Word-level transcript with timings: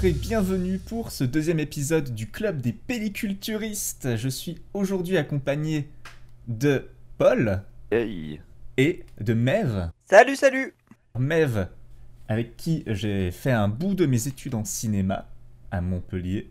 Bonjour 0.00 0.16
et 0.16 0.18
bienvenue 0.18 0.78
pour 0.78 1.10
ce 1.10 1.24
deuxième 1.24 1.60
épisode 1.60 2.14
du 2.14 2.26
Club 2.26 2.62
des 2.62 2.72
Pelliculturistes. 2.72 4.16
Je 4.16 4.30
suis 4.30 4.62
aujourd'hui 4.72 5.18
accompagné 5.18 5.90
de 6.48 6.88
Paul 7.18 7.62
Hey 7.90 8.40
et 8.78 9.04
de 9.20 9.34
Mev. 9.34 9.90
Salut, 10.06 10.36
salut 10.36 10.74
Mev, 11.18 11.66
avec 12.28 12.56
qui 12.56 12.82
j'ai 12.86 13.30
fait 13.30 13.50
un 13.50 13.68
bout 13.68 13.94
de 13.94 14.06
mes 14.06 14.26
études 14.26 14.54
en 14.54 14.64
cinéma 14.64 15.28
à 15.70 15.82
Montpellier. 15.82 16.50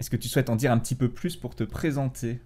Est-ce 0.00 0.08
que 0.08 0.16
tu 0.16 0.28
souhaites 0.28 0.48
en 0.48 0.56
dire 0.56 0.72
un 0.72 0.78
petit 0.78 0.94
peu 0.94 1.10
plus 1.10 1.36
pour 1.36 1.54
te 1.54 1.64
présenter? 1.64 2.40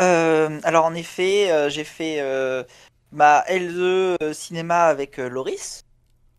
Euh, 0.00 0.60
Alors 0.62 0.86
en 0.86 0.94
effet, 0.94 1.52
euh, 1.52 1.68
j'ai 1.68 1.84
fait 1.84 2.20
euh, 2.20 2.64
ma 3.12 3.42
L2 3.42 4.16
euh, 4.22 4.32
cinéma 4.32 4.84
avec 4.84 5.18
euh, 5.18 5.28
Loris. 5.28 5.84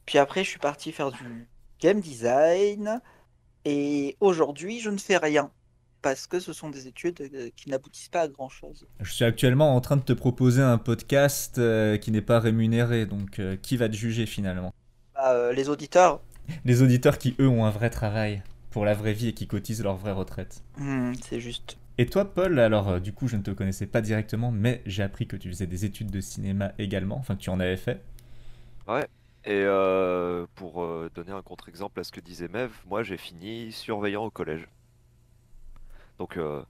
Puis 0.07 0.17
après, 0.17 0.43
je 0.43 0.49
suis 0.49 0.59
parti 0.59 0.91
faire 0.91 1.11
du 1.11 1.47
game 1.79 1.99
design. 1.99 2.99
Et 3.65 4.17
aujourd'hui, 4.19 4.79
je 4.79 4.89
ne 4.89 4.97
fais 4.97 5.17
rien. 5.17 5.51
Parce 6.01 6.27
que 6.27 6.39
ce 6.39 6.53
sont 6.53 6.69
des 6.69 6.87
études 6.87 7.19
euh, 7.33 7.49
qui 7.55 7.69
n'aboutissent 7.69 8.09
pas 8.09 8.21
à 8.21 8.27
grand-chose. 8.29 8.87
Je 9.01 9.11
suis 9.11 9.25
actuellement 9.25 9.75
en 9.75 9.81
train 9.81 9.97
de 9.97 10.01
te 10.03 10.13
proposer 10.13 10.61
un 10.61 10.77
podcast 10.77 11.57
euh, 11.57 11.97
qui 11.97 12.11
n'est 12.11 12.21
pas 12.21 12.39
rémunéré, 12.39 13.05
donc 13.05 13.39
euh, 13.39 13.57
qui 13.57 13.75
va 13.77 13.89
te 13.89 13.95
juger 13.95 14.25
finalement? 14.25 14.71
Bah, 15.13 15.33
euh, 15.33 15.53
les 15.53 15.69
auditeurs, 15.69 16.21
Les 16.65 16.81
auditeurs 16.81 17.17
qui, 17.17 17.35
eux, 17.39 17.47
ont 17.47 17.65
un 17.65 17.69
vrai 17.69 17.89
travail 17.89 18.43
pour 18.69 18.85
la 18.85 18.93
vraie 18.93 19.13
vie 19.13 19.27
et 19.29 19.33
qui 19.33 19.47
cotisent 19.47 19.83
leur 19.83 19.97
vraie 19.97 20.11
retraite. 20.13 20.63
hmm, 20.77 21.13
c'est 21.21 21.39
juste. 21.39 21.77
Et 21.97 22.05
toi, 22.07 22.33
Paul, 22.33 22.59
alors 22.59 22.87
euh, 22.89 22.99
du 22.99 23.13
coup, 23.13 23.27
je 23.27 23.35
ne 23.37 23.43
te 23.43 23.51
connaissais 23.51 23.87
pas 23.87 24.01
directement, 24.01 24.51
mais 24.51 24.81
j'ai 24.85 25.03
appris 25.03 25.27
que 25.27 25.35
tu 25.35 25.49
faisais 25.49 25.67
des 25.67 25.85
études 25.85 26.11
de 26.11 26.21
cinéma 26.21 26.71
également, 26.79 27.17
enfin 27.17 27.35
que 27.35 27.41
tu 27.41 27.49
en 27.49 27.59
avais 27.59 27.77
fait. 27.77 28.03
Ouais. 28.87 29.07
Et 29.49 29.63
euh, 29.65 30.45
pour 30.55 30.83
euh, 30.83 31.09
donner 31.15 31.31
un 31.31 31.41
contre-exemple 31.41 31.99
à 31.99 32.03
ce 32.03 32.11
que 32.11 32.21
disait 32.21 32.47
Mev, 32.47 32.69
moi 32.87 33.01
j'ai 33.03 33.17
fini 33.17 33.71
surveillant 33.71 34.23
au 34.23 34.29
collège. 34.29 34.67
Donc 36.19 36.37
euh, 36.37 36.61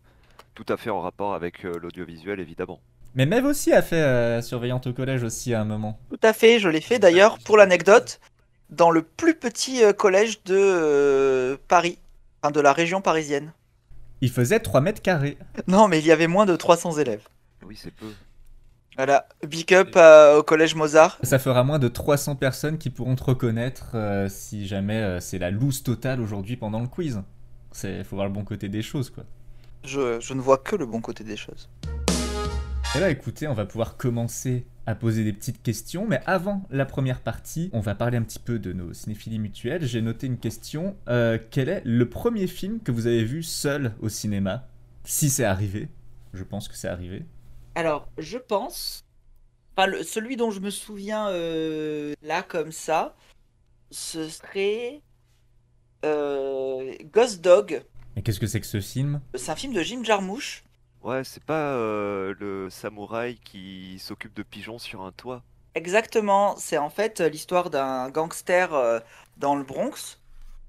tout 0.55 0.65
à 0.69 0.77
fait 0.77 0.89
en 0.89 1.01
rapport 1.01 1.33
avec 1.33 1.65
euh, 1.65 1.77
l'audiovisuel 1.77 2.39
évidemment. 2.39 2.79
Mais 3.15 3.25
Mev 3.25 3.45
aussi 3.45 3.73
a 3.73 3.81
fait 3.81 4.01
euh, 4.01 4.41
surveillante 4.41 4.87
au 4.87 4.93
collège 4.93 5.23
aussi 5.23 5.53
à 5.53 5.61
un 5.61 5.65
moment. 5.65 5.99
Tout 6.09 6.19
à 6.23 6.31
fait, 6.33 6.59
je 6.59 6.69
l'ai 6.69 6.81
fait 6.81 6.99
d'ailleurs, 6.99 7.39
pour 7.39 7.57
l'anecdote, 7.57 8.19
dans 8.69 8.91
le 8.91 9.01
plus 9.01 9.35
petit 9.35 9.83
euh, 9.83 9.93
collège 9.93 10.43
de 10.43 10.55
euh, 10.57 11.57
Paris. 11.67 11.97
Enfin, 12.41 12.51
de 12.51 12.61
la 12.61 12.71
région 12.71 13.01
parisienne. 13.01 13.51
Il 14.21 14.29
faisait 14.29 14.59
3 14.59 14.79
mètres 14.79 15.01
carrés. 15.01 15.37
Non, 15.67 15.89
mais 15.89 15.99
il 15.99 16.05
y 16.05 16.11
avait 16.11 16.27
moins 16.27 16.45
de 16.45 16.55
300 16.55 16.93
élèves. 16.93 17.27
Oui, 17.65 17.77
c'est 17.77 17.91
peu. 17.93 18.13
Voilà, 18.99 19.29
big 19.47 19.73
up 19.73 19.95
au 20.37 20.43
collège 20.43 20.75
Mozart. 20.75 21.19
Ça 21.23 21.39
fera 21.39 21.63
moins 21.63 21.79
de 21.79 21.87
300 21.87 22.35
personnes 22.35 22.77
qui 22.77 22.89
pourront 22.89 23.15
te 23.15 23.23
reconnaître 23.23 23.91
euh, 23.95 24.27
si 24.27 24.67
jamais 24.67 24.97
euh, 24.97 25.19
c'est 25.21 25.39
la 25.39 25.51
loose 25.51 25.83
totale 25.83 26.19
aujourd'hui 26.19 26.57
pendant 26.57 26.81
le 26.81 26.87
quiz. 26.87 27.21
C'est 27.71 28.03
faut 28.03 28.17
voir 28.17 28.27
le 28.27 28.33
bon 28.33 28.43
côté 28.43 28.67
des 28.67 28.81
choses 28.81 29.09
quoi. 29.09 29.23
Je, 29.85 30.19
je 30.19 30.33
ne 30.33 30.41
vois 30.41 30.57
que 30.57 30.75
le 30.75 30.85
bon 30.85 30.99
côté 30.99 31.23
des 31.23 31.37
choses. 31.37 31.69
Et 32.93 32.99
là 32.99 33.09
écoutez, 33.09 33.47
on 33.47 33.53
va 33.53 33.65
pouvoir 33.65 33.95
commencer 33.95 34.65
à 34.85 34.95
poser 34.95 35.23
des 35.23 35.31
petites 35.31 35.63
questions, 35.63 36.05
mais 36.05 36.19
avant 36.25 36.67
la 36.69 36.85
première 36.85 37.21
partie, 37.21 37.69
on 37.71 37.79
va 37.79 37.95
parler 37.95 38.17
un 38.17 38.23
petit 38.23 38.39
peu 38.39 38.59
de 38.59 38.73
nos 38.73 38.91
cinéphilies 38.91 39.39
mutuelles. 39.39 39.85
J'ai 39.85 40.01
noté 40.01 40.27
une 40.27 40.39
question. 40.39 40.97
Euh, 41.07 41.37
quel 41.51 41.69
est 41.69 41.81
le 41.85 42.09
premier 42.09 42.47
film 42.47 42.81
que 42.81 42.91
vous 42.91 43.07
avez 43.07 43.23
vu 43.23 43.43
seul 43.43 43.93
au 44.01 44.09
cinéma? 44.09 44.67
Si 45.05 45.29
c'est 45.29 45.45
arrivé. 45.45 45.87
Je 46.33 46.43
pense 46.43 46.67
que 46.67 46.75
c'est 46.75 46.89
arrivé. 46.89 47.23
Alors, 47.79 48.09
je 48.17 48.37
pense. 48.37 49.05
Enfin, 49.77 49.87
le- 49.87 50.03
celui 50.03 50.35
dont 50.35 50.51
je 50.51 50.59
me 50.59 50.69
souviens 50.69 51.29
euh, 51.29 52.13
là, 52.21 52.43
comme 52.43 52.73
ça, 52.73 53.15
ce 53.89 54.27
serait. 54.27 55.01
euh, 56.03 56.93
Ghost 57.13 57.39
Dog. 57.39 57.81
Mais 58.17 58.21
qu'est-ce 58.21 58.39
que 58.41 58.47
c'est 58.47 58.59
que 58.59 58.65
ce 58.67 58.81
film? 58.81 59.21
C'est 59.35 59.51
un 59.51 59.55
film 59.55 59.71
de 59.71 59.81
Jim 59.81 60.03
Jarmusch. 60.03 60.63
Ouais, 61.03 61.23
c'est 61.23 61.43
pas 61.43 61.73
euh, 61.75 62.33
le 62.37 62.69
samouraï 62.69 63.35
qui 63.45 63.97
s'occupe 63.99 64.33
de 64.33 64.43
pigeons 64.43 64.77
sur 64.77 65.01
un 65.03 65.13
toit. 65.13 65.41
Exactement, 65.75 66.57
c'est 66.57 66.77
en 66.77 66.89
fait 66.89 67.21
l'histoire 67.21 67.69
d'un 67.69 68.09
gangster 68.09 68.73
euh, 68.73 68.99
dans 69.37 69.55
le 69.55 69.63
Bronx 69.63 70.19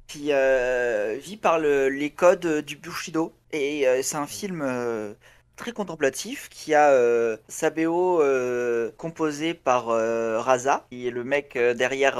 qui 0.06 0.28
euh, 0.32 1.18
vit 1.20 1.36
par 1.36 1.58
le- 1.58 1.88
les 1.88 2.10
codes 2.10 2.64
du 2.64 2.76
Bushido. 2.76 3.32
Et 3.50 3.88
euh, 3.88 4.00
c'est 4.04 4.16
un 4.16 4.28
film 4.28 4.62
euh, 4.62 5.14
très 5.60 5.72
contemplatif 5.72 6.48
qui 6.48 6.74
a 6.74 6.90
euh, 6.90 7.36
sa 7.48 7.68
BO 7.70 8.22
euh, 8.22 8.90
composée 8.96 9.52
par 9.52 9.90
euh, 9.90 10.40
Raza, 10.40 10.86
qui 10.90 11.06
est 11.06 11.10
le 11.10 11.22
mec 11.22 11.54
euh, 11.54 11.74
derrière 11.74 12.16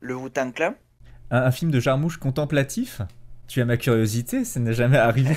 le 0.00 0.16
Wu-Tang 0.16 0.52
Clan. 0.52 0.74
un, 1.30 1.42
un 1.42 1.50
film 1.50 1.70
de 1.70 1.78
Jarmouche 1.78 2.16
contemplatif? 2.16 3.02
Tu 3.48 3.60
as 3.60 3.66
ma 3.66 3.76
curiosité, 3.76 4.44
ça 4.44 4.60
n'est 4.60 4.72
jamais 4.72 4.96
arrivé. 4.96 5.36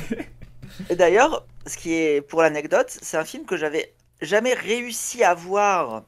Et 0.90 0.96
d'ailleurs, 0.96 1.46
ce 1.66 1.78
qui 1.78 1.94
est 1.94 2.22
pour 2.22 2.42
l'anecdote, 2.42 2.98
c'est 3.02 3.18
un 3.18 3.26
film 3.26 3.46
que 3.46 3.58
j'avais 3.58 3.94
jamais 4.22 4.54
réussi 4.54 5.24
à 5.24 5.34
voir 5.34 6.04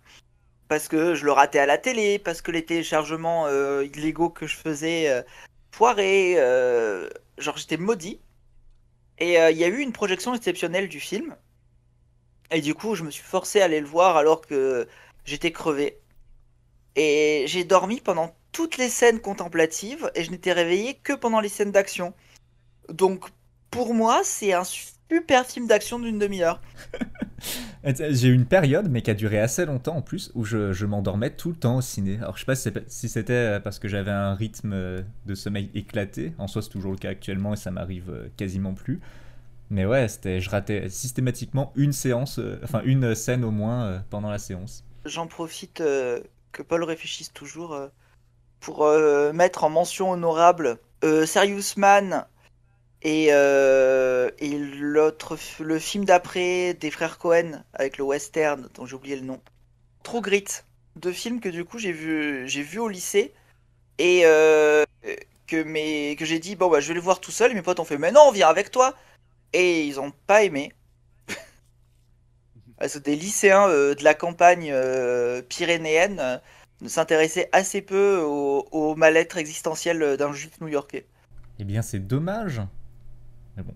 parce 0.70 0.88
que 0.88 1.16
je 1.16 1.26
le 1.26 1.32
ratais 1.32 1.60
à 1.60 1.66
la 1.66 1.78
télé, 1.78 2.20
parce 2.20 2.42
que 2.42 2.52
les 2.52 2.64
téléchargements 2.64 3.48
euh, 3.48 3.84
illégaux 3.84 4.30
que 4.30 4.48
je 4.48 4.56
faisais 4.56 5.10
euh, 5.10 5.22
foiraient, 5.72 6.36
euh, 6.38 7.10
genre 7.38 7.58
j'étais 7.58 7.78
maudit. 7.78 8.22
Et 9.20 9.40
euh, 9.40 9.52
il 9.52 9.58
y 9.58 9.64
a 9.64 9.68
eu 9.68 9.80
une 9.80 9.92
projection 9.92 10.34
exceptionnelle 10.34 10.90
du 10.90 11.00
film. 11.00 11.36
Et 12.52 12.62
du 12.62 12.74
coup, 12.74 12.96
je 12.96 13.04
me 13.04 13.12
suis 13.12 13.24
forcé 13.24 13.62
à 13.62 13.66
aller 13.66 13.80
le 13.80 13.88
voir 13.88 14.18
alors 14.18 14.42
que 14.42 14.88
j'étais 15.26 15.52
crevé. 15.52 16.00
Et 16.96 17.46
j'ai 17.48 17.64
dormi 17.64 18.02
pendant 18.02 18.36
toutes 18.52 18.78
les 18.78 18.90
scènes 18.90 19.20
contemplatives 19.20 20.12
et 20.16 20.24
je 20.24 20.32
n'étais 20.32 20.54
réveillé 20.54 20.96
que 20.96 21.14
pendant 21.14 21.40
les 21.40 21.50
scènes 21.50 21.72
d'action. 21.72 22.14
Donc 22.90 23.26
pour 23.70 23.94
moi, 23.94 24.22
c'est 24.24 24.54
un 24.54 24.64
super 24.64 25.46
film 25.46 25.68
d'action 25.68 26.00
d'une 26.00 26.18
demi-heure. 26.18 26.62
J'ai 27.84 28.28
eu 28.28 28.34
une 28.34 28.46
période, 28.46 28.90
mais 28.90 29.02
qui 29.02 29.12
a 29.12 29.14
duré 29.14 29.40
assez 29.40 29.66
longtemps 29.66 29.98
en 29.98 30.02
plus, 30.02 30.32
où 30.36 30.46
je, 30.46 30.86
m'endormais 30.86 31.30
tout 31.30 31.50
le 31.50 31.56
temps 31.56 31.78
au 31.78 31.82
ciné. 31.82 32.18
Alors 32.18 32.36
je 32.38 32.46
sais 32.46 32.72
pas 32.72 32.82
si 32.88 33.10
c'était 33.10 33.34
euh, 33.34 33.60
parce 33.60 33.80
que 33.80 33.88
j'avais 33.88 34.12
un 34.12 34.34
rythme 34.34 34.72
euh, 34.74 35.02
de 35.26 35.36
sommeil 35.36 35.70
éclaté. 35.74 36.34
En 36.38 36.48
soi, 36.48 36.62
c'est 36.62 36.70
toujours 36.70 36.92
le 36.92 36.98
cas 36.98 37.10
actuellement 37.10 37.54
et 37.54 37.58
ça 37.58 37.72
m'arrive 37.72 38.10
euh, 38.10 38.28
quasiment 38.38 38.74
plus. 38.74 39.00
Mais 39.70 39.86
ouais, 39.86 40.08
c'était, 40.08 40.42
je 40.42 40.50
ratais 40.50 40.90
systématiquement 40.90 41.72
une 41.76 41.94
séance, 41.94 42.40
euh, 42.40 42.60
enfin 42.64 42.82
une 42.86 43.14
scène 43.14 43.44
au 43.44 43.52
moins 43.52 43.84
euh, 43.84 44.00
pendant 44.10 44.32
la 44.32 44.40
séance. 44.40 44.84
J'en 45.06 45.28
profite 45.28 45.82
euh, 45.82 46.22
que 46.52 46.64
Paul 46.64 46.84
réfléchisse 46.84 47.32
toujours 47.32 47.74
euh, 47.74 47.88
pour 48.60 48.84
euh, 48.84 49.32
mettre 49.32 49.64
en 49.64 49.70
mention 49.70 50.12
honorable 50.12 50.80
euh, 51.04 51.26
Serious 51.26 51.78
Man 51.78 52.26
et, 53.02 53.28
euh, 53.32 54.30
et 54.40 54.58
l'autre, 54.58 55.38
le 55.60 55.80
film 55.80 56.06
d'après 56.06 56.74
des 56.74 56.92
frères 56.92 57.18
Cohen 57.18 57.64
avec 57.74 57.98
le 57.98 58.04
western 58.04 58.70
dont 58.76 58.86
j'ai 58.86 58.96
oublié 58.96 59.16
le 59.16 59.26
nom. 59.26 59.40
True 60.04 60.22
Grit, 60.22 60.46
deux 60.96 61.14
films 61.14 61.40
que 61.40 61.50
du 61.50 61.64
coup 61.64 61.78
j'ai 61.78 61.92
vu, 61.92 62.48
j'ai 62.48 62.62
vu 62.62 62.80
au 62.80 62.90
lycée 62.90 63.34
et 63.98 64.22
euh, 64.26 64.84
que, 65.48 65.64
mes, 65.64 66.16
que 66.18 66.26
j'ai 66.26 66.40
dit 66.40 66.56
bon 66.56 66.70
bah 66.70 66.82
je 66.82 66.90
vais 66.90 66.94
les 66.94 67.00
voir 67.00 67.22
tout 67.22 67.32
seul. 67.32 67.52
Et 67.52 67.56
mes 67.56 67.62
potes 67.62 67.80
ont 67.80 67.86
fait 67.86 67.98
mais 67.98 68.12
non 68.12 68.22
on 68.28 68.32
vient 68.32 68.50
avec 68.50 68.72
toi 68.72 68.96
et 69.54 69.86
ils 69.86 70.00
ont 70.00 70.12
pas 70.28 70.44
aimé. 70.44 70.74
C'est 72.88 73.06
des 73.06 73.16
lycéens 73.16 73.70
euh, 73.70 73.96
de 73.96 74.04
la 74.04 74.14
campagne 74.14 74.72
euh, 74.72 75.42
pyrénéenne 75.42 76.20
euh, 76.20 76.38
s'intéressaient 76.86 77.50
assez 77.52 77.82
peu 77.82 78.20
au, 78.20 78.68
au 78.72 78.96
mal-être 78.96 79.38
existentiel 79.38 80.18
d'un 80.18 80.32
juif 80.32 80.62
new-yorkais. 80.62 81.06
Eh 81.60 81.66
bien, 81.66 81.82
c'est 81.82 82.00
dommage. 82.00 82.62
Mais 83.58 83.64
bon, 83.64 83.74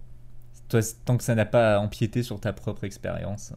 toi, 0.70 0.82
tant 1.06 1.18
que 1.18 1.24
ça 1.24 1.36
n'a 1.36 1.46
pas 1.46 1.80
empiété 1.80 2.24
sur 2.24 2.40
ta 2.40 2.54
propre 2.54 2.84
expérience. 2.84 3.54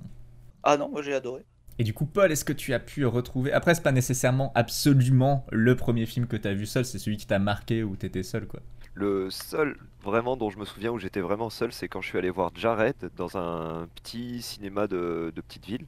Ah 0.62 0.76
non, 0.76 0.88
moi 0.88 1.02
j'ai 1.02 1.14
adoré. 1.14 1.44
Et 1.78 1.84
du 1.84 1.92
coup, 1.92 2.06
Paul, 2.06 2.32
est-ce 2.32 2.44
que 2.44 2.54
tu 2.54 2.72
as 2.72 2.80
pu 2.80 3.04
retrouver. 3.04 3.52
Après, 3.52 3.74
c'est 3.74 3.82
pas 3.82 3.92
nécessairement 3.92 4.50
absolument 4.54 5.46
le 5.52 5.76
premier 5.76 6.06
film 6.06 6.26
que 6.26 6.36
tu 6.36 6.48
as 6.48 6.54
vu 6.54 6.66
seul, 6.66 6.84
c'est 6.84 6.98
celui 6.98 7.18
qui 7.18 7.26
t'a 7.26 7.38
marqué 7.38 7.82
ou 7.82 7.96
t'étais 7.96 8.22
seul, 8.22 8.46
quoi? 8.46 8.60
Le 8.94 9.30
seul 9.30 9.76
vraiment 10.02 10.36
dont 10.36 10.50
je 10.50 10.58
me 10.58 10.64
souviens 10.64 10.90
où 10.90 10.98
j'étais 10.98 11.20
vraiment 11.20 11.50
seul, 11.50 11.72
c'est 11.72 11.86
quand 11.88 12.00
je 12.00 12.08
suis 12.08 12.18
allé 12.18 12.30
voir 12.30 12.50
Jared 12.54 12.96
dans 13.16 13.36
un 13.36 13.88
petit 13.94 14.40
cinéma 14.42 14.86
de, 14.86 15.32
de 15.34 15.40
petite 15.42 15.66
ville. 15.66 15.86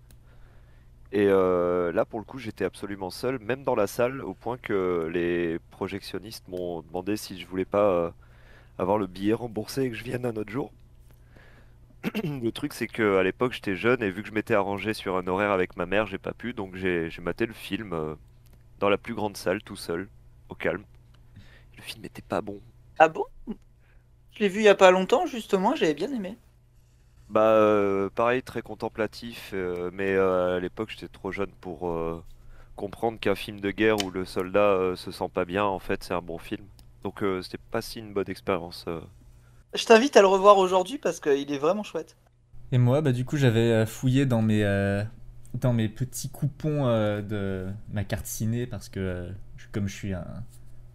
Et 1.12 1.26
euh, 1.28 1.90
là, 1.92 2.04
pour 2.04 2.18
le 2.18 2.24
coup, 2.24 2.38
j'étais 2.38 2.64
absolument 2.64 3.10
seul, 3.10 3.38
même 3.38 3.64
dans 3.64 3.74
la 3.74 3.86
salle, 3.86 4.20
au 4.20 4.34
point 4.34 4.58
que 4.58 5.08
les 5.12 5.58
projectionnistes 5.70 6.46
m'ont 6.48 6.82
demandé 6.82 7.16
si 7.16 7.40
je 7.40 7.46
voulais 7.46 7.64
pas 7.64 7.90
euh, 7.90 8.10
avoir 8.78 8.98
le 8.98 9.06
billet 9.06 9.34
remboursé 9.34 9.82
et 9.82 9.90
que 9.90 9.96
je 9.96 10.04
vienne 10.04 10.24
un 10.24 10.36
autre 10.36 10.50
jour. 10.50 10.72
Le 12.24 12.50
truc, 12.50 12.72
c'est 12.72 12.86
que 12.86 13.16
à 13.16 13.22
l'époque, 13.22 13.52
j'étais 13.52 13.74
jeune 13.74 14.02
et 14.02 14.10
vu 14.10 14.22
que 14.22 14.28
je 14.28 14.34
m'étais 14.34 14.54
arrangé 14.54 14.94
sur 14.94 15.16
un 15.16 15.26
horaire 15.26 15.50
avec 15.50 15.76
ma 15.76 15.86
mère, 15.86 16.06
j'ai 16.06 16.18
pas 16.18 16.32
pu, 16.32 16.52
donc 16.52 16.76
j'ai 16.76 17.10
maté 17.20 17.44
le 17.46 17.52
film 17.52 17.92
euh, 17.92 18.14
dans 18.78 18.88
la 18.88 18.98
plus 18.98 19.14
grande 19.14 19.36
salle, 19.36 19.62
tout 19.62 19.76
seul, 19.76 20.08
au 20.48 20.54
calme. 20.54 20.84
Le 21.76 21.82
film 21.82 22.04
était 22.04 22.22
pas 22.22 22.40
bon. 22.40 22.60
Ah 22.98 23.08
bon? 23.08 23.24
Je 23.48 24.40
l'ai 24.40 24.48
vu 24.48 24.60
il 24.60 24.64
y 24.64 24.68
a 24.68 24.74
pas 24.74 24.92
longtemps 24.92 25.26
justement, 25.26 25.74
j'avais 25.74 25.94
bien 25.94 26.12
aimé. 26.12 26.36
Bah, 27.28 27.52
euh, 27.52 28.08
pareil, 28.10 28.42
très 28.42 28.62
contemplatif, 28.62 29.50
euh, 29.52 29.90
mais 29.92 30.16
à 30.16 30.60
l'époque 30.60 30.90
j'étais 30.90 31.08
trop 31.08 31.32
jeune 31.32 31.50
pour 31.60 31.92
comprendre 32.76 33.18
qu'un 33.18 33.34
film 33.34 33.58
de 33.58 33.72
guerre 33.72 34.00
où 34.04 34.10
le 34.10 34.24
soldat 34.24 34.94
se 34.94 35.10
sent 35.10 35.28
pas 35.34 35.44
bien, 35.44 35.64
en 35.64 35.80
fait, 35.80 36.04
c'est 36.04 36.14
un 36.14 36.22
bon 36.22 36.38
film. 36.38 36.64
Donc 37.04 37.22
euh, 37.22 37.42
c'était 37.42 37.58
pas 37.70 37.82
si 37.82 37.98
une 38.00 38.12
bonne 38.12 38.28
expérience. 38.30 38.84
euh. 38.88 39.00
Je 39.74 39.84
t'invite 39.84 40.16
à 40.16 40.20
le 40.22 40.26
revoir 40.28 40.58
aujourd'hui 40.58 40.98
parce 40.98 41.20
qu'il 41.20 41.52
est 41.52 41.58
vraiment 41.58 41.82
chouette. 41.82 42.16
Et 42.72 42.78
moi, 42.78 43.00
bah, 43.00 43.12
du 43.12 43.24
coup, 43.24 43.36
j'avais 43.36 43.72
euh, 43.72 43.86
fouillé 43.86 44.26
dans 44.26 44.42
mes, 44.42 44.64
euh, 44.64 45.02
dans 45.54 45.72
mes 45.72 45.88
petits 45.88 46.28
coupons 46.28 46.86
euh, 46.86 47.22
de 47.22 47.66
ma 47.92 48.04
carte 48.04 48.26
ciné 48.26 48.66
parce 48.66 48.88
que, 48.88 49.00
euh, 49.00 49.30
je- 49.56 49.66
comme 49.72 49.88
je 49.88 49.94
suis 49.94 50.12
un, 50.12 50.26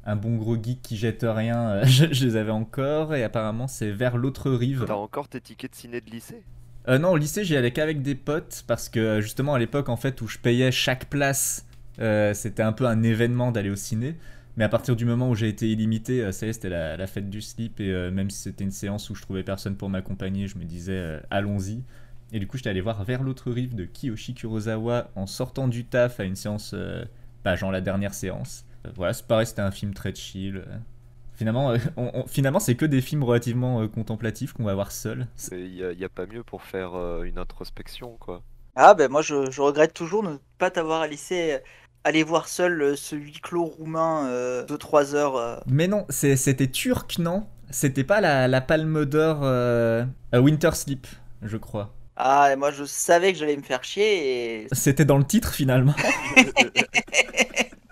un 0.05 0.15
bon 0.15 0.35
gros 0.37 0.55
geek 0.61 0.81
qui 0.81 0.97
jette 0.97 1.25
rien, 1.27 1.69
euh, 1.69 1.83
je, 1.85 2.11
je 2.11 2.25
les 2.25 2.35
avais 2.35 2.51
encore 2.51 3.15
et 3.15 3.23
apparemment 3.23 3.67
c'est 3.67 3.91
vers 3.91 4.17
l'autre 4.17 4.51
rive. 4.51 4.85
T'as 4.87 4.93
encore 4.93 5.27
tes 5.29 5.41
tickets 5.41 5.71
de 5.71 5.75
ciné 5.75 6.01
de 6.01 6.09
lycée? 6.09 6.43
Euh, 6.89 6.97
non, 6.99 7.11
au 7.11 7.17
lycée, 7.17 7.45
j'y 7.45 7.55
allais 7.55 7.71
qu'avec 7.71 8.01
des 8.01 8.15
potes 8.15 8.63
parce 8.67 8.89
que 8.89 8.99
euh, 8.99 9.21
justement 9.21 9.53
à 9.53 9.59
l'époque 9.59 9.89
en 9.89 9.95
fait 9.97 10.21
où 10.21 10.27
je 10.27 10.37
payais 10.37 10.71
chaque 10.71 11.05
place, 11.05 11.65
euh, 11.99 12.33
c'était 12.33 12.63
un 12.63 12.73
peu 12.73 12.85
un 12.85 13.03
événement 13.03 13.51
d'aller 13.51 13.69
au 13.69 13.75
ciné. 13.75 14.15
Mais 14.57 14.63
à 14.63 14.69
partir 14.69 14.95
du 14.95 15.05
moment 15.05 15.29
où 15.29 15.35
j'ai 15.35 15.47
été 15.49 15.71
illimité, 15.71 16.21
euh, 16.23 16.31
ça 16.31 16.45
y 16.45 16.49
est, 16.49 16.53
c'était 16.53 16.69
la, 16.69 16.95
la 16.95 17.07
fête 17.07 17.29
du 17.29 17.41
slip 17.41 17.79
et 17.79 17.91
euh, 17.91 18.11
même 18.11 18.29
si 18.29 18.39
c'était 18.39 18.63
une 18.63 18.71
séance 18.71 19.09
où 19.09 19.15
je 19.15 19.21
trouvais 19.21 19.43
personne 19.43 19.75
pour 19.75 19.89
m'accompagner, 19.89 20.47
je 20.47 20.57
me 20.57 20.63
disais 20.65 20.93
euh, 20.93 21.19
allons-y. 21.31 21.83
Et 22.31 22.39
du 22.39 22.47
coup, 22.47 22.57
j'étais 22.57 22.69
allé 22.69 22.81
voir 22.81 23.03
vers 23.03 23.23
l'autre 23.23 23.51
rive 23.51 23.75
de 23.75 23.85
Kiyoshi 23.85 24.33
Kurosawa 24.35 25.09
en 25.15 25.25
sortant 25.27 25.67
du 25.67 25.85
taf 25.85 26.19
à 26.19 26.23
une 26.23 26.35
séance, 26.35 26.71
euh, 26.73 27.03
bah, 27.43 27.55
genre 27.55 27.71
la 27.71 27.81
dernière 27.81 28.13
séance. 28.13 28.65
Euh, 28.85 28.89
voilà, 28.95 29.13
c'est 29.13 29.25
pareil, 29.27 29.47
c'était 29.47 29.61
un 29.61 29.71
film 29.71 29.93
très 29.93 30.13
chill. 30.13 30.57
euh. 30.57 30.77
Finalement, 31.35 31.71
euh, 31.71 31.77
on- 31.97 32.11
on- 32.13 32.27
finalement, 32.27 32.59
c'est 32.59 32.75
que 32.75 32.85
des 32.85 33.01
films 33.01 33.23
relativement 33.23 33.81
euh, 33.81 33.87
contemplatifs 33.87 34.53
qu'on 34.53 34.63
va 34.65 34.75
voir 34.75 34.91
seul. 34.91 35.27
Il 35.51 35.75
y, 35.75 35.83
a- 36.05 36.09
pas 36.09 36.25
mieux 36.25 36.43
pour 36.43 36.63
faire 36.63 36.95
euh, 36.95 37.21
une 37.23 37.37
introspection, 37.37 38.17
quoi. 38.17 38.43
Ah 38.75 38.93
ben 38.95 39.09
moi 39.11 39.21
je, 39.21 39.51
je 39.51 39.61
regrette 39.61 39.93
toujours 39.93 40.23
de 40.23 40.29
ne 40.29 40.37
pas 40.57 40.71
t'avoir 40.71 41.07
laissé 41.07 41.59
aller 42.03 42.23
voir 42.23 42.47
seul 42.47 42.81
euh, 42.81 42.95
ce 42.95 43.15
huis 43.15 43.39
clos 43.41 43.65
roumain 43.65 44.27
euh, 44.27 44.63
de 44.65 44.75
3 44.75 45.15
heures. 45.15 45.35
euh. 45.37 45.57
Mais 45.67 45.87
non, 45.87 46.05
c'était 46.09 46.67
turc, 46.67 47.17
non? 47.19 47.45
C'était 47.69 48.03
pas 48.03 48.21
la, 48.21 48.47
la 48.47 48.61
palme 48.61 49.05
d'or 49.05 49.39
euh, 49.43 50.05
Winter 50.33 50.71
Sleep, 50.73 51.07
je 51.41 51.57
crois. 51.57 51.93
Ah 52.15 52.49
et 52.53 52.55
moi 52.55 52.69
je 52.71 52.83
savais 52.83 53.33
que 53.33 53.39
j'allais 53.39 53.57
me 53.57 53.63
faire 53.63 53.83
chier 53.83 54.61
et... 54.63 54.67
C'était 54.71 55.05
dans 55.05 55.17
le 55.17 55.23
titre 55.23 55.51
finalement. 55.51 55.95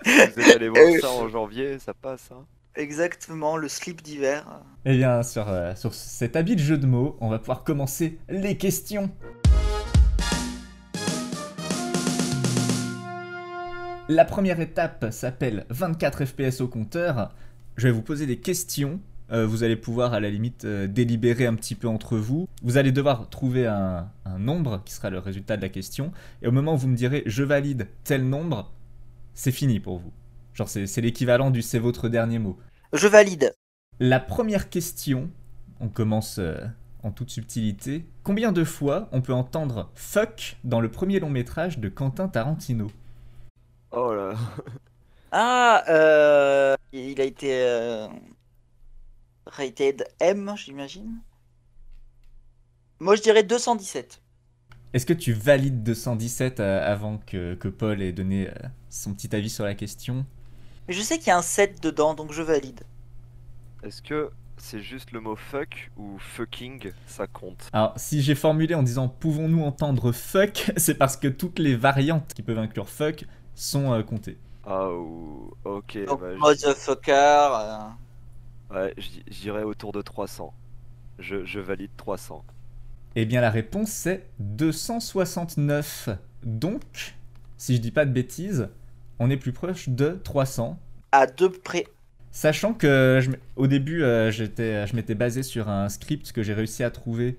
Vous 0.06 0.40
êtes 0.42 0.56
allé 0.56 0.70
voir 0.70 0.84
ça 1.02 1.10
en 1.10 1.28
janvier, 1.28 1.80
ça 1.80 1.94
passe, 1.94 2.30
hein 2.32 2.46
Exactement, 2.76 3.58
le 3.58 3.68
slip 3.68 4.02
d'hiver. 4.02 4.46
Eh 4.86 4.96
bien, 4.96 5.24
sur, 5.24 5.50
euh, 5.50 5.76
sur 5.76 5.94
cet 5.94 6.36
habile 6.38 6.58
jeu 6.60 6.78
de 6.78 6.86
mots, 6.86 7.18
on 7.20 7.30
va 7.30 7.38
pouvoir 7.38 7.64
commencer 7.66 8.18
les 8.30 8.56
questions. 8.58 9.10
La 14.12 14.26
première 14.26 14.60
étape 14.60 15.06
s'appelle 15.12 15.66
24 15.70 16.26
FPS 16.26 16.60
au 16.60 16.68
compteur. 16.68 17.34
Je 17.78 17.88
vais 17.88 17.94
vous 17.94 18.02
poser 18.02 18.26
des 18.26 18.36
questions. 18.36 19.00
Euh, 19.32 19.48
vous 19.48 19.64
allez 19.64 19.78
pouvoir 19.78 20.12
à 20.14 20.20
la 20.20 20.30
limite 20.30 20.66
euh, 20.66 20.86
délibérer 20.86 21.46
un 21.46 21.56
petit 21.56 21.76
peu 21.76 21.88
entre 21.88 22.18
vous. 22.18 22.50
Vous 22.62 22.76
allez 22.76 22.92
devoir 22.92 23.30
trouver 23.30 23.68
un, 23.68 24.10
un 24.26 24.38
nombre 24.38 24.82
qui 24.84 24.94
sera 24.94 25.10
le 25.10 25.20
résultat 25.20 25.56
de 25.56 25.62
la 25.62 25.70
question. 25.70 26.12
Et 26.42 26.50
au 26.50 26.52
moment 26.52 26.74
où 26.74 26.78
vous 26.78 26.90
me 26.90 26.98
direz 26.98 27.24
je 27.26 27.42
valide 27.42 27.88
tel 28.04 28.28
nombre, 28.28 28.74
c'est 29.34 29.54
fini 29.54 29.80
pour 29.80 30.00
vous. 30.00 30.12
Genre 30.56 30.68
c'est 30.68 30.88
c'est 30.88 31.00
l'équivalent 31.00 31.50
du 31.50 31.62
c'est 31.62 31.80
votre 31.80 32.10
dernier 32.10 32.40
mot. 32.40 32.60
Je 32.92 33.08
valide. 33.08 33.54
La 34.02 34.20
première 34.20 34.70
question, 34.70 35.30
on 35.80 35.88
commence 35.88 36.38
euh, 36.38 36.58
en 37.02 37.12
toute 37.12 37.30
subtilité. 37.30 38.06
Combien 38.24 38.52
de 38.52 38.66
fois 38.66 39.08
on 39.14 39.22
peut 39.22 39.34
entendre 39.34 39.90
fuck 39.96 40.58
dans 40.66 40.82
le 40.82 40.92
premier 40.92 41.22
long 41.22 41.30
métrage 41.30 41.80
de 41.80 41.88
Quentin 41.88 42.28
Tarantino? 42.28 42.92
Ah, 45.34 45.86
euh, 45.88 46.76
il 46.92 47.22
a 47.22 47.24
été 47.24 47.62
euh, 47.64 48.10
rated 49.46 50.06
M, 50.20 50.54
j'imagine. 50.58 51.22
Moi 53.00 53.16
je 53.16 53.22
dirais 53.22 53.44
217. 53.44 54.22
Est-ce 54.94 55.06
que 55.06 55.14
tu 55.14 55.32
valides 55.32 55.84
217 55.84 56.60
euh, 56.60 56.86
avant 56.86 57.18
que, 57.26 57.56
que 57.56 57.70
Paul 57.70 58.02
ait 58.02 58.12
donné 58.12 58.50
euh, 58.50 58.54
son 58.90 59.14
petit 59.14 59.34
avis 59.34 59.50
sur 59.50 59.64
la 59.64 59.74
question? 59.74 60.26
Mais 60.88 60.94
je 60.94 61.02
sais 61.02 61.18
qu'il 61.18 61.28
y 61.28 61.32
a 61.32 61.38
un 61.38 61.42
7 61.42 61.82
dedans, 61.82 62.14
donc 62.14 62.34
je 62.34 62.42
valide. 62.42 62.82
Est-ce 63.84 64.02
que 64.02 64.32
c'est 64.58 64.82
juste 64.82 65.12
le 65.12 65.22
mot 65.22 65.38
fuck 65.38 65.92
ou 65.96 66.18
fucking 66.20 66.92
ça 67.08 67.26
compte? 67.26 67.70
Alors, 67.72 67.94
si 67.96 68.22
j'ai 68.22 68.36
formulé 68.36 68.76
en 68.76 68.84
disant 68.84 69.08
pouvons-nous 69.08 69.64
entendre 69.64 70.12
fuck, 70.12 70.72
c'est 70.78 70.96
parce 70.96 71.16
que 71.16 71.30
toutes 71.30 71.60
les 71.60 71.78
variantes 71.78 72.34
qui 72.34 72.42
peuvent 72.42 72.60
inclure 72.60 72.90
fuck 72.90 73.26
sont 73.62 73.94
euh, 73.94 74.04
comptées. 74.04 74.38
Ah 74.64 74.90
ou... 74.92 75.54
Ok, 75.64 75.98
Donc 76.06 76.20
bah, 76.20 76.38
je- 76.38 76.42
motherfucker. 76.42 77.12
euh, 77.12 77.90
ouais, 78.72 78.94
dirais 79.42 79.64
autour 79.64 79.92
de 79.94 80.02
300. 80.02 80.54
Je, 81.20 81.46
je 81.46 81.60
valide 81.62 81.92
300. 81.98 82.46
Eh 83.16 83.26
bien, 83.26 83.42
la 83.42 83.50
réponse 83.50 83.90
c'est 83.90 84.28
269. 84.40 86.10
Donc, 86.44 87.16
si 87.58 87.76
je 87.76 87.82
dis 87.82 87.92
pas 87.92 88.06
de 88.06 88.12
bêtises, 88.12 88.70
on 89.20 89.30
est 89.30 89.38
plus 89.38 89.52
proche 89.54 89.90
de 89.90 90.20
300. 90.24 90.80
à 91.14 91.26
deux 91.26 91.50
près. 91.52 91.86
Sachant 92.32 92.74
que 92.74 93.20
je 93.22 93.32
au 93.58 93.68
début, 93.68 94.04
euh, 94.04 94.32
j'étais, 94.32 94.88
je 94.88 94.96
m'étais 94.96 95.16
basé 95.16 95.44
sur 95.44 95.68
un 95.70 95.90
script 95.90 96.32
que 96.32 96.44
j'ai 96.44 96.54
réussi 96.54 96.84
à 96.84 96.90
trouver 96.92 97.38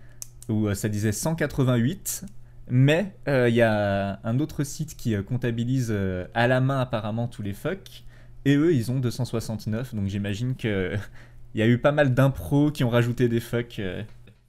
où 0.48 0.66
euh, 0.68 0.74
ça 0.74 0.88
disait 0.90 1.12
188, 1.12 2.24
mais 2.72 3.14
euh, 3.28 3.50
il 3.50 3.54
y 3.54 3.60
a 3.60 4.18
un 4.24 4.40
autre 4.40 4.64
site 4.64 4.96
qui 4.96 5.14
euh, 5.14 5.22
comptabilise 5.22 5.88
euh, 5.90 6.26
à 6.32 6.48
la 6.48 6.62
main 6.62 6.80
apparemment 6.80 7.28
tous 7.28 7.42
les 7.42 7.52
fuck, 7.52 8.02
et 8.46 8.56
eux 8.56 8.72
ils 8.74 8.90
ont 8.90 8.98
269, 8.98 9.94
donc 9.94 10.06
j'imagine 10.06 10.56
que 10.56 10.96
il 11.54 11.60
y 11.60 11.62
a 11.62 11.66
eu 11.66 11.76
pas 11.76 11.92
mal 11.92 12.14
d'impros 12.14 12.70
qui 12.72 12.82
ont 12.82 12.88
rajouté 12.88 13.28
des 13.28 13.40
fuck. 13.40 13.78
euh. 13.78 14.02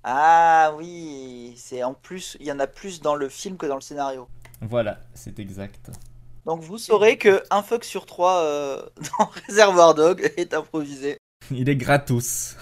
Ah 0.06 0.72
oui, 0.78 1.54
c'est 1.58 1.84
en 1.84 1.94
plus, 1.94 2.38
il 2.40 2.46
y 2.46 2.52
en 2.54 2.60
a 2.62 2.68
plus 2.68 3.02
dans 3.02 3.16
le 3.16 3.28
film 3.28 3.58
que 3.58 3.66
dans 3.66 3.76
le 3.76 3.82
scénario. 3.82 4.30
Voilà, 4.62 5.02
c'est 5.14 5.38
exact. 5.40 5.92
Donc 6.46 6.62
vous 6.62 6.78
saurez 6.78 7.18
que 7.18 7.44
un 7.52 7.62
fuck 7.62 7.84
sur 7.84 8.06
trois 8.06 8.42
euh, 8.42 8.82
dans 9.20 9.30
Reservoir 9.48 9.96
Dog 9.96 10.32
est 10.38 10.54
improvisé. 10.54 11.18
Il 11.52 11.68
est 11.68 11.76
gratos. 11.76 12.56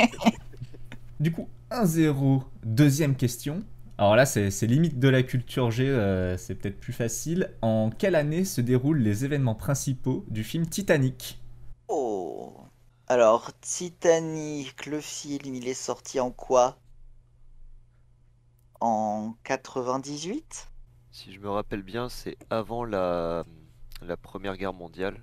du 1.20 1.30
coup, 1.30 1.48
1-0. 1.70 2.42
Deuxième 2.64 3.14
question. 3.14 3.62
Alors 3.98 4.16
là, 4.16 4.24
c'est 4.26 4.48
limite 4.66 4.98
de 4.98 5.08
la 5.08 5.22
culture 5.22 5.70
G, 5.70 5.86
euh, 5.88 6.36
c'est 6.38 6.54
peut-être 6.54 6.80
plus 6.80 6.92
facile. 6.94 7.50
En 7.62 7.90
quelle 7.90 8.14
année 8.14 8.44
se 8.44 8.60
déroulent 8.60 9.00
les 9.00 9.24
événements 9.26 9.56
principaux 9.56 10.24
du 10.28 10.42
film 10.44 10.66
Titanic? 10.66 11.38
Oh. 11.88 12.56
Alors 13.06 13.52
Titanic, 13.60 14.86
le 14.86 15.02
film, 15.02 15.54
il 15.54 15.68
est 15.68 15.74
sorti 15.74 16.18
en 16.18 16.30
quoi? 16.30 16.80
En 18.80 19.36
98 19.44 20.68
Si 21.10 21.32
je 21.34 21.40
me 21.40 21.50
rappelle 21.50 21.82
bien, 21.82 22.08
c'est 22.08 22.38
avant 22.48 22.82
la, 22.84 23.44
la 24.00 24.16
Première 24.16 24.56
Guerre 24.56 24.72
mondiale. 24.72 25.22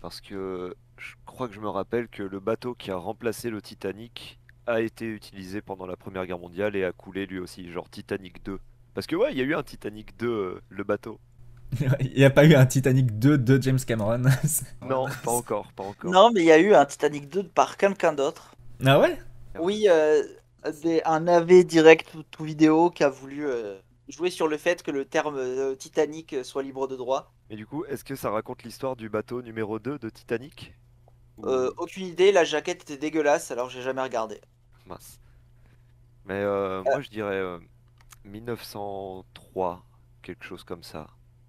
Parce 0.00 0.20
que 0.20 0.74
je 0.98 1.14
crois 1.26 1.46
que 1.48 1.54
je 1.54 1.60
me 1.60 1.68
rappelle 1.68 2.08
que 2.08 2.22
le 2.24 2.40
bateau 2.40 2.74
qui 2.74 2.90
a 2.90 2.96
remplacé 2.96 3.50
le 3.50 3.62
Titanic 3.62 4.39
a 4.70 4.80
été 4.80 5.06
utilisé 5.06 5.60
pendant 5.62 5.86
la 5.86 5.96
Première 5.96 6.26
Guerre 6.26 6.38
mondiale 6.38 6.76
et 6.76 6.84
a 6.84 6.92
coulé 6.92 7.26
lui 7.26 7.38
aussi, 7.38 7.70
genre 7.70 7.88
Titanic 7.90 8.42
2. 8.44 8.58
Parce 8.94 9.06
que 9.06 9.16
ouais, 9.16 9.32
il 9.32 9.38
y 9.38 9.40
a 9.40 9.44
eu 9.44 9.54
un 9.54 9.62
Titanic 9.62 10.16
2, 10.18 10.28
euh, 10.28 10.60
le 10.68 10.84
bateau. 10.84 11.20
Il 12.00 12.14
n'y 12.16 12.24
a 12.24 12.30
pas 12.30 12.44
eu 12.44 12.54
un 12.54 12.66
Titanic 12.66 13.18
2 13.18 13.38
de 13.38 13.60
James 13.62 13.78
Cameron 13.86 14.22
Non, 14.82 15.16
pas 15.22 15.32
encore, 15.32 15.72
pas 15.72 15.84
encore. 15.84 16.16
Non, 16.16 16.30
mais 16.30 16.42
il 16.42 16.46
y 16.46 16.52
a 16.52 16.58
eu 16.58 16.74
un 16.74 16.84
Titanic 16.84 17.28
2 17.30 17.48
par 17.48 17.76
quelqu'un 17.78 18.12
d'autre. 18.12 18.54
Ah 18.84 18.98
ouais? 18.98 19.18
Oui, 19.58 19.86
euh, 19.88 20.22
des- 20.82 21.02
un 21.04 21.26
AV 21.28 21.64
direct 21.64 22.14
ou 22.14 22.22
tout 22.24 22.44
vidéo 22.44 22.90
qui 22.90 23.04
a 23.04 23.08
voulu 23.08 23.46
euh, 23.46 23.78
jouer 24.08 24.30
sur 24.30 24.48
le 24.48 24.56
fait 24.58 24.82
que 24.82 24.90
le 24.90 25.04
terme 25.04 25.36
euh, 25.36 25.74
Titanic 25.76 26.36
soit 26.44 26.62
libre 26.62 26.88
de 26.88 26.96
droit. 26.96 27.32
Mais 27.50 27.56
du 27.56 27.66
coup, 27.66 27.84
est-ce 27.84 28.02
que 28.02 28.16
ça 28.16 28.30
raconte 28.30 28.62
l'histoire 28.62 28.96
du 28.96 29.10
bateau 29.10 29.42
numéro 29.42 29.78
2 29.78 29.98
de 29.98 30.08
Titanic? 30.08 30.72
Ou- 31.36 31.48
Euh, 31.48 31.70
aucune 31.76 32.06
idée, 32.06 32.32
la 32.32 32.44
jaquette 32.44 32.80
était 32.82 32.96
dégueulasse, 32.96 33.50
alors 33.50 33.68
j'ai 33.68 33.82
jamais 33.82 34.00
regardé. 34.02 34.40
Mince. 34.90 35.20
Mais 36.26 36.34
euh, 36.34 36.82
moi 36.82 37.00
je 37.00 37.08
dirais 37.08 37.38
euh, 37.38 37.58
1903, 38.24 39.82
quelque 40.22 40.44
chose 40.44 40.64
comme 40.64 40.82
ça. 40.82 41.06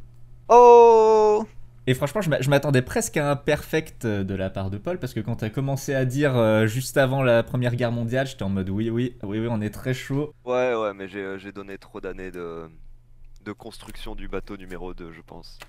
Oh 0.50 1.46
Et 1.88 1.94
franchement, 1.94 2.22
je 2.22 2.30
m'a- 2.30 2.42
je 2.42 2.50
m'attendais 2.50 2.82
presque 2.82 3.18
à 3.18 3.32
un 3.32 3.36
perfect 3.36 4.04
euh, 4.06 4.24
de 4.24 4.36
la 4.36 4.50
part 4.50 4.70
de 4.70 4.78
Paul, 4.78 5.00
parce 5.00 5.14
que 5.14 5.20
quand 5.22 5.38
t'as 5.38 5.50
commencé 5.50 5.94
à 5.96 6.04
dire 6.06 6.36
euh, 6.38 6.66
juste 6.68 6.98
avant 6.98 7.24
la 7.24 7.44
Première 7.44 7.76
Guerre 7.76 7.92
mondiale, 7.94 8.28
j'étais 8.28 8.44
en 8.44 8.50
mode 8.50 8.70
oui, 8.70 8.90
oui, 8.90 9.16
oui, 9.24 9.40
oui, 9.40 9.48
on 9.50 9.62
est 9.62 9.70
très 9.70 9.94
chaud. 9.94 10.34
Ouais, 10.46 10.74
ouais, 10.74 10.94
mais 10.96 11.08
j'ai 11.08 11.20
euh, 11.24 11.38
j'ai 11.38 11.52
donné 11.52 11.78
trop 11.78 12.02
d'années 12.02 12.32
de, 12.32 12.68
de 13.42 13.52
construction 13.54 14.16
du 14.16 14.28
bateau 14.30 14.56
numéro 14.58 14.94
2, 14.94 15.12
je 15.14 15.22
pense. 15.22 15.60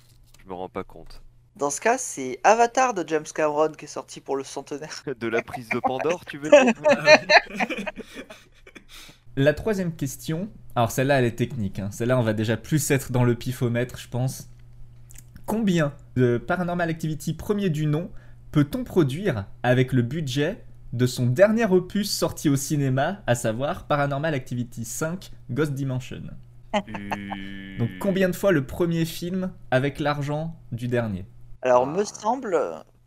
Je 0.41 0.47
me 0.49 0.55
rends 0.55 0.69
pas 0.71 0.85
compte. 0.85 1.23
Dans 1.57 1.69
ce 1.71 1.81
cas, 1.81 1.99
c'est 1.99 2.41
Avatar 2.45 2.95
de 2.95 3.07
James 3.07 3.27
Cameron 3.35 3.73
qui 3.73 3.85
est 3.85 3.89
sorti 3.89 4.21
pour 4.23 4.37
le 4.37 4.45
centenaire. 4.45 5.03
De 5.19 5.27
la 5.29 5.43
prise 5.43 5.71
de 5.71 5.81
Pandore, 5.81 6.25
tu 6.25 6.39
veux 6.39 6.53
dire? 6.53 6.73
La 9.39 9.55
troisième 9.55 9.95
question, 9.95 10.49
alors 10.75 10.91
celle-là, 10.91 11.21
elle 11.21 11.25
est 11.25 11.37
technique. 11.37 11.79
hein. 11.79 11.93
Celle-là, 11.93 12.19
on 12.19 12.23
va 12.23 12.33
déjà 12.33 12.57
plus 12.57 12.91
être 12.91 13.13
dans 13.13 13.23
le 13.23 13.37
pifomètre, 13.37 13.97
je 13.97 14.09
pense. 14.09 14.49
Combien 15.47 15.95
de 16.17 16.39
Paranormal 16.39 16.91
Activity 16.91 17.35
premier 17.35 17.71
du 17.71 17.87
nom 17.87 18.11
peut-on 18.51 18.83
produire 18.83 19.47
avec 19.63 19.93
le 19.93 20.03
budget 20.03 20.65
de 20.93 21.07
son 21.07 21.27
dernier 21.27 21.67
opus 21.67 22.11
sorti 22.11 22.49
au 22.49 22.57
cinéma, 22.57 23.23
à 23.29 23.37
savoir 23.37 23.87
Paranormal 23.87 24.35
Activity 24.35 24.85
5 24.85 25.31
Ghost 25.53 25.73
Dimension? 25.73 26.23
Donc 27.79 27.91
combien 28.01 28.29
de 28.29 28.35
fois 28.35 28.51
le 28.51 28.67
premier 28.67 29.05
film 29.05 29.53
avec 29.71 30.01
l'argent 30.01 30.57
du 30.73 30.89
dernier? 30.89 31.25
Alors, 31.63 31.87
me 31.87 32.03
semble 32.03 32.59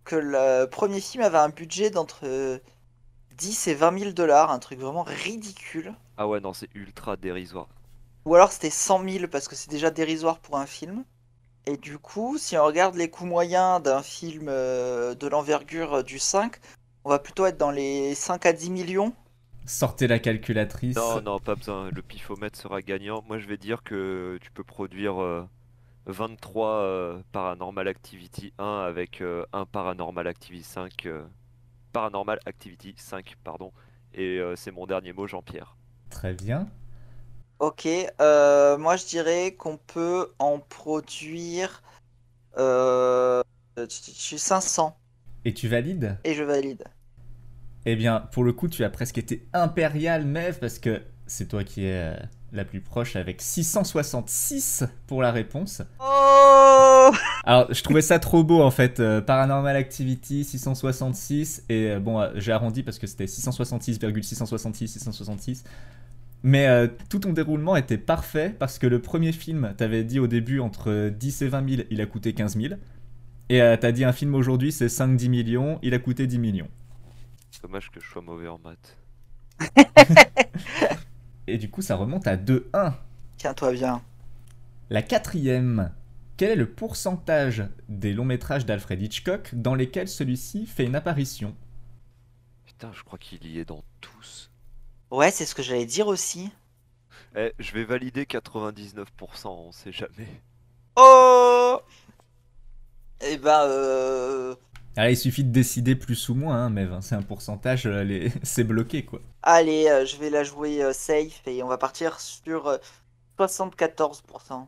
que 0.06 0.16
le 0.16 0.66
premier 0.70 1.02
film 1.02 1.26
avait 1.26 1.40
un 1.40 1.50
budget 1.50 1.90
d'entre 1.90 2.26
10 3.38 3.68
et 3.68 3.74
20 3.74 4.00
000 4.00 4.12
dollars, 4.12 4.52
un 4.52 4.60
truc 4.60 4.80
vraiment 4.80 5.04
ridicule. 5.04 5.94
Ah 6.22 6.28
ouais, 6.28 6.40
non, 6.40 6.54
c'est 6.54 6.70
ultra 6.76 7.18
dérisoire. 7.18 7.68
Ou 8.26 8.36
alors 8.36 8.52
c'était 8.52 8.70
100 8.70 9.10
000 9.10 9.28
parce 9.28 9.48
que 9.48 9.56
c'est 9.56 9.72
déjà 9.72 9.90
dérisoire 9.90 10.38
pour 10.38 10.58
un 10.58 10.68
film. 10.68 11.04
Et 11.66 11.78
du 11.78 11.98
coup, 11.98 12.38
si 12.38 12.56
on 12.56 12.64
regarde 12.64 12.94
les 12.94 13.10
coûts 13.10 13.26
moyens 13.26 13.82
d'un 13.82 14.04
film 14.04 14.46
euh, 14.48 15.16
de 15.16 15.28
l'envergure 15.28 16.04
du 16.04 16.20
5, 16.20 16.58
on 17.06 17.10
va 17.10 17.18
plutôt 17.18 17.48
être 17.48 17.58
dans 17.58 17.72
les 17.72 18.14
5 18.14 18.46
à 18.46 18.54
10 18.54 18.70
millions. 18.70 19.14
Sortez 19.66 20.06
la 20.06 20.20
calculatrice. 20.20 20.96
Non, 20.96 21.22
non, 21.24 21.40
pas 21.40 21.56
besoin. 21.56 21.90
Le 21.90 22.04
pifomètre 22.04 22.60
sera 22.60 22.84
gagnant. 22.84 23.24
Moi, 23.28 23.40
je 23.40 23.48
vais 23.48 23.58
dire 23.58 23.82
que 23.82 24.38
tu 24.44 24.52
peux 24.52 24.64
produire 24.64 25.20
euh, 25.20 25.44
23 26.06 26.68
euh, 26.70 27.22
Paranormal 27.32 27.88
Activity 27.88 28.54
1 28.60 28.82
avec 28.82 29.22
euh, 29.22 29.44
un 29.54 29.66
Paranormal 29.66 30.28
Activity 30.28 30.64
5. 30.64 31.08
euh, 31.08 31.24
Paranormal 31.94 32.40
Activity 32.46 32.94
5, 32.96 33.38
pardon. 33.44 33.72
Et 34.14 34.38
euh, 34.38 34.56
c'est 34.56 34.72
mon 34.72 34.86
dernier 34.86 35.14
mot, 35.14 35.26
Jean-Pierre. 35.26 35.76
Très 36.12 36.34
bien. 36.34 36.68
Ok, 37.60 37.88
euh, 38.20 38.78
moi 38.78 38.96
je 38.98 39.06
dirais 39.06 39.56
qu'on 39.56 39.78
peut 39.78 40.34
en 40.40 40.60
produire 40.60 41.82
euh, 42.58 43.42
500 43.88 44.98
Et 45.46 45.54
tu 45.54 45.68
valides? 45.68 46.18
Et 46.24 46.34
je 46.34 46.44
valide. 46.44 46.84
Eh 47.86 47.96
bien, 47.96 48.20
pour 48.32 48.44
le 48.44 48.54
coup, 48.54 48.68
tu 48.68 48.84
as 48.84 48.90
presque 48.90 49.18
été 49.18 49.48
impérial, 49.54 50.26
Mev, 50.26 50.60
parce 50.60 50.78
que 50.80 51.02
c'est 51.26 51.48
toi 51.48 51.64
qui 51.64 51.86
es 51.86 52.14
euh, 52.14 52.16
la 52.54 52.66
plus 52.66 52.82
proche 52.82 53.16
avec 53.16 53.42
666 53.42 54.84
pour 55.08 55.22
la 55.22 55.32
réponse. 55.32 55.82
Oh 56.00 57.12
Alors, 57.46 57.74
je 57.74 57.82
trouvais 57.84 58.02
ça 58.02 58.20
trop 58.20 58.44
beau 58.44 58.62
en 58.62 58.72
fait. 58.72 59.00
euh, 59.00 59.22
Paranormal 59.22 59.76
Activity 59.76 60.44
666 60.44 61.64
et 61.70 61.92
euh, 61.92 62.00
bon, 62.00 62.20
euh, 62.20 62.30
j'ai 62.36 62.52
arrondi 62.52 62.84
parce 62.84 63.00
que 63.00 63.08
c'était 63.08 63.28
666,666 63.28 64.88
666. 64.88 65.64
Mais 66.44 66.68
euh, 66.68 66.88
tout 67.10 67.20
ton 67.20 67.34
déroulement 67.34 67.76
était 67.76 67.98
parfait 68.00 68.54
parce 68.58 68.80
que 68.80 68.88
le 68.88 69.00
premier 69.00 69.32
film, 69.32 69.74
t'avais 69.78 70.04
dit 70.04 70.20
au 70.20 70.28
début 70.28 70.60
entre 70.60 71.10
10 71.10 71.42
et 71.44 71.48
20 71.48 71.70
000, 71.70 71.82
il 71.92 72.02
a 72.02 72.06
coûté 72.06 72.34
15 72.34 72.58
000. 72.58 72.74
Et 73.50 73.62
euh, 73.62 73.78
t'as 73.80 73.92
dit 73.92 74.04
un 74.06 74.14
film 74.14 74.34
aujourd'hui, 74.36 74.72
c'est 74.72 74.88
5-10 74.88 75.30
millions, 75.30 75.80
il 75.84 75.94
a 75.94 76.00
coûté 76.00 76.26
10 76.26 76.40
millions. 76.40 76.70
Dommage 77.62 77.92
que 77.92 78.00
je 78.00 78.08
sois 78.10 78.22
mauvais 78.24 78.48
en 78.48 78.60
maths. 78.60 78.98
Et 81.52 81.58
du 81.58 81.70
coup, 81.70 81.82
ça 81.82 81.98
remonte 81.98 82.28
à 82.28 82.38
2-1. 82.38 82.94
Tiens-toi 83.36 83.74
bien. 83.74 84.02
La 84.90 85.02
quatrième. 85.02 85.92
Quel 86.38 86.52
est 86.52 86.56
le 86.56 86.72
pourcentage 86.72 87.66
des 87.90 88.14
longs 88.14 88.24
métrages 88.24 88.66
d'Alfred 88.66 89.02
Hitchcock 89.02 89.50
dans 89.54 89.76
lesquels 89.76 90.08
celui-ci 90.08 90.66
fait 90.66 90.86
une 90.86 90.96
apparition? 90.96 91.54
Putain, 92.64 92.94
je 92.94 93.04
crois 93.04 93.20
qu'il 93.20 93.46
y 93.46 93.60
est 93.60 93.66
dans 93.66 93.84
tous. 94.00 94.50
Ouais, 95.12 95.30
c'est 95.30 95.46
ce 95.46 95.54
que 95.54 95.62
j'allais 95.62 95.86
dire 95.86 96.08
aussi. 96.08 96.52
Eh, 97.36 97.52
je 97.60 97.74
vais 97.74 97.84
valider 97.84 98.24
99%, 98.24 99.06
on 99.48 99.74
sait 99.74 99.92
jamais. 99.92 100.42
Oh 100.96 101.82
Eh 103.20 103.38
ben, 103.38 103.64
euh... 103.66 104.56
Alors, 104.96 105.10
il 105.12 105.18
suffit 105.18 105.44
de 105.44 105.52
décider 105.52 105.96
plus 105.96 106.30
ou 106.30 106.34
moins, 106.36 106.66
hein, 106.66 106.70
mais 106.70 106.86
ben, 106.86 107.02
c'est 107.02 107.16
un 107.16 107.22
pourcentage, 107.24 107.86
euh, 107.88 108.04
les- 108.06 108.32
c'est 108.44 108.64
bloqué 108.64 109.04
quoi. 109.04 109.22
Allez, 109.44 109.88
euh, 109.88 110.04
je 110.04 110.18
vais 110.18 110.32
la 110.32 110.44
jouer 110.44 110.82
euh, 110.84 110.94
safe 110.94 111.48
et 111.48 111.62
on 111.62 111.68
va 111.68 111.78
partir 111.78 112.20
sur 112.20 112.68
euh, 112.68 112.78
74%. 113.38 114.68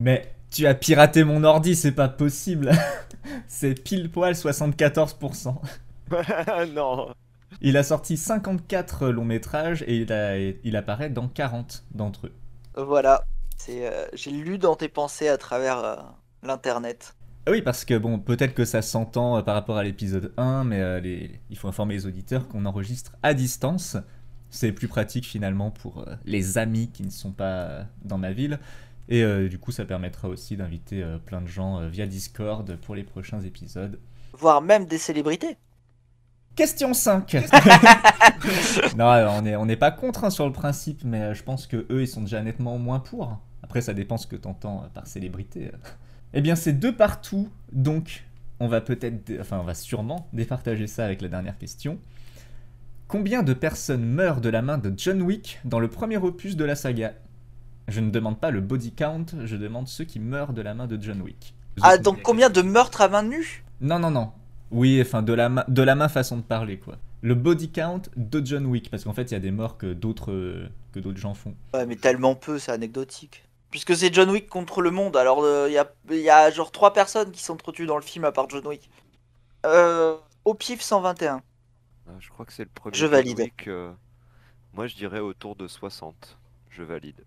Mais 0.00 0.34
tu 0.50 0.66
as 0.66 0.74
piraté 0.74 1.24
mon 1.24 1.44
ordi, 1.44 1.74
c'est 1.76 1.92
pas 1.92 2.08
possible. 2.08 2.72
c'est 3.48 3.74
pile 3.82 4.10
poil 4.10 4.34
74%. 4.34 5.60
non 6.74 7.14
Il 7.62 7.78
a 7.78 7.82
sorti 7.82 8.18
54 8.18 9.08
longs 9.08 9.24
métrages 9.24 9.82
et 9.86 9.96
il, 9.96 10.12
a- 10.12 10.36
il 10.38 10.76
apparaît 10.76 11.08
dans 11.08 11.28
40 11.28 11.86
d'entre 11.92 12.26
eux. 12.26 12.34
Voilà. 12.76 13.24
C'est, 13.56 13.86
euh, 13.86 14.06
j'ai 14.12 14.30
lu 14.30 14.58
dans 14.58 14.76
tes 14.76 14.88
pensées 14.88 15.28
à 15.28 15.38
travers 15.38 15.78
euh, 15.78 15.96
l'internet. 16.42 17.16
Ah 17.46 17.50
Oui, 17.50 17.62
parce 17.62 17.84
que 17.84 17.98
bon, 17.98 18.18
peut-être 18.20 18.54
que 18.54 18.64
ça 18.64 18.82
s'entend 18.82 19.38
euh, 19.38 19.42
par 19.42 19.54
rapport 19.54 19.76
à 19.76 19.82
l'épisode 19.82 20.32
1, 20.36 20.64
mais 20.64 20.80
euh, 20.80 21.00
les- 21.00 21.40
il 21.50 21.58
faut 21.58 21.68
informer 21.68 21.94
les 21.94 22.06
auditeurs 22.06 22.46
qu'on 22.48 22.64
enregistre 22.66 23.16
à 23.22 23.34
distance. 23.34 23.96
C'est 24.50 24.72
plus 24.72 24.86
pratique 24.88 25.26
finalement 25.26 25.70
pour 25.70 26.06
euh, 26.06 26.14
les 26.24 26.58
amis 26.58 26.90
qui 26.92 27.02
ne 27.02 27.10
sont 27.10 27.32
pas 27.32 27.44
euh, 27.64 27.84
dans 28.04 28.18
ma 28.18 28.32
ville. 28.32 28.60
Et 29.08 29.24
euh, 29.24 29.48
du 29.48 29.58
coup, 29.58 29.72
ça 29.72 29.84
permettra 29.84 30.28
aussi 30.28 30.56
d'inviter 30.56 31.02
euh, 31.02 31.18
plein 31.18 31.40
de 31.42 31.48
gens 31.48 31.80
euh, 31.80 31.88
via 31.88 32.06
Discord 32.06 32.76
pour 32.76 32.94
les 32.94 33.02
prochains 33.04 33.40
épisodes. 33.40 33.98
Voire 34.34 34.60
même 34.62 34.84
des 34.86 34.98
célébrités. 34.98 35.56
Question 36.54 36.92
5 36.94 37.36
Non, 38.96 39.06
on 39.30 39.42
n'est 39.42 39.56
on 39.56 39.66
n'est 39.66 39.76
pas 39.76 39.90
contre 39.90 40.24
hein, 40.24 40.30
sur 40.30 40.46
le 40.46 40.52
principe, 40.52 41.02
mais 41.04 41.20
euh, 41.22 41.34
je 41.34 41.42
pense 41.42 41.66
que 41.66 41.86
eux, 41.90 42.02
ils 42.02 42.08
sont 42.08 42.22
déjà 42.22 42.42
nettement 42.42 42.78
moins 42.78 43.00
pour. 43.00 43.38
Après, 43.62 43.80
ça 43.80 43.94
dépend 43.94 44.16
ce 44.18 44.26
que 44.26 44.36
t'entends 44.36 44.84
euh, 44.84 44.88
par 44.88 45.06
célébrité. 45.06 45.70
Eh 46.34 46.40
bien, 46.40 46.56
c'est 46.56 46.72
deux 46.72 46.94
partout, 46.94 47.50
donc 47.72 48.24
on 48.58 48.68
va 48.68 48.80
peut-être, 48.80 49.32
enfin, 49.40 49.58
on 49.58 49.64
va 49.64 49.74
sûrement 49.74 50.28
départager 50.32 50.86
ça 50.86 51.04
avec 51.04 51.20
la 51.20 51.28
dernière 51.28 51.58
question. 51.58 51.98
Combien 53.08 53.42
de 53.42 53.52
personnes 53.52 54.04
meurent 54.04 54.40
de 54.40 54.48
la 54.48 54.62
main 54.62 54.78
de 54.78 54.92
John 54.96 55.20
Wick 55.20 55.60
dans 55.64 55.80
le 55.80 55.88
premier 55.88 56.16
opus 56.16 56.56
de 56.56 56.64
la 56.64 56.74
saga? 56.74 57.12
Je 57.88 58.00
ne 58.00 58.10
demande 58.10 58.38
pas 58.40 58.50
le 58.50 58.60
body 58.60 58.92
count, 58.92 59.26
je 59.44 59.56
demande 59.56 59.88
ceux 59.88 60.04
qui 60.04 60.20
meurent 60.20 60.54
de 60.54 60.62
la 60.62 60.72
main 60.72 60.86
de 60.86 61.00
John 61.02 61.20
Wick. 61.20 61.54
Ah, 61.82 61.98
donc 61.98 62.22
combien 62.22 62.48
de 62.48 62.62
meurtres 62.62 63.02
à 63.02 63.08
main 63.08 63.22
nue? 63.22 63.64
Non, 63.80 63.98
non, 63.98 64.10
non. 64.10 64.32
Oui, 64.70 64.98
enfin, 65.02 65.22
de 65.22 65.34
la, 65.34 65.50
main, 65.50 65.64
de 65.68 65.82
la 65.82 65.94
main 65.94 66.08
façon 66.08 66.38
de 66.38 66.42
parler, 66.42 66.78
quoi. 66.78 66.96
Le 67.20 67.34
body 67.34 67.70
count 67.70 68.02
de 68.16 68.44
John 68.44 68.64
Wick, 68.64 68.90
parce 68.90 69.04
qu'en 69.04 69.12
fait, 69.12 69.30
il 69.30 69.34
y 69.34 69.36
a 69.36 69.40
des 69.40 69.50
morts 69.50 69.76
que 69.76 69.92
d'autres 69.92 70.68
que 70.92 71.00
d'autres 71.00 71.18
gens 71.18 71.34
font. 71.34 71.54
Ouais, 71.74 71.86
mais 71.86 71.96
tellement 71.96 72.34
peu, 72.34 72.58
c'est 72.58 72.72
anecdotique. 72.72 73.44
Puisque 73.72 73.96
c'est 73.96 74.14
John 74.14 74.30
Wick 74.30 74.48
contre 74.48 74.82
le 74.82 74.92
monde, 74.92 75.16
alors 75.16 75.44
il 75.66 75.72
y, 75.72 75.78
a, 75.78 75.90
y 76.10 76.30
a 76.30 76.50
genre 76.52 76.70
trois 76.70 76.92
personnes 76.92 77.32
qui 77.32 77.42
tuées 77.72 77.86
dans 77.86 77.96
le 77.96 78.02
film 78.02 78.24
à 78.24 78.30
part 78.30 78.48
John 78.48 78.64
Wick. 78.66 78.88
Euh, 79.66 80.16
au 80.44 80.54
pif 80.54 80.80
121. 80.80 81.42
Ah, 82.06 82.10
Je 82.20 82.28
crois 82.28 82.44
que 82.44 82.52
c'est 82.52 82.64
le 82.64 82.70
premier. 82.70 82.94
Je 82.94 83.00
John 83.00 83.10
valide. 83.10 83.38
Wick, 83.38 83.66
euh, 83.68 83.92
Moi, 84.74 84.86
je 84.86 84.94
dirais 84.94 85.20
autour 85.20 85.56
de 85.56 85.66
60. 85.66 86.38
Je 86.68 86.82
valide. 86.82 87.24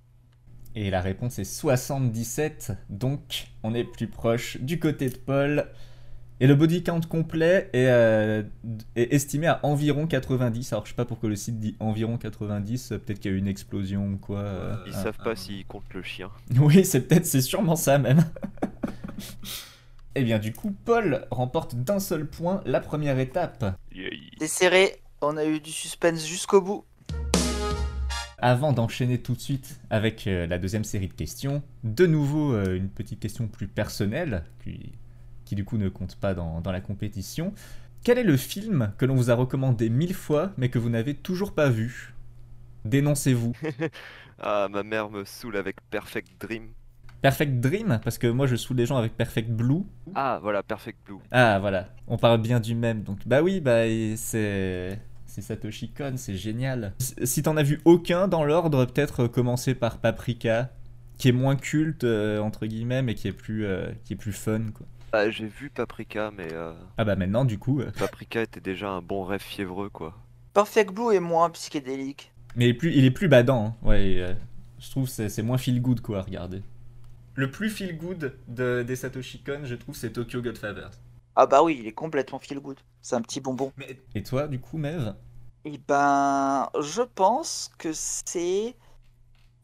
Et 0.75 0.89
la 0.89 1.01
réponse 1.01 1.39
est 1.39 1.45
77, 1.45 2.73
donc 2.89 3.47
on 3.63 3.73
est 3.73 3.85
plus 3.85 4.07
proche 4.07 4.57
du 4.57 4.79
côté 4.79 5.09
de 5.09 5.17
Paul. 5.17 5.71
Et 6.41 6.47
le 6.47 6.55
body 6.55 6.83
count 6.83 6.99
complet 7.07 7.69
est, 7.71 7.87
euh, 7.87 8.43
est 8.97 9.13
estimé 9.13 9.47
à 9.47 9.61
environ 9.63 10.05
90. 10.05 10.73
Alors 10.73 10.85
je 10.85 10.89
sais 10.91 10.95
pas 10.95 11.05
pourquoi 11.05 11.29
le 11.29 11.35
site 11.37 11.59
dit 11.61 11.77
environ 11.79 12.17
90, 12.17 12.91
euh, 12.91 12.97
peut-être 12.97 13.19
qu'il 13.19 13.31
y 13.31 13.33
a 13.33 13.37
eu 13.37 13.39
une 13.39 13.47
explosion 13.47 14.05
ou 14.09 14.17
quoi. 14.17 14.39
euh, 14.39 14.75
Ils 14.85 14.93
un- 14.95 15.03
savent 15.03 15.17
pas 15.23 15.35
s'ils 15.37 15.65
comptent 15.65 15.93
le 15.93 16.03
chien. 16.03 16.29
Oui, 16.59 16.83
c'est 16.83 17.01
peut-être, 17.07 17.25
c'est 17.25 17.41
sûrement 17.41 17.75
ça 17.77 17.97
même. 17.97 18.23
Eh 20.17 20.23
bien 20.23 20.39
du 20.39 20.53
coup, 20.53 20.73
Paul 20.85 21.25
remporte 21.29 21.75
d'un 21.75 21.99
seul 21.99 22.25
point 22.25 22.61
la 22.65 22.79
première 22.79 23.19
étape. 23.19 23.77
C'est 24.39 24.47
serré, 24.47 24.95
on 25.21 25.35
a 25.35 25.43
eu 25.45 25.59
du 25.59 25.71
suspense 25.71 26.25
jusqu'au 26.25 26.61
bout. 26.61 26.85
Avant 28.37 28.71
d'enchaîner 28.73 29.17
tout 29.21 29.33
de 29.35 29.39
suite 29.41 29.79
avec 29.89 30.27
euh, 30.27 30.47
la 30.47 30.57
deuxième 30.57 30.83
série 30.85 31.07
de 31.07 31.13
questions, 31.13 31.63
de 31.83 32.05
nouveau 32.05 32.53
euh, 32.53 32.77
une 32.77 32.89
petite 32.89 33.19
question 33.19 33.47
plus 33.47 33.67
personnelle, 33.67 34.43
qui, 34.63 34.93
qui 35.45 35.55
du 35.55 35.65
coup 35.65 35.77
ne 35.77 35.89
compte 35.89 36.15
pas 36.17 36.33
dans, 36.33 36.61
dans 36.61 36.71
la 36.71 36.81
compétition. 36.81 37.53
Quel 38.03 38.17
est 38.17 38.23
le 38.23 38.37
film 38.37 38.93
que 38.97 39.05
l'on 39.05 39.15
vous 39.15 39.31
a 39.31 39.35
recommandé 39.35 39.89
mille 39.89 40.13
fois 40.13 40.51
mais 40.57 40.69
que 40.69 40.79
vous 40.79 40.89
n'avez 40.89 41.15
toujours 41.15 41.53
pas 41.53 41.69
vu? 41.69 42.13
Dénoncez-vous. 42.85 43.55
Ah, 44.39 44.67
ma 44.69 44.83
mère 44.83 45.09
me 45.09 45.25
saoule 45.25 45.57
avec 45.57 45.77
Perfect 45.89 46.39
Dream. 46.39 46.73
Perfect 47.21 47.59
Dream? 47.59 47.99
Parce 48.03 48.17
que 48.17 48.27
moi 48.27 48.47
je 48.47 48.55
saoule 48.55 48.77
les 48.77 48.85
gens 48.85 48.97
avec 48.97 49.17
Perfect 49.17 49.49
Blue. 49.49 49.83
Ah, 50.13 50.39
voilà, 50.41 50.63
Perfect 50.63 50.97
Blue. 51.05 51.19
Ah 51.31 51.59
voilà, 51.59 51.89
on 52.07 52.17
parle 52.17 52.41
bien 52.41 52.59
du 52.59 52.75
même. 52.75 53.03
Donc 53.03 53.19
bah 53.27 53.41
oui, 53.41 53.59
bah 53.59 53.83
c'est 54.15 54.99
c'est 55.25 55.41
Satoshi 55.41 55.91
Kon, 55.91 56.13
c'est 56.17 56.35
génial. 56.35 56.93
Si- 56.99 57.15
Si 57.27 57.43
t'en 57.43 57.57
as 57.57 57.63
vu 57.63 57.81
aucun 57.85 58.27
dans 58.27 58.43
l'ordre, 58.45 58.85
peut-être 58.85 59.21
euh, 59.23 59.27
commencer 59.27 59.75
par 59.75 59.97
Paprika, 59.99 60.71
qui 61.17 61.29
est 61.29 61.31
moins 61.33 61.55
culte 61.55 62.03
euh, 62.03 62.39
entre 62.39 62.65
guillemets, 62.67 63.01
mais 63.01 63.15
qui 63.15 63.27
est 63.27 63.33
plus 63.33 63.65
euh, 63.65 63.91
qui 64.03 64.13
est 64.13 64.17
plus 64.17 64.33
fun 64.33 64.71
quoi. 64.73 64.85
Ah, 65.17 65.29
j'ai 65.29 65.47
vu 65.47 65.69
Paprika, 65.69 66.31
mais 66.35 66.51
euh, 66.51 66.73
Ah 66.97 67.05
bah 67.05 67.15
maintenant 67.15 67.45
du 67.45 67.57
coup, 67.57 67.79
euh, 67.81 67.91
Paprika 67.97 68.41
était 68.41 68.59
déjà 68.59 68.89
un 68.89 69.01
bon 69.01 69.23
rêve 69.23 69.41
fiévreux, 69.41 69.89
quoi. 69.89 70.13
Perfect 70.53 70.91
Blue 70.93 71.13
est 71.13 71.19
moins 71.19 71.49
psychédélique. 71.51 72.31
mais 72.55 72.65
il 72.65 72.69
est 72.69 72.73
plus 72.73 72.93
il 72.93 73.05
est 73.05 73.11
plus 73.11 73.27
badant. 73.27 73.65
hein. 73.67 73.75
Ouais, 73.87 74.11
et, 74.11 74.21
euh, 74.21 74.33
je 74.79 74.89
trouve 74.91 75.07
c'est 75.07 75.29
c'est 75.29 75.41
moins 75.43 75.57
feel 75.57 75.81
good 75.81 76.01
quoi 76.01 76.19
à 76.19 76.21
regarder. 76.21 76.61
Le 77.35 77.49
plus 77.51 77.69
feel 77.69 77.97
good 77.97 78.33
de, 78.47 78.83
des 78.83 78.95
Satoshi 78.95 79.41
Kon, 79.43 79.61
je 79.65 79.75
trouve, 79.75 79.95
c'est 79.95 80.11
Tokyo 80.11 80.41
Godfathers. 80.41 80.91
Ah 81.35 81.45
bah 81.45 81.63
oui, 81.63 81.77
il 81.81 81.87
est 81.87 81.91
complètement 81.91 82.39
feel 82.39 82.59
good. 82.59 82.77
C'est 83.01 83.15
un 83.15 83.21
petit 83.21 83.41
bonbon. 83.41 83.73
Et 84.15 84.23
toi, 84.23 84.47
du 84.47 84.59
coup, 84.59 84.77
Mev? 84.77 85.13
Et 85.65 85.77
ben, 85.85 86.69
je 86.81 87.01
pense 87.01 87.71
que 87.77 87.91
c'est. 87.93 88.75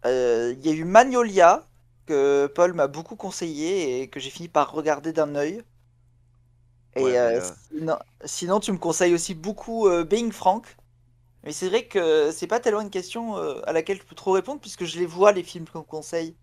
euh, 0.05 0.53
Il 0.57 0.65
y 0.65 0.69
a 0.69 0.73
eu 0.73 0.83
Magnolia 0.83 1.65
que 2.11 2.47
Paul 2.47 2.73
m'a 2.73 2.87
beaucoup 2.87 3.15
conseillé 3.15 4.01
et 4.01 4.09
que 4.09 4.19
j'ai 4.19 4.29
fini 4.29 4.47
par 4.49 4.71
regarder 4.71 5.13
d'un 5.13 5.35
œil. 5.35 5.63
Et 6.95 7.03
Ouais, 7.03 7.17
euh, 7.17 7.39
euh, 7.39 7.51
sinon, 7.69 7.97
sinon, 8.25 8.59
tu 8.59 8.71
me 8.71 8.77
conseilles 8.77 9.13
aussi 9.13 9.33
beaucoup 9.33 9.87
euh, 9.87 10.03
Being 10.03 10.31
Frank. 10.31 10.65
Mais 11.43 11.51
c'est 11.53 11.69
vrai 11.69 11.85
que 11.87 12.31
c'est 12.31 12.47
pas 12.47 12.59
tellement 12.59 12.81
une 12.81 12.89
question 12.91 13.37
euh, 13.37 13.61
à 13.65 13.73
laquelle 13.73 13.97
je 13.97 14.03
peux 14.03 14.15
trop 14.15 14.31
répondre 14.33 14.61
puisque 14.61 14.85
je 14.85 14.99
les 14.99 15.05
vois 15.07 15.31
les 15.31 15.43
films 15.43 15.65
qu'on 15.67 15.83
conseille. 15.83 16.35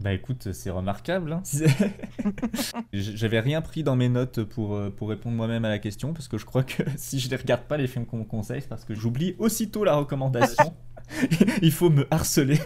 Bah 0.00 0.12
écoute, 0.14 0.52
c'est 0.52 0.70
remarquable. 0.70 1.32
hein. 1.32 1.42
J'avais 2.92 3.40
rien 3.40 3.60
pris 3.60 3.82
dans 3.82 3.96
mes 3.96 4.08
notes 4.08 4.42
pour, 4.44 4.74
euh, 4.74 4.90
pour 4.90 5.10
répondre 5.10 5.36
moi-même 5.36 5.64
à 5.66 5.68
la 5.68 5.78
question, 5.78 6.14
parce 6.14 6.26
que 6.28 6.38
je 6.38 6.46
crois 6.46 6.62
que 6.64 6.82
si 6.96 7.20
je 7.20 7.28
les 7.28 7.36
regarde 7.36 7.64
pas, 7.64 7.76
les 7.76 7.86
films 7.86 8.06
qu'on 8.06 8.18
me 8.18 8.24
conseille, 8.24 8.62
c'est 8.62 8.68
parce 8.68 8.84
que 8.86 8.94
j'oublie 8.94 9.36
aussitôt 9.38 9.84
la 9.84 9.94
recommandation. 9.96 10.74
Il 11.62 11.72
faut 11.72 11.90
me 11.90 12.06
harceler. 12.10 12.60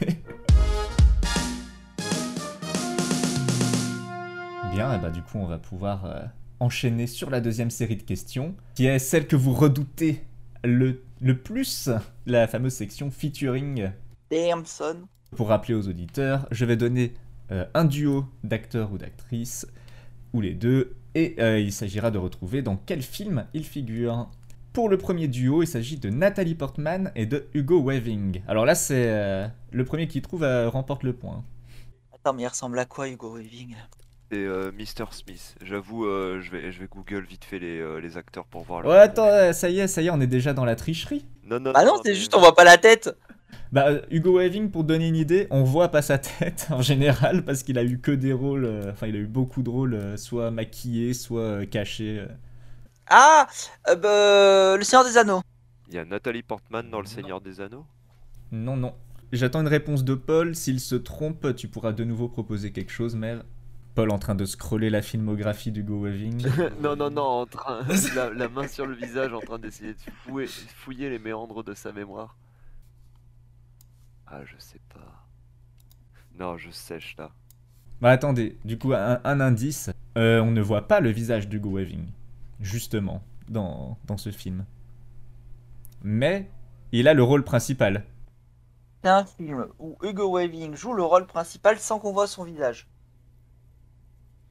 Et 4.92 4.98
bah 4.98 5.10
du 5.10 5.22
coup, 5.22 5.38
on 5.38 5.46
va 5.46 5.58
pouvoir 5.58 6.04
euh, 6.04 6.22
enchaîner 6.60 7.06
sur 7.06 7.30
la 7.30 7.40
deuxième 7.40 7.70
série 7.70 7.96
de 7.96 8.02
questions, 8.02 8.54
qui 8.74 8.86
est 8.86 8.98
celle 8.98 9.26
que 9.26 9.36
vous 9.36 9.54
redoutez 9.54 10.22
le, 10.62 11.02
le 11.20 11.38
plus, 11.38 11.88
la 12.26 12.46
fameuse 12.46 12.74
section 12.74 13.10
featuring 13.10 13.90
Damn 14.30 14.66
son. 14.66 15.08
pour 15.36 15.48
rappeler 15.48 15.74
aux 15.74 15.88
auditeurs, 15.88 16.46
je 16.50 16.64
vais 16.64 16.76
donner 16.76 17.14
euh, 17.50 17.64
un 17.74 17.84
duo 17.84 18.26
d'acteurs 18.42 18.92
ou 18.92 18.98
d'actrices, 18.98 19.66
ou 20.32 20.40
les 20.40 20.54
deux, 20.54 20.94
et 21.14 21.36
euh, 21.38 21.58
il 21.58 21.72
s'agira 21.72 22.10
de 22.10 22.18
retrouver 22.18 22.60
dans 22.62 22.76
quel 22.76 23.02
film 23.02 23.46
ils 23.54 23.64
figurent. 23.64 24.30
Pour 24.72 24.88
le 24.88 24.98
premier 24.98 25.28
duo, 25.28 25.62
il 25.62 25.66
s'agit 25.66 25.96
de 25.98 26.10
Nathalie 26.10 26.56
Portman 26.56 27.10
et 27.14 27.26
de 27.26 27.46
Hugo 27.54 27.80
Weaving. 27.82 28.42
Alors 28.48 28.66
là, 28.66 28.74
c'est 28.74 29.08
euh, 29.08 29.46
le 29.72 29.84
premier 29.84 30.08
qui 30.08 30.20
trouve 30.20 30.44
remporte 30.66 31.04
le 31.04 31.14
point. 31.14 31.42
Attends, 32.12 32.34
mais 32.34 32.42
il 32.42 32.48
ressemble 32.48 32.78
à 32.78 32.84
quoi 32.84 33.08
Hugo 33.08 33.36
Weaving? 33.36 33.76
C'est 34.34 34.40
euh, 34.46 34.72
Mr. 34.72 35.04
Smith. 35.12 35.54
J'avoue, 35.62 36.06
euh, 36.06 36.40
je 36.42 36.50
vais, 36.50 36.72
je 36.72 36.80
vais 36.80 36.88
Google 36.90 37.24
vite 37.24 37.44
fait 37.44 37.60
les, 37.60 37.78
euh, 37.78 38.00
les 38.00 38.16
acteurs 38.16 38.46
pour 38.46 38.64
voir. 38.64 38.84
Ouais, 38.84 38.96
attends, 38.98 39.26
euh, 39.28 39.52
ça 39.52 39.70
y 39.70 39.78
est, 39.78 39.86
ça 39.86 40.02
y 40.02 40.08
est, 40.08 40.10
on 40.10 40.20
est 40.20 40.26
déjà 40.26 40.52
dans 40.52 40.64
la 40.64 40.74
tricherie. 40.74 41.24
Non, 41.44 41.60
non, 41.60 41.70
Bah 41.72 41.84
non, 41.84 41.92
c'est 42.04 42.10
mais- 42.10 42.14
juste 42.16 42.34
on 42.34 42.40
voit 42.40 42.54
pas 42.56 42.64
la 42.64 42.76
tête. 42.76 43.16
Bah, 43.70 43.86
euh, 43.90 44.00
Hugo 44.10 44.38
Weaving, 44.40 44.70
pour 44.72 44.82
donner 44.82 45.06
une 45.06 45.14
idée, 45.14 45.46
on 45.50 45.62
voit 45.62 45.88
pas 45.88 46.02
sa 46.02 46.18
tête 46.18 46.66
en 46.70 46.82
général 46.82 47.44
parce 47.44 47.62
qu'il 47.62 47.78
a 47.78 47.84
eu 47.84 48.00
que 48.00 48.10
des 48.10 48.32
rôles, 48.32 48.64
euh, 48.64 48.90
enfin, 48.90 49.06
il 49.06 49.14
a 49.14 49.20
eu 49.20 49.26
beaucoup 49.26 49.62
de 49.62 49.70
rôles, 49.70 49.94
euh, 49.94 50.16
soit 50.16 50.50
maquillés, 50.50 51.14
soit 51.14 51.40
euh, 51.40 51.64
cachés. 51.66 52.18
euh. 52.18 52.26
Ah, 53.08 53.46
euh, 53.88 53.94
bah, 53.94 54.76
le 54.76 54.82
Seigneur 54.82 55.04
des 55.06 55.16
Anneaux. 55.16 55.42
Il 55.88 55.94
y 55.94 55.98
a 55.98 56.04
Nathalie 56.04 56.42
Portman 56.42 56.90
dans 56.90 57.00
Le 57.00 57.06
Seigneur 57.06 57.40
des 57.40 57.60
Anneaux? 57.60 57.84
Non, 58.50 58.76
non. 58.76 58.94
J'attends 59.32 59.60
une 59.60 59.68
réponse 59.68 60.02
de 60.02 60.14
Paul. 60.14 60.56
S'il 60.56 60.80
se 60.80 60.96
trompe, 60.96 61.54
tu 61.54 61.68
pourras 61.68 61.92
de 61.92 62.02
nouveau 62.02 62.28
proposer 62.28 62.72
quelque 62.72 62.90
chose, 62.90 63.14
Mère. 63.14 63.44
Paul 63.94 64.10
en 64.10 64.18
train 64.18 64.34
de 64.34 64.44
scroller 64.44 64.90
la 64.90 65.02
filmographie 65.02 65.72
d'Hugo 65.72 66.04
Weaving. 66.04 66.52
non, 66.80 66.96
non, 66.96 67.10
non, 67.10 67.22
en 67.22 67.46
train, 67.46 67.84
la, 68.14 68.30
la 68.30 68.48
main 68.48 68.66
sur 68.68 68.86
le 68.86 68.94
visage, 68.94 69.32
en 69.32 69.42
train 69.42 69.58
d'essayer 69.58 69.94
de 69.94 70.00
fouiller, 70.24 70.46
fouiller 70.74 71.10
les 71.10 71.18
méandres 71.18 71.62
de 71.64 71.74
sa 71.74 71.92
mémoire. 71.92 72.36
Ah, 74.26 74.44
je 74.44 74.56
sais 74.58 74.80
pas. 74.90 75.26
Non, 76.38 76.58
je 76.58 76.70
sèche 76.70 77.16
là. 77.16 77.30
bah 78.00 78.10
attendez, 78.10 78.58
du 78.64 78.78
coup, 78.78 78.92
un, 78.92 79.20
un 79.24 79.40
indice. 79.40 79.90
Euh, 80.16 80.40
on 80.40 80.50
ne 80.52 80.60
voit 80.62 80.86
pas 80.86 81.00
le 81.00 81.10
visage 81.10 81.48
d'Hugo 81.48 81.70
Weaving, 81.76 82.06
justement, 82.60 83.22
dans, 83.48 83.98
dans 84.06 84.16
ce 84.16 84.30
film. 84.30 84.64
Mais 86.02 86.48
il 86.92 87.08
a 87.08 87.14
le 87.14 87.22
rôle 87.24 87.42
principal. 87.44 88.04
C'est 89.04 89.08
un 89.10 89.24
film 89.24 89.68
où 89.78 89.96
Hugo 90.02 90.36
Weaving 90.36 90.74
joue 90.74 90.94
le 90.94 91.04
rôle 91.04 91.26
principal 91.28 91.78
sans 91.78 92.00
qu'on 92.00 92.12
voit 92.12 92.26
son 92.26 92.42
visage. 92.42 92.88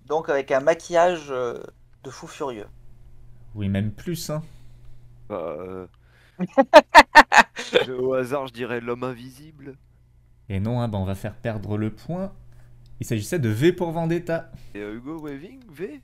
Donc 0.07 0.29
avec 0.29 0.51
un 0.51 0.59
maquillage 0.59 1.27
euh, 1.29 1.61
de 2.03 2.09
fou 2.09 2.27
furieux. 2.27 2.67
Oui, 3.55 3.69
même 3.69 3.91
plus, 3.91 4.29
hein. 4.29 4.43
Bah, 5.29 5.55
euh, 5.59 5.87
je- 7.85 7.91
au 7.91 8.13
hasard, 8.13 8.47
je 8.47 8.53
dirais 8.53 8.81
l'homme 8.81 9.03
invisible. 9.03 9.77
Et 10.49 10.59
non, 10.59 10.81
hein, 10.81 10.87
bah 10.87 10.97
on 10.97 11.05
va 11.05 11.15
faire 11.15 11.35
perdre 11.35 11.77
le 11.77 11.89
point. 11.89 12.31
Il 12.99 13.05
s'agissait 13.05 13.39
de 13.39 13.49
V 13.49 13.73
pour 13.73 13.91
Vendetta. 13.91 14.51
Et 14.75 14.79
euh, 14.79 14.95
Hugo 14.95 15.19
Weaving, 15.19 15.61
V? 15.71 16.01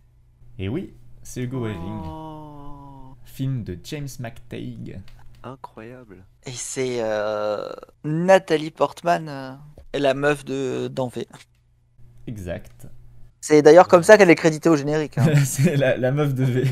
Et 0.57 0.69
oui, 0.69 0.93
c'est 1.23 1.41
Hugo 1.43 1.65
Weaving. 1.65 2.01
Oh, 2.05 3.15
Film 3.25 3.63
de 3.63 3.77
James 3.83 4.07
McTague. 4.19 5.01
incroyable. 5.43 6.25
Et 6.45 6.51
c'est 6.51 6.97
euh, 7.01 7.71
Nathalie 8.03 8.71
Portman, 8.71 9.29
euh, 9.29 9.53
la 9.93 10.13
meuf 10.13 10.43
de 10.45 10.87
d'Envé. 10.87 11.27
Exact. 12.27 12.87
C'est 13.41 13.61
d'ailleurs 13.61 13.87
comme 13.87 14.03
ça 14.03 14.17
qu'elle 14.17 14.29
est 14.29 14.35
créditée 14.35 14.69
au 14.69 14.75
générique. 14.75 15.17
hein. 15.17 15.25
c'est 15.45 15.75
la, 15.77 15.97
la 15.97 16.11
meuf 16.11 16.33
de 16.33 16.43
V. 16.43 16.63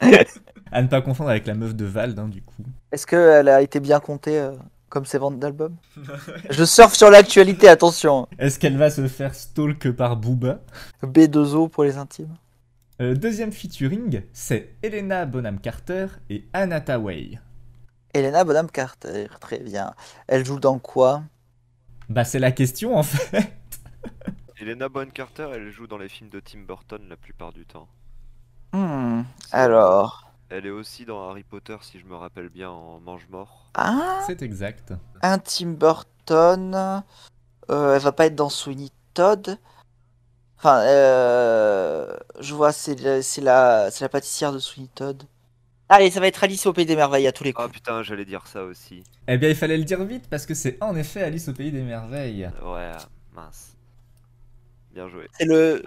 à 0.72 0.82
ne 0.82 0.88
pas 0.88 1.00
confondre 1.02 1.30
avec 1.30 1.46
la 1.46 1.54
meuf 1.54 1.74
de 1.74 1.84
Vald, 1.84 2.18
hein, 2.18 2.28
du 2.28 2.42
coup. 2.42 2.62
Est-ce 2.92 3.06
qu'elle 3.06 3.48
a 3.48 3.62
été 3.62 3.80
bien 3.80 4.00
comptée 4.00 4.38
euh, 4.38 4.52
comme 4.88 5.04
ses 5.06 5.18
ventes 5.18 5.38
d'albums 5.38 5.76
Je 6.50 6.64
surfe 6.64 6.94
sur 6.94 7.10
l'actualité, 7.10 7.68
attention. 7.68 8.28
Est-ce 8.38 8.58
qu'elle 8.58 8.76
va 8.76 8.90
se 8.90 9.06
faire 9.08 9.34
stalk 9.34 9.90
par 9.92 10.16
Booba? 10.16 10.60
B2O 11.02 11.68
pour 11.68 11.84
les 11.84 11.96
intimes. 11.96 12.34
Euh, 13.00 13.14
Deuxième 13.14 13.50
featuring, 13.52 14.22
c'est 14.34 14.74
Helena 14.82 15.24
Bonham 15.24 15.58
Carter 15.58 16.06
et 16.28 16.44
Anna 16.52 16.80
Tawai. 16.82 17.38
Elena 18.12 18.44
Bonham 18.44 18.70
Carter, 18.70 19.26
très 19.40 19.60
bien. 19.60 19.94
Elle 20.28 20.44
joue 20.44 20.60
dans 20.60 20.78
quoi? 20.78 21.22
Bah 22.10 22.24
c'est 22.24 22.40
la 22.40 22.50
question 22.52 22.96
en 22.96 23.02
fait. 23.04 23.52
Elena 24.60 24.88
Bonham 24.88 25.10
Carter, 25.10 25.48
elle 25.54 25.70
joue 25.70 25.86
dans 25.86 25.98
les 25.98 26.08
films 26.08 26.28
de 26.30 26.40
Tim 26.40 26.60
Burton 26.60 27.00
la 27.08 27.16
plupart 27.16 27.52
du 27.52 27.64
temps. 27.64 27.88
Hmm, 28.72 29.22
Alors. 29.52 30.26
Elle 30.50 30.66
est 30.66 30.70
aussi 30.70 31.04
dans 31.04 31.28
Harry 31.30 31.44
Potter, 31.44 31.76
si 31.82 31.98
je 32.00 32.04
me 32.04 32.16
rappelle 32.16 32.48
bien, 32.48 32.70
en 32.70 32.98
Mange-Mort. 33.00 33.70
Ah, 33.74 34.20
C'est 34.26 34.42
exact. 34.42 34.92
un 35.22 35.38
Tim 35.38 35.72
Burton. 35.72 36.74
Euh, 37.70 37.94
elle 37.94 38.02
va 38.02 38.12
pas 38.12 38.26
être 38.26 38.34
dans 38.34 38.48
Sweeney 38.48 38.90
Todd. 39.14 39.58
Enfin, 40.58 40.80
euh, 40.80 42.14
je 42.40 42.52
vois, 42.54 42.72
c'est 42.72 43.00
la, 43.00 43.22
c'est 43.22 43.40
la 44.02 44.08
pâtissière 44.08 44.52
de 44.52 44.58
Sweeney 44.58 44.90
Todd. 44.94 45.22
Allez, 45.88 46.10
ça 46.10 46.20
va 46.20 46.26
être 46.26 46.42
Alice 46.44 46.66
au 46.66 46.72
Pays 46.72 46.84
des 46.86 46.96
Merveilles 46.96 47.26
à 47.28 47.32
tous 47.32 47.44
les 47.44 47.52
Ah 47.56 47.62
coups. 47.62 47.74
putain, 47.74 48.02
j'allais 48.02 48.24
dire 48.24 48.46
ça 48.46 48.64
aussi. 48.64 49.02
Eh 49.26 49.38
bien 49.38 49.48
il 49.48 49.56
fallait 49.56 49.76
le 49.78 49.84
dire 49.84 50.02
vite 50.04 50.28
parce 50.28 50.46
que 50.46 50.54
c'est 50.54 50.76
en 50.82 50.94
effet 50.96 51.22
Alice 51.22 51.48
au 51.48 51.52
pays 51.52 51.72
des 51.72 51.82
merveilles. 51.82 52.48
Ouais, 52.64 52.92
mince. 53.34 53.69
Bien 54.94 55.08
joué. 55.08 55.28
C'est 55.38 55.44
le, 55.44 55.82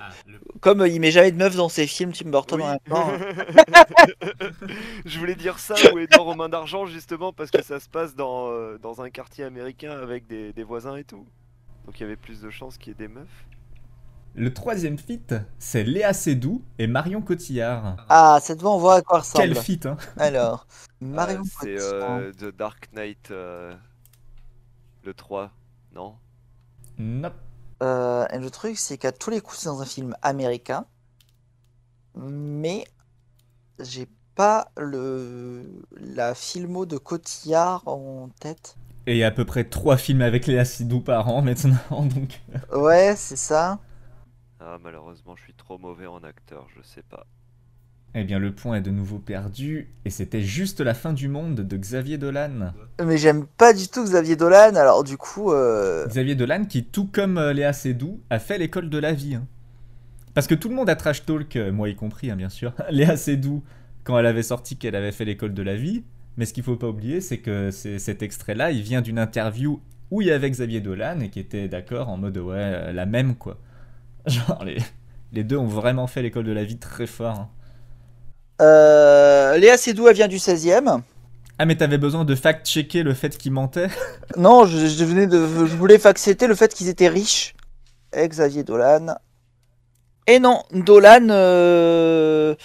comme 0.61 0.81
euh, 0.81 0.87
il 0.87 0.99
met 1.01 1.11
jamais 1.11 1.31
de 1.31 1.37
meuf 1.37 1.55
dans 1.55 1.67
ses 1.67 1.87
films, 1.87 2.13
Tim 2.13 2.29
Burton 2.29 2.61
Oui. 2.61 2.67
même 2.67 2.79
temps. 2.87 3.11
je 5.05 5.19
voulais 5.19 5.35
dire 5.35 5.59
ça 5.59 5.75
ou 5.93 6.21
aux 6.21 6.35
mains 6.35 6.49
d'argent 6.49 6.85
justement 6.85 7.33
parce 7.33 7.51
que 7.51 7.61
ça 7.61 7.79
se 7.81 7.89
passe 7.89 8.15
dans, 8.15 8.49
euh, 8.49 8.77
dans 8.81 9.01
un 9.01 9.09
quartier 9.09 9.43
américain 9.43 9.91
avec 9.91 10.25
des, 10.27 10.53
des 10.53 10.63
voisins 10.63 10.95
et 10.95 11.03
tout. 11.03 11.25
Donc 11.85 11.99
il 11.99 12.03
y 12.03 12.05
avait 12.05 12.15
plus 12.15 12.39
de 12.41 12.49
chances 12.49 12.77
qu'il 12.77 12.89
y 12.89 12.91
ait 12.91 13.07
des 13.07 13.13
meufs. 13.13 13.45
Le 14.35 14.51
troisième 14.51 14.97
feat, 14.97 15.35
c'est 15.59 15.83
Léa 15.83 16.11
Seydoux 16.13 16.63
et 16.79 16.87
Marion 16.87 17.21
Cotillard. 17.21 17.97
Ah, 18.09 18.39
cette 18.41 18.61
voix, 18.61 18.73
on 18.73 18.79
voit 18.79 18.95
à 18.95 19.01
quoi 19.01 19.19
ressemble. 19.19 19.45
Quel 19.45 19.55
feat, 19.55 19.85
hein 19.85 19.97
Alors, 20.17 20.65
Marion 21.01 21.41
Euh, 21.41 21.43
C'est 21.61 21.75
Cotillard. 21.75 22.09
euh, 22.19 22.31
The 22.31 22.55
Dark 22.57 22.89
Knight 22.93 23.29
euh, 23.29 23.75
le 25.03 25.13
3, 25.13 25.51
non? 25.93 26.15
Nope. 26.97 27.33
Euh, 27.83 28.25
et 28.31 28.39
le 28.39 28.49
truc, 28.49 28.77
c'est 28.77 28.97
qu'à 28.97 29.11
tous 29.11 29.29
les 29.29 29.41
coups, 29.41 29.59
c'est 29.59 29.67
dans 29.67 29.81
un 29.81 29.85
film 29.85 30.15
américain. 30.21 30.85
Mais 32.15 32.85
j'ai 33.79 34.07
pas 34.35 34.71
le 34.77 35.63
la 35.91 36.33
filmo 36.35 36.85
de 36.85 36.97
Cotillard 36.97 37.87
en 37.87 38.29
tête. 38.39 38.77
Et 39.05 39.13
il 39.13 39.17
y 39.17 39.23
a 39.23 39.27
à 39.27 39.31
peu 39.31 39.45
près 39.45 39.65
trois 39.65 39.97
films 39.97 40.21
avec 40.21 40.47
Léa 40.47 40.65
Seydoux 40.65 41.01
par 41.01 41.27
an 41.27 41.41
maintenant, 41.43 42.05
donc... 42.05 42.41
Ouais, 42.73 43.15
c'est 43.17 43.35
ça. 43.35 43.79
Ah, 44.59 44.77
malheureusement, 44.81 45.35
je 45.35 45.43
suis 45.43 45.53
trop 45.53 45.77
mauvais 45.77 46.07
en 46.07 46.23
acteur, 46.23 46.67
je 46.75 46.81
sais 46.81 47.03
pas. 47.03 47.27
Eh 48.15 48.23
bien, 48.25 48.37
le 48.37 48.53
point 48.53 48.75
est 48.75 48.81
de 48.81 48.91
nouveau 48.91 49.17
perdu, 49.17 49.89
et 50.05 50.11
c'était 50.11 50.41
juste 50.41 50.81
la 50.81 50.93
fin 50.93 51.13
du 51.13 51.27
monde 51.27 51.55
de 51.61 51.77
Xavier 51.77 52.19
Dolan. 52.19 52.71
Mais 53.03 53.17
j'aime 53.17 53.45
pas 53.57 53.73
du 53.73 53.87
tout 53.87 54.03
Xavier 54.03 54.35
Dolan, 54.35 54.75
alors 54.75 55.03
du 55.03 55.17
coup. 55.17 55.51
euh, 55.51 56.05
Xavier 56.07 56.35
Dolan 56.35 56.65
qui, 56.65 56.83
tout 56.83 57.07
comme 57.07 57.39
euh, 57.39 57.53
Léa 57.53 57.73
Seydoux, 57.73 58.19
a 58.29 58.37
fait 58.37 58.59
l'école 58.59 58.89
de 58.91 58.99
la 58.99 59.13
vie. 59.13 59.33
hein. 59.35 59.47
Parce 60.35 60.45
que 60.45 60.53
tout 60.55 60.69
le 60.69 60.75
monde 60.75 60.89
a 60.89 60.95
trash 60.95 61.25
talk, 61.25 61.55
euh, 61.55 61.71
moi 61.71 61.89
y 61.89 61.95
compris, 61.95 62.29
hein, 62.29 62.35
bien 62.35 62.49
sûr, 62.49 62.73
Léa 62.91 63.17
Seydoux, 63.17 63.63
quand 64.03 64.17
elle 64.19 64.27
avait 64.27 64.43
sorti 64.43 64.77
qu'elle 64.77 64.95
avait 64.95 65.11
fait 65.11 65.25
l'école 65.25 65.55
de 65.55 65.63
la 65.63 65.75
vie. 65.75 66.03
Mais 66.37 66.45
ce 66.45 66.53
qu'il 66.53 66.63
faut 66.63 66.75
pas 66.75 66.89
oublier, 66.89 67.19
c'est 67.21 67.39
que 67.39 67.71
c'est- 67.71 67.97
cet 67.99 68.21
extrait-là, 68.21 68.71
il 68.71 68.81
vient 68.83 69.01
d'une 69.01 69.17
interview 69.19 69.81
où 70.11 70.21
il 70.21 70.27
y 70.27 70.31
avait 70.31 70.49
Xavier 70.51 70.81
Dolan 70.81 71.19
et 71.21 71.29
qui 71.29 71.39
était 71.39 71.67
d'accord 71.67 72.09
en 72.09 72.17
mode 72.17 72.37
ouais, 72.37 72.93
la 72.93 73.05
même 73.07 73.35
quoi. 73.35 73.57
Genre, 74.27 74.63
les, 74.65 74.77
les 75.31 75.43
deux 75.43 75.57
ont 75.57 75.67
vraiment 75.67 76.05
fait 76.07 76.21
l'école 76.21 76.45
de 76.45 76.51
la 76.51 76.63
vie 76.63 76.77
très 76.77 77.07
fort. 77.07 77.39
hein. 77.39 77.49
Euh, 78.63 79.57
Léa 79.57 79.77
Seydoux, 79.77 80.07
elle 80.07 80.15
vient 80.15 80.27
du 80.27 80.37
16e. 80.37 81.01
Ah, 81.59 81.65
mais 81.65 81.75
t'avais 81.75 81.97
besoin 81.97 82.25
de 82.25 82.35
fact-checker 82.35 83.03
le 83.03 83.13
fait 83.13 83.37
qu'il 83.37 83.51
mentait 83.51 83.87
Non, 84.37 84.65
je, 84.65 84.87
je 84.87 85.05
venais 85.05 85.27
de, 85.27 85.37
je 85.37 85.75
voulais 85.75 86.05
accepter 86.07 86.47
le 86.47 86.55
fait 86.55 86.73
qu'ils 86.73 86.89
étaient 86.89 87.09
riches. 87.09 87.53
Et 88.15 88.27
Xavier 88.27 88.63
Dolan. 88.63 89.15
Et 90.27 90.39
non, 90.39 90.63
Dolan, 90.71 91.27
euh, 91.29 92.55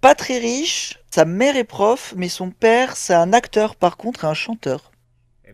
pas 0.00 0.14
très 0.14 0.38
riche. 0.38 0.98
Sa 1.10 1.24
mère 1.24 1.56
est 1.56 1.64
prof, 1.64 2.14
mais 2.16 2.28
son 2.28 2.50
père, 2.50 2.96
c'est 2.96 3.14
un 3.14 3.32
acteur 3.32 3.74
par 3.76 3.96
contre 3.96 4.24
et 4.24 4.28
un 4.28 4.34
chanteur. 4.34 4.92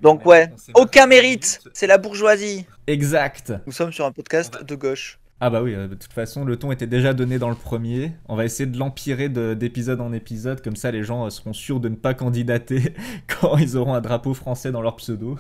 Donc 0.03 0.27
ouais, 0.27 0.51
aucun 0.75 1.07
mérite. 1.07 1.61
C'est 1.73 1.87
la 1.87 1.99
bourgeoisie. 1.99 2.67
Exact. 2.89 3.53
Nous 3.67 3.73
sommes 3.73 3.93
sur 3.93 4.05
un 4.05 4.11
podcast 4.11 4.65
de 4.65 4.75
gauche. 4.75 5.21
Ah 5.45 5.51
bah 5.51 5.61
oui, 5.61 5.75
euh, 5.75 5.89
de 5.89 5.97
toute 5.97 6.13
façon, 6.13 6.45
le 6.45 6.57
ton 6.57 6.71
était 6.71 6.87
déjà 6.87 7.15
donné 7.15 7.41
dans 7.41 7.49
le 7.49 7.57
premier. 7.57 8.13
On 8.29 8.37
va 8.37 8.45
essayer 8.45 8.65
de 8.71 8.79
l'empirer 8.79 9.29
de- 9.29 9.55
d'épisode 9.55 10.01
en 10.01 10.13
épisode, 10.13 10.63
comme 10.63 10.77
ça 10.77 10.93
les 10.93 11.03
gens 11.03 11.27
euh, 11.27 11.31
seront 11.31 11.53
sûrs 11.53 11.81
de 11.81 11.89
ne 11.89 11.97
pas 11.97 12.15
candidater 12.15 12.95
quand 13.27 13.57
ils 13.59 13.77
auront 13.77 13.95
un 13.95 14.01
drapeau 14.01 14.35
français 14.35 14.71
dans 14.71 14.83
leur 14.83 14.95
pseudo. 14.95 15.37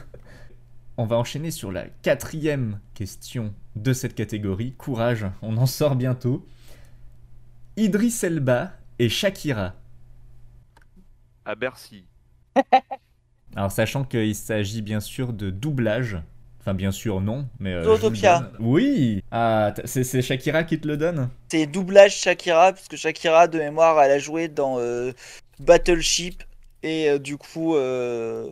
On 0.97 1.05
va 1.07 1.17
enchaîner 1.19 1.53
sur 1.53 1.71
la 1.71 1.85
quatrième 2.03 2.81
question 2.95 3.55
de 3.77 3.93
cette 3.93 4.17
catégorie. 4.17 4.73
Courage, 4.73 5.25
on 5.41 5.57
en 5.57 5.67
sort 5.67 5.95
bientôt. 5.95 6.45
Idris 7.77 8.19
Elba 8.25 8.73
et 8.99 9.09
Shakira. 9.09 9.75
À 11.45 11.55
Bercy. 11.55 12.07
Alors 13.55 13.71
sachant 13.71 14.03
qu'il 14.03 14.35
s'agit 14.35 14.83
bien 14.83 14.99
sûr 14.99 15.33
de 15.33 15.51
doublage. 15.51 16.19
Enfin 16.64 16.75
bien 16.75 16.92
sûr 16.92 17.20
non, 17.20 17.48
mais... 17.59 17.72
euh, 17.72 17.83
Zootopia. 17.83 18.53
Oui 18.61 19.25
Ah, 19.33 19.75
c'est 19.85 20.05
c'est 20.05 20.22
Shakira 20.22 20.62
qui 20.62 20.79
te 20.79 20.87
le 20.87 20.96
donne? 20.96 21.29
C'est 21.51 21.66
doublage 21.66 22.16
Shakira, 22.16 22.72
parce 22.72 22.87
que 22.87 22.96
Shakira, 22.96 23.48
de 23.48 23.59
mémoire, 23.59 24.01
elle 24.01 24.12
a 24.12 24.18
joué 24.20 24.46
dans 24.46 24.79
euh, 24.79 25.11
Battleship. 25.59 26.44
Et 26.85 27.11
euh, 27.11 27.18
du 27.18 27.37
coup, 27.37 27.75
euh, 27.75 28.51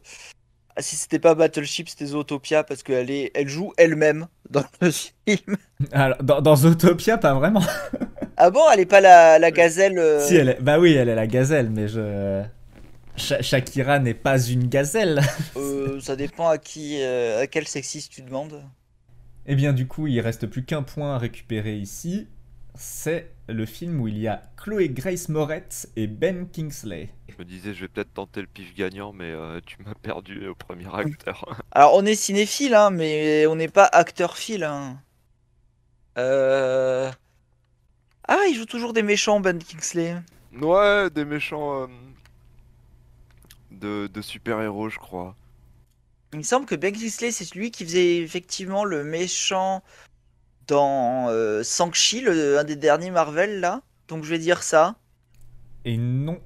ah, 0.74 0.82
si 0.82 0.96
c'était 0.96 1.20
pas 1.20 1.36
Battleship, 1.36 1.88
c'était 1.88 2.06
Zootopia, 2.06 2.64
parce 2.64 2.82
qu'elle 2.82 3.12
est... 3.12 3.30
elle 3.34 3.48
joue 3.48 3.72
elle-même 3.76 4.26
dans 4.50 4.64
le 4.80 4.90
film. 4.90 5.56
Alors, 5.92 6.20
dans, 6.20 6.40
dans 6.40 6.56
Zootopia, 6.56 7.16
pas 7.16 7.34
vraiment. 7.34 7.62
Ah 8.36 8.50
bon, 8.50 8.62
elle 8.72 8.80
est 8.80 8.86
pas 8.86 9.00
la, 9.00 9.38
la 9.38 9.50
gazelle 9.52 10.00
Si, 10.20 10.34
elle 10.34 10.48
est... 10.48 10.60
Bah 10.60 10.80
oui, 10.80 10.94
elle 10.94 11.08
est 11.08 11.14
la 11.14 11.28
gazelle, 11.28 11.70
mais 11.70 11.86
je... 11.86 12.42
Sha- 13.20 13.42
Shakira 13.42 13.98
n'est 14.00 14.14
pas 14.14 14.40
une 14.42 14.66
gazelle. 14.68 15.20
euh, 15.56 16.00
Ça 16.00 16.16
dépend 16.16 16.48
à 16.48 16.58
qui, 16.58 17.00
euh, 17.02 17.40
à 17.42 17.46
quel 17.46 17.66
sexiste 17.68 18.10
tu 18.12 18.22
demandes. 18.22 18.62
Eh 19.46 19.54
bien, 19.54 19.72
du 19.72 19.86
coup, 19.86 20.06
il 20.06 20.20
reste 20.20 20.46
plus 20.46 20.64
qu'un 20.64 20.82
point 20.82 21.14
à 21.14 21.18
récupérer 21.18 21.76
ici. 21.76 22.26
C'est 22.74 23.30
le 23.48 23.66
film 23.66 24.00
où 24.00 24.08
il 24.08 24.16
y 24.18 24.28
a 24.28 24.42
Chloé 24.56 24.88
Grace 24.88 25.28
Moretz 25.28 25.88
et 25.96 26.06
Ben 26.06 26.48
Kingsley. 26.48 27.10
Je 27.28 27.34
me 27.38 27.44
disais, 27.44 27.74
je 27.74 27.80
vais 27.82 27.88
peut-être 27.88 28.14
tenter 28.14 28.40
le 28.40 28.46
pif 28.46 28.74
gagnant, 28.74 29.12
mais 29.12 29.30
euh, 29.30 29.60
tu 29.66 29.76
m'as 29.84 29.94
perdu 29.94 30.46
au 30.48 30.54
premier 30.54 30.86
acteur. 30.94 31.60
Alors, 31.72 31.94
on 31.96 32.06
est 32.06 32.14
cinéphile, 32.14 32.74
hein, 32.74 32.90
mais 32.90 33.46
on 33.46 33.56
n'est 33.56 33.68
pas 33.68 33.88
acteur-phile. 33.92 34.64
Hein. 34.64 34.98
Euh... 36.18 37.10
Ah, 38.28 38.38
il 38.48 38.54
joue 38.54 38.66
toujours 38.66 38.92
des 38.92 39.02
méchants, 39.02 39.40
Ben 39.40 39.58
Kingsley. 39.58 40.16
ouais, 40.60 41.10
des 41.10 41.24
méchants 41.24 41.82
euh, 41.82 41.86
de, 43.70 44.06
de 44.08 44.22
super-héros, 44.22 44.88
je 44.90 44.98
crois. 44.98 45.36
Il 46.32 46.38
me 46.38 46.42
semble 46.44 46.66
que 46.66 46.74
Ben 46.74 46.92
Kingsley, 46.92 47.30
c'est 47.30 47.44
celui 47.44 47.70
qui 47.70 47.84
faisait 47.84 48.18
effectivement 48.18 48.84
le 48.84 49.04
méchant 49.04 49.82
dans 50.68 51.28
euh, 51.30 51.62
Shang-Chi, 51.64 52.20
le- 52.22 52.58
un 52.58 52.64
des 52.64 52.76
derniers 52.76 53.10
Marvel, 53.12 53.60
là. 53.60 53.82
Donc, 54.08 54.24
je 54.24 54.30
vais 54.30 54.38
dire 54.40 54.62
ça. 54.62 54.96
Et 55.84 55.96
non, 55.96 56.40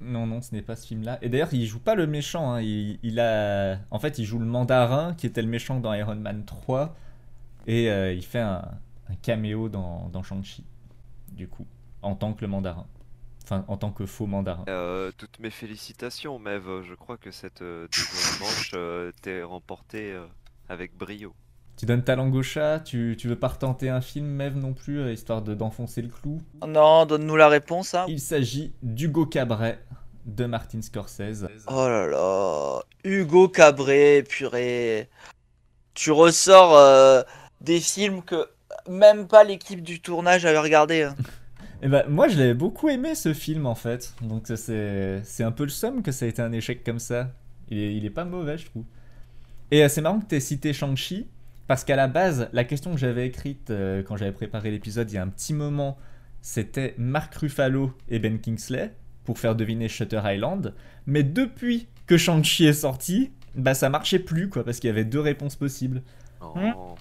non, 0.00 0.26
non, 0.26 0.40
ce 0.42 0.54
n'est 0.54 0.62
pas 0.62 0.76
ce 0.76 0.86
film-là. 0.86 1.18
Et 1.22 1.28
d'ailleurs, 1.28 1.52
il 1.54 1.66
joue 1.66 1.78
pas 1.80 1.94
le 1.94 2.06
méchant. 2.06 2.52
hein. 2.52 2.62
Il, 2.62 2.98
il 3.02 3.20
a, 3.20 3.78
en 3.90 3.98
fait, 3.98 4.18
il 4.18 4.24
joue 4.24 4.38
le 4.38 4.46
mandarin 4.46 5.14
qui 5.14 5.26
était 5.26 5.42
le 5.42 5.48
méchant 5.48 5.80
dans 5.80 5.92
Iron 5.94 6.16
Man 6.16 6.44
3, 6.44 6.96
et 7.66 7.90
euh, 7.90 8.12
il 8.14 8.24
fait 8.24 8.40
un, 8.40 8.64
un 9.10 9.14
caméo 9.22 9.68
dans, 9.68 10.08
dans 10.10 10.22
Shang-Chi, 10.22 10.64
du 11.32 11.48
coup, 11.48 11.66
en 12.02 12.14
tant 12.16 12.34
que 12.34 12.42
le 12.42 12.48
mandarin. 12.48 12.86
Enfin, 13.44 13.64
en 13.68 13.76
tant 13.76 13.90
que 13.90 14.06
faux 14.06 14.26
mandarin. 14.26 14.64
Euh, 14.68 15.10
toutes 15.18 15.38
mes 15.40 15.50
félicitations, 15.50 16.38
Mev. 16.38 16.82
Je 16.88 16.94
crois 16.94 17.16
que 17.16 17.30
cette 17.30 17.62
euh, 17.62 17.86
deuxième 17.92 18.40
manche 18.40 18.70
euh, 18.74 19.10
t'est 19.22 19.42
remportée 19.42 20.12
euh, 20.12 20.24
avec 20.68 20.96
brio. 20.96 21.34
Tu 21.76 21.86
donnes 21.86 22.04
ta 22.04 22.14
langue 22.14 22.34
au 22.34 22.42
chat, 22.42 22.80
tu, 22.80 23.16
tu 23.18 23.26
veux 23.28 23.38
pas 23.38 23.48
retenter 23.48 23.88
un 23.88 24.00
film, 24.02 24.26
Mev, 24.26 24.56
non 24.56 24.74
plus, 24.74 25.00
euh, 25.00 25.12
histoire 25.12 25.42
de- 25.42 25.54
d'enfoncer 25.54 26.02
le 26.02 26.08
clou? 26.08 26.40
Non, 26.66 27.06
donne-nous 27.06 27.34
la 27.36 27.48
réponse, 27.48 27.94
hein. 27.94 28.04
Il 28.08 28.20
s'agit 28.20 28.72
d'Hugo 28.82 29.26
Cabret 29.26 29.82
de 30.26 30.44
Martin 30.44 30.80
Scorsese. 30.82 31.46
Oh 31.66 31.88
là 31.88 32.06
là. 32.06 32.80
Hugo 33.04 33.48
Cabret, 33.48 34.22
purée. 34.28 35.08
Tu 35.94 36.12
ressors 36.12 36.76
euh, 36.76 37.22
des 37.60 37.80
films 37.80 38.22
que 38.22 38.46
même 38.88 39.26
pas 39.26 39.42
l'équipe 39.42 39.82
du 39.82 40.00
tournage 40.00 40.44
avait 40.46 40.58
regardé. 40.58 41.02
hein. 41.02 41.16
Et 41.82 41.88
ben, 41.88 42.04
moi, 42.08 42.28
je 42.28 42.38
l'avais 42.38 42.54
beaucoup 42.54 42.88
aimé 42.88 43.14
ce 43.14 43.34
film 43.34 43.66
en 43.66 43.74
fait. 43.74 44.14
Donc, 44.22 44.44
c'est 44.46 45.20
c'est 45.24 45.42
un 45.42 45.52
peu 45.52 45.64
le 45.64 45.70
somme 45.70 46.02
que 46.02 46.12
ça 46.12 46.24
a 46.24 46.28
été 46.28 46.40
un 46.40 46.52
échec 46.52 46.84
comme 46.84 47.00
ça. 47.00 47.32
Il 47.68 47.78
est, 47.78 47.96
il 47.96 48.04
est 48.04 48.10
pas 48.10 48.24
mauvais, 48.24 48.56
je 48.56 48.66
trouve. 48.66 48.84
Et 49.72 49.82
euh, 49.82 49.88
c'est 49.88 50.00
marrant 50.00 50.20
que 50.20 50.26
tu 50.26 50.36
aies 50.36 50.40
cité 50.40 50.72
Shang-Chi, 50.72 51.26
parce 51.66 51.82
qu'à 51.82 51.96
la 51.96 52.06
base, 52.06 52.48
la 52.52 52.64
question 52.64 52.92
que 52.92 52.98
j'avais 52.98 53.26
écrite 53.26 53.70
euh, 53.70 54.02
quand 54.02 54.16
j'avais 54.16 54.32
préparé 54.32 54.70
l'épisode 54.70 55.10
il 55.10 55.14
y 55.14 55.18
a 55.18 55.22
un 55.22 55.28
petit 55.28 55.54
moment, 55.54 55.96
c'était 56.42 56.94
Mark 56.98 57.34
Ruffalo 57.34 57.92
et 58.08 58.18
Ben 58.18 58.38
Kingsley 58.38 58.94
pour 59.24 59.38
faire 59.38 59.56
deviner 59.56 59.88
Shutter 59.88 60.20
Island. 60.24 60.74
Mais 61.06 61.22
depuis 61.22 61.88
que 62.06 62.18
Shang-Chi 62.18 62.66
est 62.66 62.72
sorti, 62.74 63.30
bah 63.54 63.74
ça 63.74 63.88
marchait 63.88 64.18
plus 64.18 64.48
quoi, 64.50 64.62
parce 64.62 64.78
qu'il 64.78 64.88
y 64.88 64.90
avait 64.90 65.04
deux 65.04 65.20
réponses 65.20 65.56
possibles. 65.56 66.02
Oh. 66.42 66.94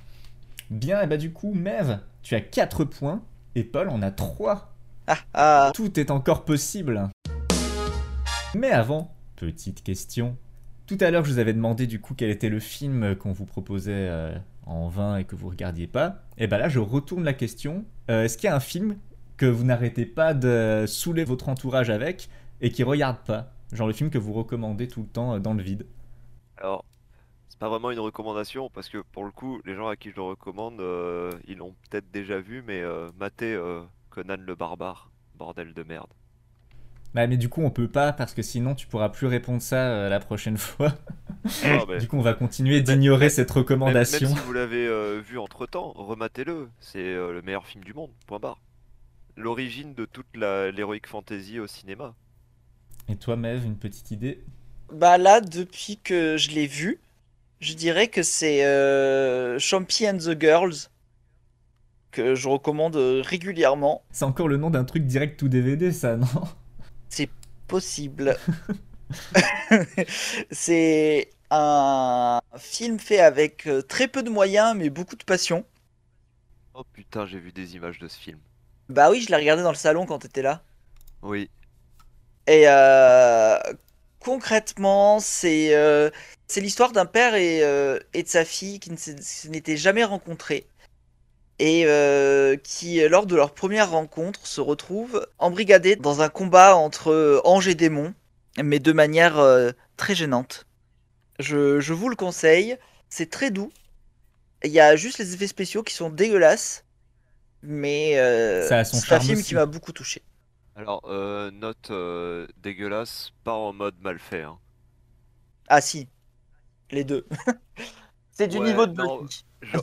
Bien, 0.69 1.01
et 1.01 1.07
bah 1.07 1.17
du 1.17 1.33
coup, 1.33 1.53
Mev, 1.53 1.99
tu 2.21 2.35
as 2.35 2.41
4 2.41 2.85
points, 2.85 3.21
et 3.55 3.63
Paul 3.63 3.89
en 3.89 4.01
a 4.01 4.11
3. 4.11 4.70
Ah. 5.33 5.71
Tout 5.73 5.99
est 5.99 6.11
encore 6.11 6.45
possible. 6.45 7.09
Mais 8.55 8.71
avant, 8.71 9.13
petite 9.35 9.83
question. 9.83 10.37
Tout 10.87 10.97
à 10.99 11.11
l'heure, 11.11 11.23
je 11.23 11.31
vous 11.31 11.39
avais 11.39 11.53
demandé 11.53 11.87
du 11.87 12.01
coup 12.01 12.13
quel 12.15 12.29
était 12.29 12.49
le 12.49 12.59
film 12.59 13.15
qu'on 13.15 13.31
vous 13.31 13.45
proposait 13.45 14.07
euh, 14.09 14.35
en 14.65 14.87
vain 14.89 15.17
et 15.17 15.23
que 15.23 15.35
vous 15.35 15.49
regardiez 15.49 15.87
pas. 15.87 16.23
Et 16.37 16.47
bah 16.47 16.57
là, 16.57 16.69
je 16.69 16.79
retourne 16.79 17.23
la 17.23 17.33
question. 17.33 17.85
Euh, 18.09 18.23
Est-ce 18.23 18.37
qu'il 18.37 18.47
y 18.47 18.51
a 18.51 18.55
un 18.55 18.59
film 18.59 18.97
que 19.37 19.45
vous 19.45 19.63
n'arrêtez 19.63 20.05
pas 20.05 20.33
de 20.33 20.85
saouler 20.87 21.23
votre 21.23 21.49
entourage 21.49 21.89
avec 21.89 22.29
et 22.59 22.71
qui 22.71 22.83
regarde 22.83 23.17
pas? 23.25 23.53
Genre 23.71 23.87
le 23.87 23.93
film 23.93 24.09
que 24.09 24.17
vous 24.17 24.33
recommandez 24.33 24.87
tout 24.87 25.01
le 25.01 25.07
temps 25.07 25.35
euh, 25.35 25.39
dans 25.39 25.53
le 25.53 25.63
vide. 25.63 25.85
Alors, 26.57 26.83
c'est 27.47 27.57
pas 27.57 27.69
vraiment 27.69 27.91
une 27.91 27.99
recommandation 27.99 28.69
parce 28.69 28.89
que 28.89 28.99
pour 29.13 29.23
le 29.23 29.31
coup, 29.31 29.61
les 29.65 29.75
gens 29.75 29.87
à 29.87 29.95
qui 29.95 30.09
je 30.09 30.15
le 30.15 30.23
recommande, 30.23 30.79
euh, 30.79 31.31
ils 31.47 31.57
l'ont 31.57 31.73
peut-être 31.89 32.11
déjà 32.11 32.39
vu, 32.39 32.63
mais 32.67 32.81
euh, 32.81 33.09
euh, 33.41 33.83
Conan 34.11 34.37
le 34.45 34.53
barbare, 34.55 35.09
bordel 35.35 35.73
de 35.73 35.81
merde. 35.83 36.09
Bah, 37.13 37.27
mais 37.27 37.35
du 37.37 37.49
coup, 37.49 37.61
on 37.63 37.71
peut 37.71 37.89
pas 37.89 38.13
parce 38.13 38.33
que 38.33 38.41
sinon 38.41 38.73
tu 38.75 38.87
pourras 38.87 39.09
plus 39.09 39.27
répondre 39.27 39.61
ça 39.61 39.89
euh, 39.89 40.09
la 40.09 40.19
prochaine 40.19 40.57
fois. 40.57 40.93
Ah, 41.63 41.83
mais- 41.87 41.97
Du 41.97 42.07
coup, 42.07 42.17
on 42.17 42.21
va 42.21 42.33
continuer 42.33 42.81
d'ignorer 42.81 43.29
cette 43.29 43.49
même, 43.49 43.55
même 43.55 43.63
recommandation. 43.63 44.29
si 44.29 44.35
vous 44.45 44.53
l'avez 44.53 44.85
euh, 44.87 45.19
vu 45.19 45.37
entre 45.39 45.65
temps, 45.65 45.91
rematez-le. 45.95 46.69
C'est 46.79 46.99
euh, 46.99 47.33
le 47.33 47.41
meilleur 47.41 47.65
film 47.65 47.83
du 47.83 47.93
monde. 47.93 48.11
Point 48.27 48.39
barre. 48.39 48.59
L'origine 49.35 49.93
de 49.93 50.05
toute 50.05 50.27
l'heroic 50.35 50.99
fantasy 51.07 51.59
au 51.59 51.67
cinéma. 51.67 52.13
Et 53.09 53.15
toi, 53.15 53.35
Mev, 53.35 53.65
une 53.65 53.77
petite 53.77 54.11
idée? 54.11 54.43
Bah 54.93 55.17
là, 55.17 55.41
depuis 55.41 55.97
que 55.97 56.35
je 56.37 56.51
l'ai 56.51 56.67
vu, 56.67 56.99
je 57.61 57.73
dirais 57.73 58.07
que 58.09 58.23
c'est 58.23 58.65
euh, 58.65 59.57
Champy 59.57 60.07
and 60.07 60.17
the 60.17 60.39
Girls 60.39 60.89
que 62.11 62.35
je 62.35 62.47
recommande 62.49 62.95
euh, 62.95 63.21
régulièrement. 63.25 64.03
C'est 64.11 64.23
encore 64.25 64.47
le 64.47 64.55
nom 64.57 64.69
d'un 64.69 64.83
truc 64.85 65.05
direct 65.05 65.37
tout 65.39 65.49
DVD, 65.49 65.91
ça, 65.91 66.15
non 66.17 66.27
Possible. 67.67 68.37
c'est 70.51 71.29
un 71.49 72.39
film 72.57 72.99
fait 72.99 73.19
avec 73.19 73.67
euh, 73.67 73.81
très 73.81 74.07
peu 74.07 74.23
de 74.23 74.29
moyens 74.29 74.75
mais 74.75 74.89
beaucoup 74.89 75.15
de 75.15 75.23
passion. 75.23 75.65
Oh 76.73 76.83
putain, 76.83 77.25
j'ai 77.25 77.39
vu 77.39 77.53
des 77.53 77.75
images 77.77 77.97
de 77.99 78.09
ce 78.09 78.17
film. 78.19 78.41
Bah 78.89 79.09
oui, 79.09 79.21
je 79.21 79.29
l'ai 79.29 79.37
regardé 79.37 79.63
dans 79.63 79.71
le 79.71 79.75
salon 79.75 80.05
quand 80.05 80.19
t'étais 80.19 80.43
là. 80.43 80.63
Oui. 81.21 81.49
Et 82.47 82.63
euh, 82.67 83.57
concrètement, 84.19 85.19
c'est 85.19 85.75
euh, 85.75 86.09
c'est 86.47 86.61
l'histoire 86.61 86.91
d'un 86.91 87.05
père 87.05 87.35
et, 87.35 87.63
euh, 87.63 87.99
et 88.13 88.23
de 88.23 88.27
sa 88.27 88.45
fille 88.45 88.79
qui 88.79 88.91
ne 88.91 88.97
s'é- 88.97 89.21
se 89.21 89.47
n'étaient 89.47 89.77
jamais 89.77 90.03
rencontrés 90.03 90.67
et 91.61 91.85
euh, 91.87 92.57
qui, 92.57 93.07
lors 93.09 93.27
de 93.27 93.35
leur 93.37 93.53
première 93.53 93.91
rencontre, 93.91 94.47
se 94.47 94.61
retrouvent 94.61 95.27
embrigadés 95.39 95.95
dans 95.97 96.21
un 96.21 96.29
combat 96.29 96.75
entre 96.77 97.11
euh, 97.11 97.41
anges 97.45 97.69
et 97.69 97.75
démons, 97.75 98.15
mais 98.63 98.79
de 98.79 98.93
manière 98.93 99.39
euh, 99.39 99.71
très 99.97 100.15
gênante. 100.15 100.67
Je, 101.39 101.79
je 101.81 101.93
vous 101.93 102.09
le 102.09 102.15
conseille, 102.17 102.77
c'est 103.09 103.29
très 103.31 103.51
doux. 103.51 103.71
Il 104.63 104.71
y 104.71 104.79
a 104.79 104.95
juste 104.95 105.19
les 105.19 105.33
effets 105.35 105.47
spéciaux 105.47 105.83
qui 105.83 105.93
sont 105.95 106.09
dégueulasses, 106.09 106.85
mais 107.63 108.17
euh, 108.17 108.73
c'est 108.91 109.13
un 109.13 109.19
film 109.21 109.39
aussi. 109.39 109.43
qui 109.43 109.55
m'a 109.55 109.65
beaucoup 109.67 109.93
touché. 109.93 110.23
Alors, 110.75 111.01
euh, 111.05 111.49
note 111.51 111.91
euh, 111.91 112.45
dégueulasse, 112.57 113.31
pas 113.45 113.53
en 113.53 113.71
mode 113.71 113.97
mal 114.01 114.19
fait. 114.19 114.41
hein. 114.43 114.59
Ah 115.67 115.81
si, 115.81 116.07
les 116.91 117.03
deux. 117.05 117.27
c'est 118.31 118.47
du 118.47 118.59
Ouais, 118.59 118.61
niveau 118.61 118.87
de 118.87 118.93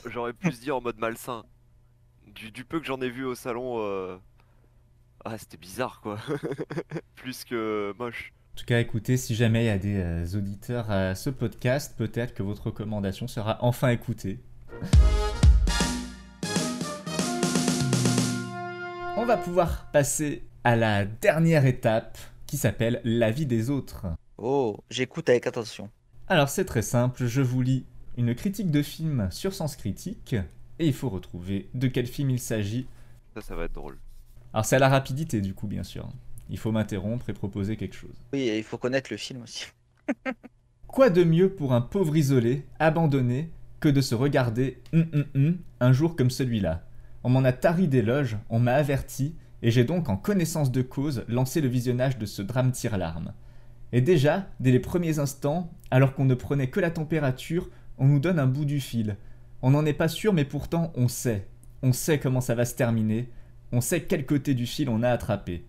J'aurais 0.06 0.32
pu 0.34 0.52
se 0.52 0.60
dire 0.60 0.76
en 0.76 0.80
mode 0.80 0.98
malsain. 0.98 1.44
Du, 2.38 2.52
du 2.52 2.64
peu 2.64 2.78
que 2.78 2.86
j'en 2.86 3.00
ai 3.00 3.10
vu 3.10 3.24
au 3.24 3.34
salon, 3.34 3.80
euh, 3.80 4.16
ah, 5.24 5.36
c'était 5.38 5.56
bizarre 5.56 6.00
quoi. 6.00 6.20
Plus 7.16 7.44
que 7.44 7.92
moche. 7.98 8.32
En 8.54 8.58
tout 8.60 8.64
cas, 8.64 8.78
écoutez, 8.78 9.16
si 9.16 9.34
jamais 9.34 9.64
il 9.64 9.66
y 9.66 9.70
a 9.70 9.78
des 9.78 9.96
euh, 9.96 10.38
auditeurs 10.38 10.88
à 10.88 11.16
ce 11.16 11.30
podcast, 11.30 11.96
peut-être 11.98 12.34
que 12.34 12.44
votre 12.44 12.66
recommandation 12.66 13.26
sera 13.26 13.58
enfin 13.60 13.88
écoutée. 13.88 14.38
On 19.16 19.26
va 19.26 19.36
pouvoir 19.36 19.90
passer 19.90 20.44
à 20.62 20.76
la 20.76 21.06
dernière 21.06 21.66
étape 21.66 22.18
qui 22.46 22.56
s'appelle 22.56 23.00
la 23.02 23.32
vie 23.32 23.46
des 23.46 23.68
autres. 23.68 24.06
Oh, 24.36 24.78
j'écoute 24.90 25.28
avec 25.28 25.48
attention. 25.48 25.90
Alors 26.28 26.48
c'est 26.48 26.66
très 26.66 26.82
simple, 26.82 27.26
je 27.26 27.42
vous 27.42 27.62
lis 27.62 27.84
une 28.16 28.36
critique 28.36 28.70
de 28.70 28.82
film 28.82 29.26
sur 29.32 29.54
Sens 29.54 29.74
Critique 29.74 30.36
et 30.78 30.86
il 30.86 30.92
faut 30.92 31.08
retrouver 31.08 31.68
de 31.74 31.88
quel 31.88 32.06
film 32.06 32.30
il 32.30 32.38
s'agit. 32.38 32.86
Ça, 33.34 33.40
ça 33.40 33.54
va 33.54 33.64
être 33.64 33.74
drôle. 33.74 33.98
Alors 34.52 34.64
c'est 34.64 34.76
à 34.76 34.80
la 34.80 34.88
rapidité 34.88 35.40
du 35.40 35.54
coup 35.54 35.66
bien 35.66 35.82
sûr. 35.82 36.08
Il 36.50 36.58
faut 36.58 36.72
m'interrompre 36.72 37.28
et 37.28 37.34
proposer 37.34 37.76
quelque 37.76 37.94
chose. 37.94 38.14
Oui, 38.32 38.40
et 38.40 38.58
il 38.58 38.64
faut 38.64 38.78
connaître 38.78 39.12
le 39.12 39.18
film 39.18 39.42
aussi. 39.42 39.66
Quoi 40.86 41.10
de 41.10 41.22
mieux 41.22 41.50
pour 41.50 41.74
un 41.74 41.82
pauvre 41.82 42.16
isolé, 42.16 42.64
abandonné, 42.78 43.50
que 43.80 43.88
de 43.88 44.00
se 44.00 44.14
regarder 44.14 44.80
hum, 44.94 45.06
hum, 45.12 45.24
hum, 45.34 45.58
un 45.80 45.92
jour 45.92 46.16
comme 46.16 46.30
celui-là? 46.30 46.84
On 47.22 47.28
m'en 47.28 47.44
a 47.44 47.52
tari 47.52 47.88
d'éloges, 47.88 48.38
on 48.48 48.58
m'a 48.58 48.72
averti, 48.72 49.34
et 49.62 49.70
j'ai 49.70 49.84
donc 49.84 50.08
en 50.08 50.16
connaissance 50.16 50.72
de 50.72 50.82
cause 50.82 51.24
lancé 51.28 51.60
le 51.60 51.68
visionnage 51.68 52.16
de 52.16 52.26
ce 52.26 52.42
drame 52.42 52.72
tire-larme. 52.72 53.34
Et 53.92 54.00
déjà, 54.00 54.48
dès 54.60 54.70
les 54.70 54.80
premiers 54.80 55.18
instants, 55.18 55.70
alors 55.90 56.14
qu'on 56.14 56.24
ne 56.24 56.34
prenait 56.34 56.70
que 56.70 56.80
la 56.80 56.90
température, 56.90 57.68
on 57.98 58.06
nous 58.06 58.20
donne 58.20 58.38
un 58.38 58.46
bout 58.46 58.64
du 58.64 58.80
fil. 58.80 59.16
On 59.62 59.70
n'en 59.70 59.84
est 59.86 59.92
pas 59.92 60.08
sûr, 60.08 60.32
mais 60.32 60.44
pourtant 60.44 60.92
on 60.94 61.08
sait. 61.08 61.46
On 61.82 61.92
sait 61.92 62.18
comment 62.18 62.40
ça 62.40 62.54
va 62.54 62.64
se 62.64 62.74
terminer, 62.74 63.28
on 63.72 63.80
sait 63.80 64.02
quel 64.02 64.26
côté 64.26 64.54
du 64.54 64.66
fil 64.66 64.88
on 64.88 65.02
a 65.02 65.10
attrapé. 65.10 65.64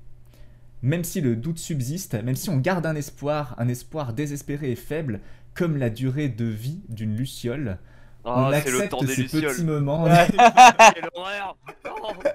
Même 0.82 1.04
si 1.04 1.22
le 1.22 1.36
doute 1.36 1.60
subsiste, 1.60 2.16
même 2.24 2.36
si 2.36 2.50
on 2.50 2.58
garde 2.58 2.86
un 2.86 2.96
espoir, 2.96 3.54
un 3.58 3.68
espoir 3.68 4.14
désespéré 4.14 4.72
et 4.72 4.76
faible, 4.76 5.20
comme 5.54 5.78
la 5.78 5.90
durée 5.90 6.30
de 6.30 6.46
vie 6.46 6.82
d'une 6.90 7.16
luciole, 7.16 7.78
on 8.24 8.32
Ah, 8.32 8.50
le 8.50 8.56
accepte 8.56 8.90
temps 8.90 9.02
des 9.02 9.08
ces 9.14 9.22
lucioles. 9.24 9.52
petits 9.54 9.64
moments. 9.66 10.06
Quelle 10.06 11.10
horreur 11.14 11.58
Non 11.86 12.14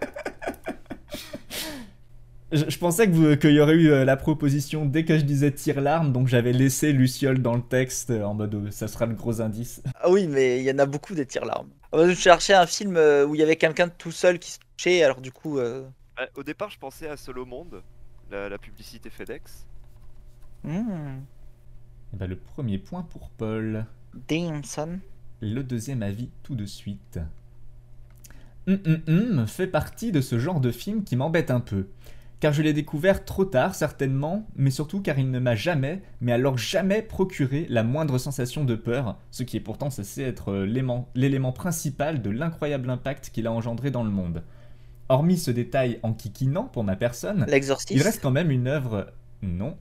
Je, 2.54 2.70
je 2.70 2.78
pensais 2.78 3.06
que 3.06 3.12
vous- 3.12 3.36
qu'il 3.36 3.50
y 3.52 3.60
aurait 3.60 3.74
eu 3.74 3.90
euh, 3.90 4.04
la 4.06 4.16
proposition 4.16 4.86
dès 4.86 5.04
que 5.04 5.18
je 5.18 5.24
disais 5.24 5.52
tire-larme, 5.52 6.12
donc 6.12 6.28
j'avais 6.28 6.52
laissé 6.52 6.92
luciole 6.92 7.40
dans 7.42 7.54
le 7.54 7.62
texte 7.62 8.10
euh, 8.10 8.22
en 8.24 8.34
mode 8.34 8.54
euh, 8.54 8.70
ça 8.70 8.88
sera 8.88 9.06
le 9.06 9.14
gros 9.14 9.40
indice. 9.42 9.82
Ah 9.94 10.10
oui, 10.10 10.26
mais 10.28 10.60
il 10.60 10.64
y 10.64 10.70
en 10.70 10.78
a 10.78 10.86
beaucoup 10.86 11.14
des 11.14 11.26
tire-larmes. 11.26 11.70
Je 11.92 12.14
cherchais 12.14 12.54
un 12.54 12.66
film 12.66 12.96
où 12.96 13.34
il 13.34 13.38
y 13.38 13.42
avait 13.42 13.56
quelqu'un 13.56 13.86
de 13.86 13.92
tout 13.96 14.12
seul 14.12 14.38
qui 14.38 14.50
se 14.52 14.58
touchait, 14.76 15.02
alors 15.02 15.20
du 15.20 15.32
coup... 15.32 15.58
euh, 15.58 15.88
Au 16.34 16.42
départ, 16.42 16.70
je 16.70 16.78
pensais 16.78 17.08
à 17.08 17.16
Solo 17.16 17.44
Monde, 17.46 17.82
la, 18.30 18.48
la 18.48 18.58
publicité 18.58 19.10
FedEx. 19.10 19.66
hmm, 20.64 21.24
Et 22.14 22.16
ben, 22.16 22.26
le 22.28 22.36
premier 22.38 22.78
point 22.78 23.02
pour 23.02 23.28
Paul. 23.28 23.86
Damson. 24.28 25.00
Le 25.40 25.62
deuxième 25.62 26.02
avis 26.02 26.30
tout 26.42 26.56
de 26.56 26.66
suite. 26.66 27.20
Hum 28.66 28.78
hum 28.86 29.00
hum 29.08 29.46
fait 29.46 29.66
partie 29.66 30.10
de 30.12 30.20
ce 30.20 30.38
genre 30.38 30.60
de 30.60 30.70
film 30.70 31.04
qui 31.04 31.16
m'embête 31.16 31.50
un 31.50 31.60
peu. 31.60 31.86
Car 32.40 32.52
je 32.52 32.62
l'ai 32.62 32.72
découvert 32.72 33.24
trop 33.24 33.44
tard 33.44 33.74
certainement, 33.74 34.46
mais 34.56 34.70
surtout 34.70 35.00
car 35.00 35.18
il 35.18 35.30
ne 35.30 35.38
m'a 35.38 35.54
jamais, 35.54 36.02
mais 36.20 36.32
alors 36.32 36.58
jamais 36.58 37.00
procuré 37.00 37.66
la 37.70 37.82
moindre 37.84 38.18
sensation 38.18 38.64
de 38.64 38.74
peur, 38.74 39.18
ce 39.30 39.42
qui 39.44 39.56
est 39.56 39.60
pourtant 39.60 39.88
censé 39.88 40.22
être 40.22 40.50
euh, 40.50 40.66
l'élément 41.14 41.52
principal 41.52 42.20
de 42.20 42.30
l'incroyable 42.30 42.90
impact 42.90 43.30
qu'il 43.30 43.46
a 43.46 43.52
engendré 43.52 43.90
dans 43.90 44.04
le 44.04 44.10
monde. 44.10 44.42
Hormis 45.08 45.38
ce 45.38 45.50
détail 45.50 46.00
enquiquinant 46.02 46.64
pour 46.64 46.84
ma 46.84 46.96
personne, 46.96 47.46
il 47.90 48.02
reste 48.02 48.20
quand 48.22 48.30
même 48.30 48.50
une 48.50 48.66
œuvre. 48.66 49.12
Non. 49.42 49.76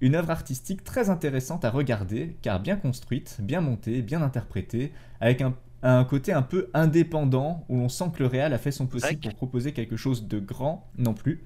Une 0.00 0.16
œuvre 0.16 0.30
artistique 0.30 0.84
très 0.84 1.10
intéressante 1.10 1.64
à 1.64 1.70
regarder, 1.70 2.36
car 2.42 2.60
bien 2.60 2.76
construite, 2.76 3.36
bien 3.40 3.60
montée, 3.60 4.02
bien 4.02 4.22
interprétée, 4.22 4.92
avec 5.20 5.40
un, 5.42 5.54
un 5.82 6.04
côté 6.04 6.32
un 6.32 6.42
peu 6.42 6.70
indépendant, 6.74 7.64
où 7.68 7.78
l'on 7.78 7.88
sent 7.88 8.06
que 8.14 8.22
le 8.22 8.28
réal 8.28 8.52
a 8.52 8.58
fait 8.58 8.72
son 8.72 8.86
possible 8.86 9.20
pour 9.20 9.34
proposer 9.34 9.72
quelque 9.72 9.96
chose 9.96 10.26
de 10.26 10.38
grand, 10.38 10.88
non 10.98 11.14
plus. 11.14 11.44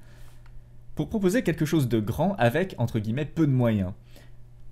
Pour 0.99 1.09
proposer 1.09 1.45
quelque 1.45 1.65
chose 1.65 1.89
de 1.89 2.01
grand 2.01 2.35
avec, 2.39 2.75
entre 2.77 2.99
guillemets, 2.99 3.25
peu 3.25 3.47
de 3.47 3.53
moyens. 3.53 3.93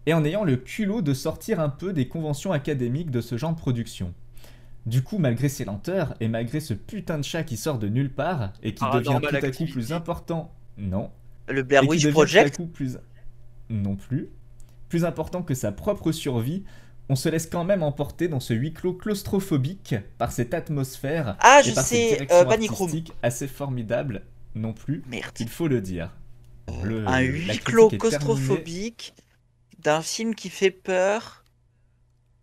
Et 0.06 0.12
en 0.12 0.24
ayant 0.24 0.42
le 0.42 0.56
culot 0.56 1.00
de 1.00 1.14
sortir 1.14 1.60
un 1.60 1.68
peu 1.68 1.92
des 1.92 2.08
conventions 2.08 2.50
académiques 2.50 3.12
de 3.12 3.20
ce 3.20 3.36
genre 3.36 3.52
de 3.52 3.58
production. 3.60 4.12
Du 4.86 5.04
coup, 5.04 5.18
malgré 5.18 5.48
ses 5.48 5.64
lenteurs, 5.64 6.16
et 6.18 6.26
malgré 6.26 6.58
ce 6.58 6.74
putain 6.74 7.18
de 7.18 7.22
chat 7.22 7.44
qui 7.44 7.56
sort 7.56 7.78
de 7.78 7.86
nulle 7.86 8.12
part, 8.12 8.52
et 8.64 8.74
qui 8.74 8.82
devient 8.86 9.04
Paranormal 9.04 9.38
tout 9.38 9.46
à 9.46 9.50
coup 9.52 9.66
plus 9.66 9.92
important... 9.92 10.52
Non, 10.78 11.12
Le 11.46 11.62
Blair 11.62 11.86
Witch 11.86 12.02
devient 12.02 12.12
Project. 12.12 12.56
tout 12.56 12.62
à 12.62 12.64
coup 12.64 12.72
plus 12.72 12.98
non 13.70 13.94
plus 13.94 14.28
plus 14.88 15.04
important 15.04 15.42
que 15.42 15.54
sa 15.54 15.70
propre 15.70 16.10
survie 16.10 16.64
on 17.08 17.14
se 17.14 17.28
laisse 17.28 17.46
quand 17.46 17.64
même 17.64 17.84
emporter 17.84 18.26
dans 18.26 18.40
ce 18.40 18.52
huis 18.52 18.72
clos 18.72 18.94
claustrophobique 18.94 19.94
par 20.18 20.32
cette 20.32 20.54
atmosphère 20.54 21.36
Ah, 21.38 21.60
et 21.60 21.68
je 21.68 21.74
par 21.74 21.84
cette 21.84 21.98
direction 21.98 22.36
euh, 22.36 22.50
artistique 22.50 23.12
assez 23.22 23.46
formidable 23.46 24.22
non 24.56 24.72
plus 24.72 25.04
Merde. 25.06 25.38
il 25.38 25.48
faut 25.48 25.68
le 25.68 25.80
dire 25.80 26.10
Le- 26.80 27.00
un 27.06 27.20
huis 27.20 27.58
clos 27.58 27.90
claustrophobique 27.92 29.14
d'un 29.78 30.02
film 30.02 30.34
qui 30.34 30.50
fait 30.50 30.70
peur, 30.70 31.44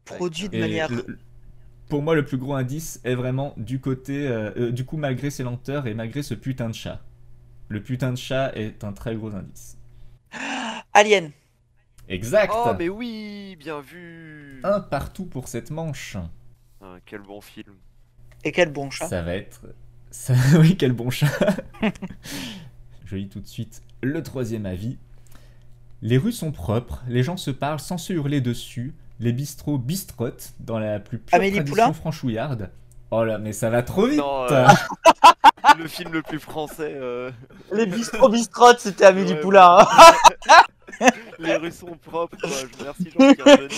produit 0.05 0.47
de 0.49 0.53
Et 0.53 0.57
manière... 0.57 0.89
le- 0.89 1.19
pour 1.89 2.01
moi 2.03 2.15
le 2.15 2.25
plus 2.25 2.37
gros 2.37 2.55
indice 2.55 3.01
est 3.03 3.15
vraiment 3.15 3.53
du 3.57 3.79
côté 3.79 4.27
euh, 4.27 4.51
euh, 4.57 4.71
du 4.71 4.85
coup 4.85 4.97
malgré 4.97 5.29
ses 5.31 5.43
lenteurs 5.43 5.87
et 5.87 5.93
malgré 5.95 6.23
ce 6.23 6.33
putain 6.35 6.69
de 6.69 6.75
chat 6.75 7.01
le 7.69 7.81
putain 7.83 8.11
de 8.13 8.17
chat 8.17 8.51
est 8.55 8.83
un 8.83 8.93
très 8.93 9.15
gros 9.15 9.33
indice 9.35 9.77
Alien. 10.93 11.33
exact 12.07 12.65
Oh, 12.65 12.73
mais 12.77 12.87
oui, 12.89 13.55
bien 13.59 13.81
vu 13.81 14.63
un 14.63 14.81
partout 14.81 15.25
pour 15.25 15.47
cette 15.47 15.69
manche 15.69 16.17
Ah, 16.81 16.99
Quel 17.07 17.21
bon 17.21 17.41
film. 17.41 17.75
Et 18.43 18.51
quel 18.51 18.71
bon 18.71 18.91
chat. 18.91 19.11
Ça 19.11 19.21
va 19.21 19.35
être. 19.35 19.67
Ça... 20.13 20.33
oui, 20.59 20.77
quel 20.77 20.91
bon 20.93 21.09
chat. 21.09 21.27
Je 23.05 23.15
lis 23.15 23.27
tout 23.29 23.39
de 23.39 23.47
suite 23.47 23.81
le 24.03 24.21
troisième 24.21 24.65
avis. 24.67 24.97
Les 26.01 26.17
rues 26.17 26.31
sont 26.33 26.51
propres, 26.51 27.01
les 27.07 27.23
gens 27.23 27.37
se 27.37 27.49
parlent 27.49 27.79
sans 27.79 27.97
se 27.97 28.11
hurler 28.13 28.41
dessus, 28.41 28.93
les 29.19 29.31
bistrots 29.31 29.77
bistrotent 29.77 30.53
dans 30.59 30.77
la 30.77 30.99
plus 30.99 31.17
pure 31.17 31.33
Amélie 31.35 31.55
tradition 31.55 31.73
Poulain 31.75 31.93
franchouillarde. 31.93 32.69
Oh 33.11 33.23
là, 33.23 33.37
mais 33.37 33.53
ça 33.53 33.69
va 33.69 33.81
trop 33.83 34.05
vite 34.07 34.17
Non, 34.19 34.43
euh, 34.51 34.67
le 35.77 35.87
film 35.87 36.11
le 36.11 36.21
plus 36.21 36.39
français. 36.39 36.93
euh, 36.95 37.31
Les 37.71 37.85
bistro 37.85 38.27
bistrottes, 38.29 38.79
c'était 38.81 39.05
Amélie 39.05 39.33
Ouais, 39.33 39.39
Poulain. 39.39 39.77
hein. 39.79 41.07
Les 41.39 41.55
rues 41.55 41.71
sont 41.71 41.97
propres. 42.05 42.37
quoi. 42.39 42.49
Je 42.49 42.77
remercie 42.79 43.09
Jean-Pierre 43.17 43.69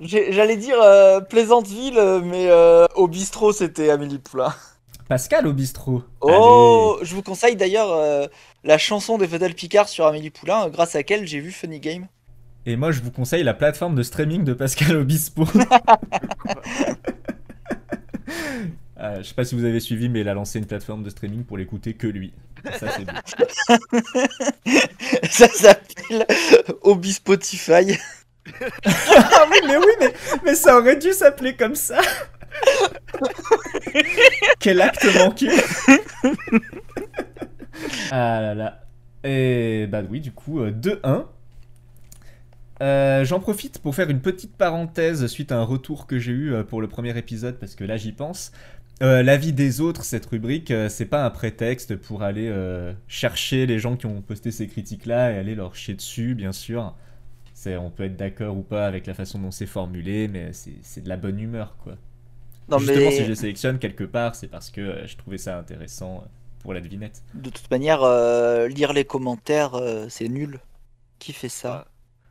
J'allais 0.00 0.56
dire 0.56 0.80
euh, 0.82 1.20
Plaisanteville, 1.20 1.98
euh, 1.98 2.20
mais 2.20 2.48
euh, 2.50 2.86
au 2.94 3.08
bistrot, 3.08 3.52
c'était 3.52 3.90
Amélie 3.90 4.18
Poulain. 4.18 4.54
Pascal 5.08 5.46
au 5.46 5.52
bistrot. 5.52 6.02
Oh, 6.20 6.98
je 7.02 7.14
vous 7.14 7.22
conseille 7.22 7.54
d'ailleurs 7.56 7.92
euh, 7.92 8.26
la 8.64 8.76
chanson 8.76 9.18
des 9.18 9.28
Fidel 9.28 9.54
Picard 9.54 9.88
sur 9.88 10.04
Amélie 10.06 10.30
Poulain, 10.30 10.68
grâce 10.68 10.94
à 10.96 10.98
laquelle 10.98 11.26
j'ai 11.26 11.40
vu 11.40 11.52
Funny 11.52 11.78
Game. 11.78 12.06
Et 12.66 12.76
moi, 12.76 12.90
je 12.90 13.00
vous 13.00 13.12
conseille 13.12 13.44
la 13.44 13.54
plateforme 13.54 13.94
de 13.94 14.02
streaming 14.02 14.42
de 14.42 14.52
Pascal 14.52 14.96
Obispo. 14.96 15.44
Euh, 18.98 19.18
je 19.18 19.24
sais 19.24 19.34
pas 19.34 19.44
si 19.44 19.54
vous 19.54 19.64
avez 19.64 19.78
suivi, 19.78 20.08
mais 20.08 20.22
il 20.22 20.28
a 20.28 20.32
lancé 20.32 20.58
une 20.58 20.64
plateforme 20.64 21.02
de 21.02 21.10
streaming 21.10 21.44
pour 21.44 21.58
l'écouter 21.58 21.92
que 21.92 22.06
lui. 22.06 22.32
Ça, 22.78 22.88
c'est 22.88 23.04
bien. 23.04 23.20
Ça 25.30 25.48
s'appelle 25.48 26.26
Obispotify. 26.80 27.98
Ah 28.86 29.44
oui, 29.50 29.58
mais 29.66 29.76
oui, 29.76 29.92
mais, 30.00 30.12
mais 30.44 30.54
ça 30.54 30.78
aurait 30.78 30.96
dû 30.96 31.12
s'appeler 31.12 31.54
comme 31.56 31.74
ça. 31.74 32.00
Quel 34.60 34.80
acte 34.80 35.06
manqué 35.16 35.48
Ah 38.10 38.40
là 38.40 38.54
là. 38.54 38.82
Et 39.24 39.86
bah 39.88 40.02
oui, 40.08 40.20
du 40.20 40.32
coup, 40.32 40.60
euh, 40.60 40.70
2-1. 40.70 41.24
Euh, 42.82 43.24
J'en 43.24 43.40
profite 43.40 43.78
pour 43.80 43.94
faire 43.94 44.10
une 44.10 44.20
petite 44.20 44.56
parenthèse 44.56 45.26
suite 45.26 45.50
à 45.50 45.56
un 45.58 45.62
retour 45.62 46.06
que 46.06 46.18
j'ai 46.18 46.32
eu 46.32 46.52
euh, 46.52 46.62
pour 46.62 46.80
le 46.82 46.88
premier 46.88 47.16
épisode, 47.16 47.58
parce 47.58 47.74
que 47.74 47.84
là 47.84 47.96
j'y 47.96 48.12
pense. 48.12 48.52
Euh, 49.02 49.22
L'avis 49.22 49.52
des 49.52 49.80
autres, 49.80 50.04
cette 50.04 50.26
rubrique, 50.26 50.70
euh, 50.70 50.88
c'est 50.88 51.06
pas 51.06 51.24
un 51.24 51.30
prétexte 51.30 51.96
pour 51.96 52.22
aller 52.22 52.48
euh, 52.48 52.92
chercher 53.08 53.66
les 53.66 53.78
gens 53.78 53.96
qui 53.96 54.06
ont 54.06 54.22
posté 54.22 54.50
ces 54.50 54.66
critiques-là 54.68 55.32
et 55.32 55.38
aller 55.38 55.54
leur 55.54 55.74
chier 55.74 55.94
dessus, 55.94 56.34
bien 56.34 56.52
sûr. 56.52 56.94
C'est- 57.56 57.76
On 57.76 57.90
peut 57.90 58.04
être 58.04 58.16
d'accord 58.16 58.56
ou 58.56 58.62
pas 58.62 58.86
avec 58.86 59.06
la 59.06 59.14
façon 59.14 59.38
dont 59.40 59.50
c'est 59.50 59.66
formulé, 59.66 60.28
mais 60.28 60.52
c'est 60.52 61.00
de 61.02 61.08
la 61.08 61.16
bonne 61.16 61.40
humeur, 61.40 61.76
quoi. 61.82 61.96
Non, 62.68 62.80
Justement, 62.80 63.10
mais 63.10 63.12
si 63.12 63.24
je 63.26 63.34
sélectionne 63.34 63.78
quelque 63.80 64.04
part, 64.04 64.34
c'est 64.36 64.48
parce 64.48 64.70
que 64.70 64.80
euh, 64.82 65.06
je 65.08 65.16
trouvais 65.16 65.38
ça 65.38 65.58
intéressant 65.58 66.22
euh, 66.24 66.28
pour 66.60 66.74
la 66.74 66.80
devinette. 66.82 67.22
de 67.34 67.50
toute 67.50 67.70
manière, 67.70 68.02
euh, 68.02 68.66
lire 68.68 68.92
les 68.92 69.04
commentaires, 69.04 69.74
euh, 69.74 70.08
c'est 70.08 70.28
nul. 70.28 70.60
Qui 71.20 71.32
fait 71.34 71.48
ça 71.50 71.86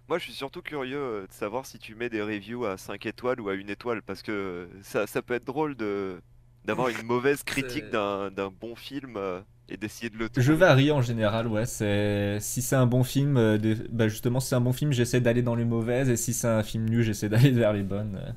Moi, 0.08 0.20
je 0.20 0.26
suis 0.26 0.34
surtout 0.34 0.62
curieux 0.62 1.26
de 1.28 1.34
savoir 1.34 1.66
si 1.66 1.80
tu 1.80 1.96
mets 1.96 2.10
des 2.10 2.22
reviews 2.22 2.66
à 2.66 2.78
5 2.78 3.06
étoiles 3.08 3.42
ou 3.42 3.50
à 3.50 3.56
1 3.56 3.68
étoile, 3.70 4.02
parce 4.04 4.22
que 4.22 4.70
ça, 4.84 5.08
ça 5.08 5.22
peut 5.22 5.34
être 5.34 5.46
drôle 5.46 5.76
de 5.76 6.22
d'avoir 6.64 6.90
une 6.90 7.02
mauvaise 7.04 7.44
critique 7.44 7.90
d'un 7.90 8.32
d'un 8.32 8.50
bon 8.52 8.76
film 8.76 9.18
euh, 9.18 9.42
et 9.70 9.78
d'essayer 9.78 10.10
de 10.10 10.18
le 10.18 10.30
Je 10.38 10.54
varie 10.54 10.92
en 10.92 11.02
général, 11.02 11.48
ouais. 11.48 11.66
C'est 11.66 12.38
si 12.42 12.62
c'est 12.62 12.76
un 12.76 12.86
bon 12.88 13.04
film, 13.04 13.38
euh, 13.38 13.58
des- 13.58 13.76
bah 13.90 14.08
justement, 14.08 14.40
si 14.40 14.50
c'est 14.50 14.56
un 14.56 14.62
bon 14.62 14.74
film, 14.74 14.92
j'essaie 14.94 15.22
d'aller 15.22 15.42
dans 15.42 15.56
les 15.56 15.66
mauvaises, 15.66 16.10
et 16.10 16.18
si 16.18 16.34
c'est 16.34 16.48
un 16.48 16.64
film 16.64 16.86
nul, 16.90 17.04
j'essaie 17.04 17.30
d'aller 17.30 17.52
vers 17.52 17.74
les 17.74 17.84
bonnes. 17.84 18.18
euh. 18.22 18.32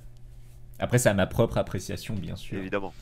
Après, 0.79 0.99
c'est 0.99 1.09
à 1.11 1.15
ma 1.15 1.27
propre 1.27 1.59
appréciation, 1.59 2.15
bien 2.15 2.37
sûr. 2.37 2.59
Évidemment. 2.59 2.95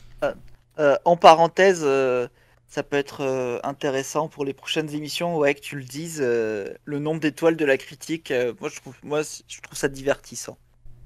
Euh, 0.79 0.95
En 1.05 1.17
parenthèse, 1.17 1.81
euh, 1.83 2.27
ça 2.67 2.83
peut 2.83 2.97
être 2.97 3.21
euh, 3.21 3.59
intéressant 3.63 4.27
pour 4.29 4.45
les 4.45 4.53
prochaines 4.53 4.89
émissions, 4.93 5.37
ouais, 5.37 5.55
que 5.55 5.61
tu 5.61 5.75
le 5.77 5.83
dises, 5.83 6.19
euh, 6.21 6.73
le 6.85 6.99
nombre 6.99 7.19
d'étoiles 7.21 7.55
de 7.57 7.65
la 7.65 7.77
critique. 7.77 8.31
euh, 8.31 8.53
moi, 8.59 8.69
je 8.69 8.75
trouve, 8.79 8.95
moi, 9.03 9.21
je 9.47 9.61
trouve 9.61 9.77
ça 9.77 9.87
divertissant. 9.89 10.57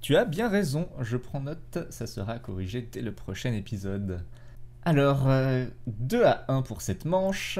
Tu 0.02 0.16
as 0.16 0.26
bien 0.26 0.50
raison, 0.50 0.90
je 1.00 1.16
prends 1.18 1.40
note, 1.42 1.80
ça 1.92 2.08
sera 2.08 2.40
corrigé 2.40 2.82
dès 2.82 3.02
le 3.02 3.14
prochain 3.14 3.54
épisode. 3.54 4.24
Alors, 4.84 5.28
euh, 5.28 5.66
2 5.88 6.24
à 6.26 6.46
1 6.48 6.62
pour 6.64 6.82
cette 6.82 7.06
manche, 7.06 7.60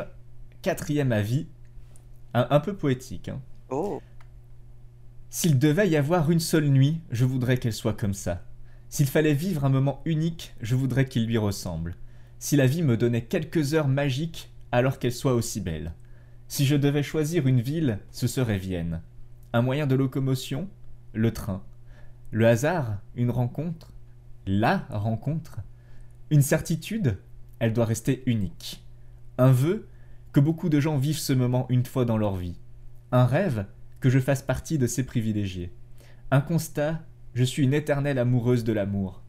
quatrième 0.62 1.12
avis, 1.12 1.48
un, 2.34 2.48
un 2.50 2.60
peu 2.60 2.76
poétique. 2.76 3.30
hein. 3.30 3.42
Oh. 3.70 4.02
S'il 5.30 5.60
devait 5.60 5.90
y 5.90 5.96
avoir 5.96 6.30
une 6.32 6.40
seule 6.40 6.70
nuit, 6.70 7.02
je 7.12 7.26
voudrais 7.26 7.58
qu'elle 7.58 7.74
soit 7.74 7.94
comme 7.94 8.14
ça. 8.14 8.44
S'il 8.90 9.08
fallait 9.08 9.34
vivre 9.34 9.64
un 9.66 9.70
moment 9.70 10.02
unique, 10.06 10.54
je 10.62 10.76
voudrais 10.76 11.06
qu'il 11.06 11.26
lui 11.26 11.38
ressemble. 11.38 11.96
Si 12.40 12.56
la 12.56 12.68
vie 12.68 12.84
me 12.84 12.98
donnait 12.98 13.24
quelques 13.24 13.74
heures 13.74 13.88
magiques, 13.88 14.52
alors 14.72 15.00
qu'elle 15.00 15.14
soit 15.14 15.34
aussi 15.34 15.62
belle. 15.62 15.94
Si 16.48 16.66
je 16.66 16.76
devais 16.76 17.04
choisir 17.04 17.48
une 17.48 17.62
ville, 17.62 18.00
ce 18.12 18.28
serait 18.28 18.58
Vienne. 18.58 19.02
Un 19.54 19.62
moyen 19.62 19.88
de 19.88 19.96
locomotion, 19.96 20.68
le 21.14 21.32
train. 21.32 21.64
Le 22.32 22.48
hasard, 22.48 22.98
une 23.16 23.32
rencontre? 23.32 23.92
La 24.46 24.86
rencontre? 24.90 25.60
Une 26.32 26.42
certitude, 26.42 27.18
elle 27.60 27.74
doit 27.74 27.84
rester 27.84 28.24
unique. 28.26 28.82
Un 29.38 29.52
vœu, 29.52 29.90
que 30.32 30.40
beaucoup 30.40 30.70
de 30.70 30.80
gens 30.80 30.98
vivent 30.98 31.20
ce 31.20 31.34
moment 31.34 31.66
une 31.68 31.86
fois 31.86 32.06
dans 32.06 32.18
leur 32.18 32.38
vie. 32.38 32.58
Un 33.12 33.26
rêve, 33.26 33.66
que 34.00 34.10
je 34.10 34.18
fasse 34.18 34.42
partie 34.42 34.78
de 34.78 34.88
ces 34.88 35.06
privilégiés. 35.06 35.74
Un 36.32 36.40
constat, 36.40 37.02
je 37.34 37.44
suis 37.44 37.64
une 37.64 37.74
éternelle 37.74 38.18
amoureuse 38.18 38.64
de 38.64 38.72
l'amour. 38.72 39.22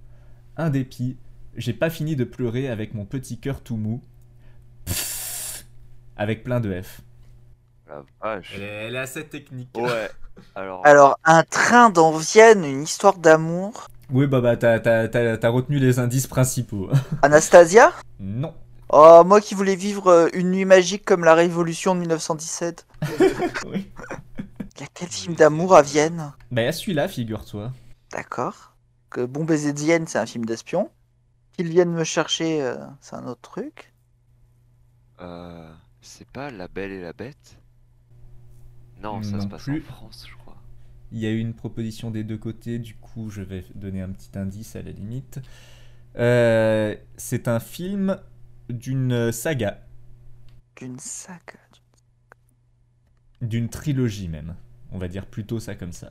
Un 0.57 0.71
dépit, 0.71 1.17
j'ai 1.57 1.73
pas 1.73 1.91
fini 1.91 2.15
de 2.15 2.23
pleurer 2.23 2.69
avec 2.69 2.95
mon 2.95 3.05
petit 3.05 3.41
cœur 3.41 3.63
tout 3.63 3.77
mou. 3.77 4.01
Pfff, 4.85 5.67
avec 6.17 6.45
plein 6.45 6.61
de 6.61 6.81
F. 6.81 7.01
La 7.89 8.05
vache. 8.21 8.57
est, 8.61 8.97
assez 8.97 9.27
technique. 9.27 9.77
Ouais. 9.77 10.09
Alors, 10.55 10.87
Alors, 10.87 11.19
un 11.25 11.43
train 11.43 11.91
dans 11.91 12.17
Vienne, 12.17 12.65
une 12.65 12.83
histoire 12.83 13.19
d'amour. 13.19 13.89
Oui, 14.13 14.27
bah, 14.27 14.41
bah 14.41 14.57
t'as, 14.57 14.79
t'as- 14.81 15.09
t'as- 15.09 15.39
t'as 15.39 15.49
retenu 15.49 15.79
les 15.79 15.99
indices 15.99 16.27
principaux. 16.27 16.91
Anastasia? 17.23 17.93
Non. 18.21 18.55
Oh, 18.91 19.23
moi 19.25 19.41
qui 19.41 19.55
voulais 19.55 19.77
vivre 19.77 20.09
euh, 20.09 20.29
une 20.35 20.51
nuit 20.51 20.67
magique 20.67 21.05
comme 21.05 21.25
la 21.25 21.35
Révolution 21.35 21.95
de 21.95 22.01
1917. 22.01 22.87
Oui. 23.67 23.91
Il 24.77 24.81
y 24.81 24.85
a 24.85 24.89
quel 24.95 25.09
film 25.09 25.35
d'amour 25.35 25.75
à 25.77 25.83
Vienne? 25.83 26.33
Bah, 26.51 26.63
y 26.63 26.67
a 26.67 26.73
celui-là, 26.73 27.09
figure-toi. 27.09 27.73
D'accord. 28.13 28.75
Que 29.11 29.25
Bon 29.25 29.45
baiser 29.45 29.73
de 29.73 29.79
Vienne, 29.79 30.07
c'est 30.07 30.19
un 30.19 30.27
film 30.27 30.45
d'espion. 30.45 30.91
Qu'ils 31.57 31.69
viennent 31.69 31.93
me 31.93 32.05
chercher, 32.05 32.63
euh, 32.63 32.77
c'est 33.01 33.15
un 33.17 33.27
autre 33.27 33.41
truc. 33.43 33.93
euh, 35.21 35.71
c'est 36.01 36.27
pas 36.29 36.51
La 36.51 36.69
Belle 36.69 36.91
et 36.93 37.01
la 37.03 37.13
Bête? 37.13 37.59
Non, 39.03 39.23
ça 39.23 39.37
Non 39.37 39.41
se 39.41 39.47
passe 39.47 39.63
plus. 39.65 39.81
en 39.89 39.93
France, 39.95 40.27
je 40.29 40.35
crois. 40.37 40.42
Il 41.13 41.19
y 41.19 41.27
a 41.27 41.31
eu 41.31 41.39
une 41.39 41.55
proposition 41.55 42.11
des 42.11 42.25
deux 42.25 42.39
côtés, 42.39 42.79
du 42.79 42.95
coup, 42.97 43.29
je 43.31 43.43
vais 43.43 43.65
donner 43.75 44.01
un 44.01 44.09
petit 44.11 44.31
indice 44.39 44.75
à 44.77 44.83
la 44.83 44.91
limite. 44.91 45.41
Euh, 46.17 46.97
c'est 47.17 47.49
un 47.49 47.61
film 47.61 48.19
d'une 48.71 49.31
saga, 49.33 49.81
D'une 50.77 50.99
saga. 50.99 51.59
d'une 53.41 53.69
trilogie 53.69 54.29
même. 54.29 54.55
On 54.91 54.99
va 54.99 55.09
dire 55.09 55.27
plutôt 55.27 55.61
ça 55.61 55.75
comme 55.75 55.93
ça. 55.93 56.11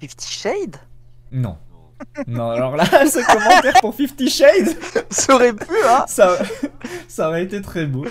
Fifty 0.00 0.32
Shades? 0.32 0.76
Non. 1.32 1.58
Non. 2.26 2.50
Alors 2.50 2.76
là, 2.76 2.84
ce 3.06 3.24
commentaire 3.26 3.80
pour 3.80 3.94
Fifty 3.94 4.28
Shades, 4.30 4.76
Ça 5.10 5.34
aurait 5.34 5.54
pu, 5.54 5.72
hein? 5.88 6.04
Ça, 6.08 6.36
ça 7.08 7.28
aurait 7.28 7.44
été 7.44 7.60
très 7.62 7.86
beau. 7.86 8.04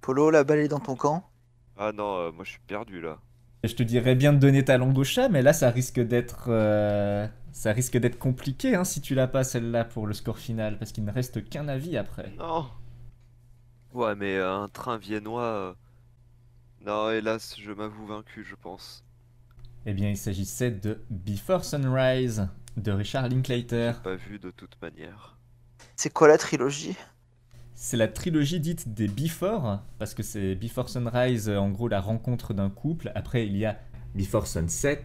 Polo, 0.00 0.30
la 0.30 0.44
balle 0.44 0.58
est 0.60 0.68
dans 0.68 0.80
ton 0.80 0.96
camp? 0.96 1.28
Ah 1.76 1.92
non, 1.92 2.18
euh, 2.18 2.32
moi 2.32 2.44
je 2.44 2.50
suis 2.50 2.60
perdu 2.66 3.00
là. 3.00 3.18
Je 3.64 3.74
te 3.74 3.82
dirais 3.82 4.14
bien 4.14 4.32
de 4.32 4.38
donner 4.38 4.64
ta 4.64 4.76
langue 4.78 4.96
au 4.98 5.04
chat, 5.04 5.28
mais 5.28 5.42
là, 5.42 5.52
ça 5.52 5.70
risque 5.70 6.00
d'être, 6.00 6.46
euh, 6.48 7.26
ça 7.52 7.72
risque 7.72 7.96
d'être 7.96 8.18
compliqué 8.18 8.74
hein, 8.74 8.84
si 8.84 9.00
tu 9.00 9.14
l'as 9.14 9.28
pas 9.28 9.44
celle-là 9.44 9.84
pour 9.84 10.06
le 10.06 10.14
score 10.14 10.38
final, 10.38 10.78
parce 10.78 10.92
qu'il 10.92 11.04
ne 11.04 11.12
reste 11.12 11.48
qu'un 11.48 11.68
avis 11.68 11.96
après. 11.96 12.32
Non 12.36 12.68
Ouais, 13.92 14.16
mais 14.16 14.36
euh, 14.38 14.52
un 14.54 14.68
train 14.68 14.98
viennois. 14.98 15.42
euh, 15.44 15.74
Non, 16.82 17.10
hélas, 17.10 17.56
je 17.58 17.72
m'avoue 17.72 18.04
vaincu, 18.06 18.44
je 18.44 18.54
pense. 18.56 19.06
Eh 19.86 19.94
bien, 19.94 20.10
il 20.10 20.16
s'agissait 20.16 20.70
de 20.72 21.04
Before 21.10 21.64
Sunrise 21.64 22.48
de 22.76 22.90
Richard 22.92 23.28
Linklater. 23.28 23.92
Pas 24.02 24.14
vu 24.14 24.38
de 24.38 24.52
toute 24.52 24.80
manière. 24.80 25.36
C'est 25.96 26.12
quoi 26.12 26.28
la 26.28 26.36
trilogie? 26.36 26.96
C'est 27.84 27.96
la 27.96 28.06
trilogie 28.06 28.60
dite 28.60 28.94
des 28.94 29.08
Before, 29.08 29.80
parce 29.98 30.14
que 30.14 30.22
c'est 30.22 30.54
Before 30.54 30.88
Sunrise, 30.88 31.48
en 31.48 31.68
gros, 31.70 31.88
la 31.88 32.00
rencontre 32.00 32.54
d'un 32.54 32.70
couple. 32.70 33.10
Après, 33.16 33.44
il 33.44 33.56
y 33.56 33.66
a 33.66 33.76
Before 34.14 34.46
Sunset, 34.46 35.04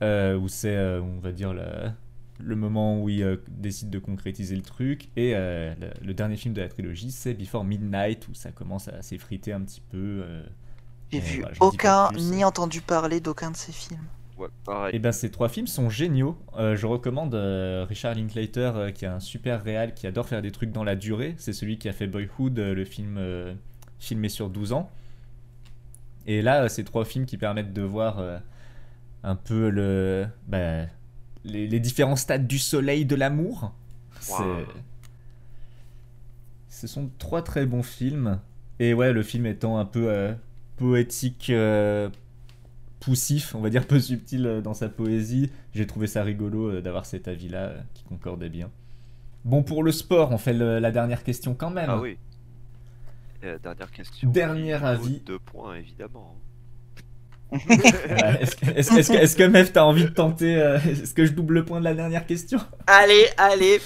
euh, 0.00 0.38
où 0.38 0.46
c'est, 0.46 0.76
euh, 0.76 1.02
on 1.02 1.18
va 1.18 1.32
dire, 1.32 1.52
le, 1.52 1.90
le 2.38 2.54
moment 2.54 3.02
où 3.02 3.08
il 3.08 3.24
euh, 3.24 3.38
décide 3.48 3.90
de 3.90 3.98
concrétiser 3.98 4.54
le 4.54 4.62
truc. 4.62 5.08
Et 5.16 5.32
euh, 5.34 5.74
le, 5.80 6.06
le 6.06 6.14
dernier 6.14 6.36
film 6.36 6.54
de 6.54 6.60
la 6.60 6.68
trilogie, 6.68 7.10
c'est 7.10 7.34
Before 7.34 7.64
Midnight, 7.64 8.28
où 8.28 8.34
ça 8.34 8.52
commence 8.52 8.86
à 8.86 9.02
s'effriter 9.02 9.52
un 9.52 9.62
petit 9.62 9.80
peu. 9.90 10.22
euh. 10.24 10.44
J'ai 11.10 11.18
vu 11.18 11.40
voilà, 11.40 11.56
aucun, 11.58 12.06
plus. 12.12 12.30
ni 12.30 12.44
entendu 12.44 12.82
parler 12.82 13.18
d'aucun 13.20 13.50
de 13.50 13.56
ces 13.56 13.72
films. 13.72 14.06
Ouais, 14.40 14.48
pareil. 14.64 14.96
Et 14.96 14.98
ben 14.98 15.12
ces 15.12 15.30
trois 15.30 15.50
films 15.50 15.66
sont 15.66 15.90
géniaux. 15.90 16.38
Euh, 16.56 16.74
je 16.74 16.86
recommande 16.86 17.34
euh, 17.34 17.84
Richard 17.86 18.14
Linklater, 18.14 18.72
euh, 18.74 18.90
qui 18.90 19.04
est 19.04 19.08
un 19.08 19.20
super 19.20 19.62
réal, 19.62 19.92
qui 19.92 20.06
adore 20.06 20.26
faire 20.26 20.40
des 20.40 20.50
trucs 20.50 20.72
dans 20.72 20.82
la 20.82 20.96
durée. 20.96 21.34
C'est 21.36 21.52
celui 21.52 21.78
qui 21.78 21.88
a 21.90 21.92
fait 21.92 22.06
Boyhood, 22.06 22.58
le 22.58 22.84
film 22.84 23.20
filmé 23.98 24.30
sur 24.30 24.48
12 24.48 24.72
ans. 24.72 24.90
Et 26.26 26.40
là, 26.40 26.68
ces 26.70 26.84
trois 26.84 27.04
films 27.04 27.26
qui 27.26 27.36
permettent 27.36 27.74
de 27.74 27.82
voir 27.82 28.22
un 29.22 29.36
peu 29.36 29.68
le, 29.68 30.26
bah, 30.48 30.86
les, 31.44 31.66
les 31.66 31.80
différents 31.80 32.16
stades 32.16 32.46
du 32.46 32.58
soleil 32.58 33.04
de 33.04 33.16
l'amour. 33.16 33.74
Wow. 34.30 34.64
Ce 36.68 36.86
sont 36.86 37.10
trois 37.18 37.42
très 37.42 37.66
bons 37.66 37.82
films. 37.82 38.40
Et 38.78 38.94
ouais, 38.94 39.12
le 39.12 39.22
film 39.22 39.44
étant 39.44 39.78
un 39.78 39.84
peu 39.84 40.34
poétique, 40.80 41.50
euh, 41.50 42.08
poussif, 43.00 43.54
on 43.54 43.60
va 43.60 43.70
dire 43.70 43.86
peu 43.88 43.98
subtil 44.00 44.46
euh, 44.46 44.60
dans 44.60 44.74
sa 44.74 44.88
poésie, 44.88 45.50
j'ai 45.74 45.86
trouvé 45.86 46.06
ça 46.06 46.22
rigolo 46.22 46.70
euh, 46.70 46.80
d'avoir 46.80 47.06
cet 47.06 47.28
avis-là 47.28 47.58
euh, 47.58 47.80
qui 47.94 48.04
concordait 48.04 48.48
bien. 48.50 48.70
Bon, 49.44 49.62
pour 49.62 49.82
le 49.82 49.90
sport, 49.92 50.32
on 50.32 50.38
fait 50.38 50.52
le- 50.52 50.78
la 50.78 50.90
dernière 50.92 51.24
question 51.24 51.54
quand 51.54 51.70
même. 51.70 51.88
Ah 51.90 51.98
oui. 51.98 52.18
Dernière 53.42 53.90
question. 53.90 54.28
Dernier 54.30 54.74
avis. 54.74 55.20
Deux 55.20 55.38
points, 55.38 55.76
évidemment. 55.76 56.36
Ouais, 57.52 58.42
est-ce 58.42 59.36
que, 59.36 59.44
Mev, 59.44 59.72
t'as 59.72 59.82
envie 59.82 60.04
de 60.04 60.10
tenter 60.10 60.56
euh, 60.56 60.78
Est-ce 60.78 61.14
que 61.14 61.24
je 61.24 61.32
double 61.32 61.54
le 61.54 61.64
point 61.64 61.80
de 61.80 61.84
la 61.84 61.94
dernière 61.94 62.26
question? 62.26 62.60
Allez, 62.86 63.26
allez 63.38 63.80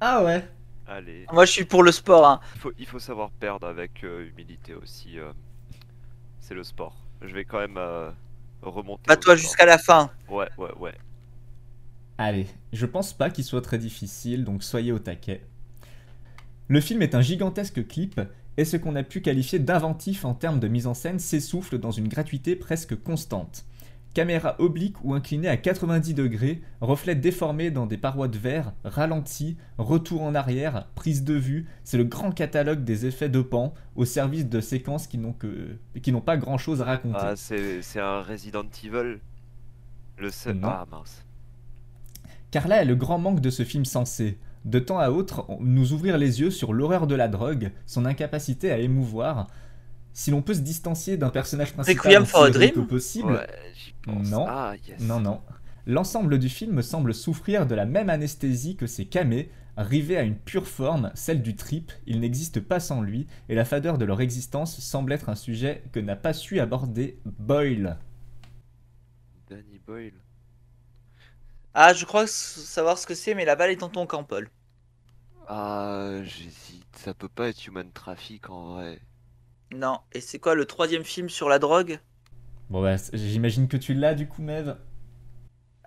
Ah 0.00 0.22
ouais 0.24 0.46
Allez. 0.86 1.24
Moi 1.32 1.44
je 1.44 1.52
suis 1.52 1.64
pour 1.64 1.82
le 1.84 1.92
sport. 1.92 2.26
Hein. 2.28 2.40
Il 2.56 2.60
faut, 2.60 2.72
il 2.80 2.86
faut 2.86 2.98
savoir 2.98 3.30
perdre 3.30 3.66
avec 3.68 4.02
euh, 4.04 4.26
humilité 4.28 4.74
aussi. 4.74 5.18
euh, 5.18 5.32
C'est 6.40 6.54
le 6.54 6.64
sport. 6.64 6.99
Je 7.22 7.34
vais 7.34 7.44
quand 7.44 7.58
même 7.58 7.76
euh, 7.76 8.10
remonter. 8.62 9.02
Pas 9.06 9.16
toi 9.16 9.36
jusqu'à 9.36 9.66
la 9.66 9.78
fin. 9.78 10.10
Ouais, 10.28 10.48
ouais, 10.58 10.72
ouais. 10.78 10.94
Allez, 12.18 12.46
je 12.72 12.86
pense 12.86 13.12
pas 13.12 13.30
qu'il 13.30 13.44
soit 13.44 13.62
très 13.62 13.78
difficile, 13.78 14.44
donc 14.44 14.62
soyez 14.62 14.92
au 14.92 14.98
taquet. 14.98 15.42
Le 16.68 16.80
film 16.80 17.02
est 17.02 17.14
un 17.14 17.22
gigantesque 17.22 17.86
clip, 17.86 18.20
et 18.56 18.64
ce 18.64 18.76
qu'on 18.76 18.94
a 18.94 19.02
pu 19.02 19.22
qualifier 19.22 19.58
d'inventif 19.58 20.24
en 20.24 20.34
termes 20.34 20.60
de 20.60 20.68
mise 20.68 20.86
en 20.86 20.94
scène 20.94 21.18
s'essouffle 21.18 21.78
dans 21.78 21.90
une 21.90 22.08
gratuité 22.08 22.56
presque 22.56 22.94
constante. 22.94 23.64
Caméra 24.12 24.56
oblique 24.58 24.96
ou 25.04 25.14
inclinée 25.14 25.48
à 25.48 25.56
90 25.56 26.14
degrés, 26.14 26.62
reflets 26.80 27.14
déformés 27.14 27.70
dans 27.70 27.86
des 27.86 27.96
parois 27.96 28.26
de 28.26 28.38
verre, 28.38 28.72
ralenti, 28.82 29.56
retour 29.78 30.22
en 30.22 30.34
arrière, 30.34 30.88
prise 30.96 31.22
de 31.22 31.34
vue, 31.34 31.68
c'est 31.84 31.96
le 31.96 32.04
grand 32.04 32.32
catalogue 32.32 32.82
des 32.82 33.06
effets 33.06 33.28
de 33.28 33.40
pan 33.40 33.72
au 33.94 34.04
service 34.04 34.48
de 34.48 34.60
séquences 34.60 35.06
qui 35.06 35.16
n'ont 35.16 35.32
que 35.32 35.76
qui 36.02 36.10
n'ont 36.10 36.20
pas 36.20 36.36
grand 36.36 36.58
chose 36.58 36.82
à 36.82 36.86
raconter. 36.86 37.18
Ah, 37.20 37.36
c'est 37.36 38.00
un 38.00 38.22
Resident 38.22 38.64
Evil. 38.82 39.20
Le 40.18 40.30
seul. 40.30 40.56
Non. 40.56 40.68
Ah 40.68 40.86
mince. 40.90 41.24
Car 42.50 42.66
là 42.66 42.82
est 42.82 42.86
le 42.86 42.96
grand 42.96 43.18
manque 43.18 43.40
de 43.40 43.50
ce 43.50 43.64
film 43.64 43.84
sensé. 43.84 44.38
De 44.64 44.78
temps 44.78 44.98
à 44.98 45.10
autre, 45.10 45.46
nous 45.60 45.92
ouvrir 45.92 46.18
les 46.18 46.40
yeux 46.40 46.50
sur 46.50 46.72
l'horreur 46.72 47.06
de 47.06 47.14
la 47.14 47.28
drogue, 47.28 47.70
son 47.86 48.04
incapacité 48.04 48.70
à 48.70 48.78
émouvoir. 48.78 49.46
Si 50.12 50.30
l'on 50.30 50.42
peut 50.42 50.54
se 50.54 50.60
distancier 50.60 51.16
d'un 51.16 51.30
personnage 51.30 51.72
principal 51.72 52.26
for 52.26 52.44
a 52.44 52.50
Dream 52.50 52.86
possible, 52.86 53.32
Ouais, 53.32 53.46
j'y 53.74 53.92
pense. 54.02 54.28
Non. 54.28 54.46
Ah, 54.48 54.74
yes. 54.86 55.00
Non, 55.00 55.20
non. 55.20 55.40
L'ensemble 55.86 56.38
du 56.38 56.48
film 56.48 56.82
semble 56.82 57.14
souffrir 57.14 57.66
de 57.66 57.74
la 57.74 57.86
même 57.86 58.10
anesthésie 58.10 58.76
que 58.76 58.86
ses 58.86 59.06
camés, 59.06 59.50
rivés 59.76 60.18
à 60.18 60.22
une 60.22 60.36
pure 60.36 60.66
forme, 60.68 61.10
celle 61.14 61.42
du 61.42 61.56
trip, 61.56 61.92
il 62.06 62.20
n'existe 62.20 62.60
pas 62.60 62.80
sans 62.80 63.00
lui, 63.02 63.26
et 63.48 63.54
la 63.54 63.64
fadeur 63.64 63.98
de 63.98 64.04
leur 64.04 64.20
existence 64.20 64.78
semble 64.78 65.12
être 65.12 65.28
un 65.28 65.34
sujet 65.34 65.82
que 65.92 66.00
n'a 66.00 66.16
pas 66.16 66.32
su 66.32 66.60
aborder 66.60 67.18
Boyle. 67.24 67.98
Danny 69.48 69.80
Boyle. 69.86 70.20
Ah, 71.74 71.94
je 71.94 72.04
crois 72.04 72.26
savoir 72.26 72.98
ce 72.98 73.06
que 73.06 73.14
c'est, 73.14 73.34
mais 73.34 73.44
la 73.44 73.56
balle 73.56 73.70
est 73.70 73.76
dans 73.76 73.88
ton 73.88 74.06
camp, 74.06 74.24
Paul. 74.24 74.48
Ah, 75.48 76.22
j'hésite. 76.22 76.86
Ça 76.96 77.14
peut 77.14 77.28
pas 77.28 77.48
être 77.48 77.66
Human 77.66 77.90
Traffic 77.92 78.50
en 78.50 78.74
vrai. 78.74 79.00
Non. 79.72 80.00
Et 80.12 80.20
c'est 80.20 80.38
quoi 80.38 80.54
le 80.54 80.64
troisième 80.64 81.04
film 81.04 81.28
sur 81.28 81.48
la 81.48 81.58
drogue? 81.58 82.00
Bon 82.68 82.82
bah, 82.82 82.96
j'imagine 83.12 83.68
que 83.68 83.76
tu 83.76 83.94
l'as 83.94 84.14
du 84.14 84.28
coup, 84.28 84.42
Mev. 84.42 84.76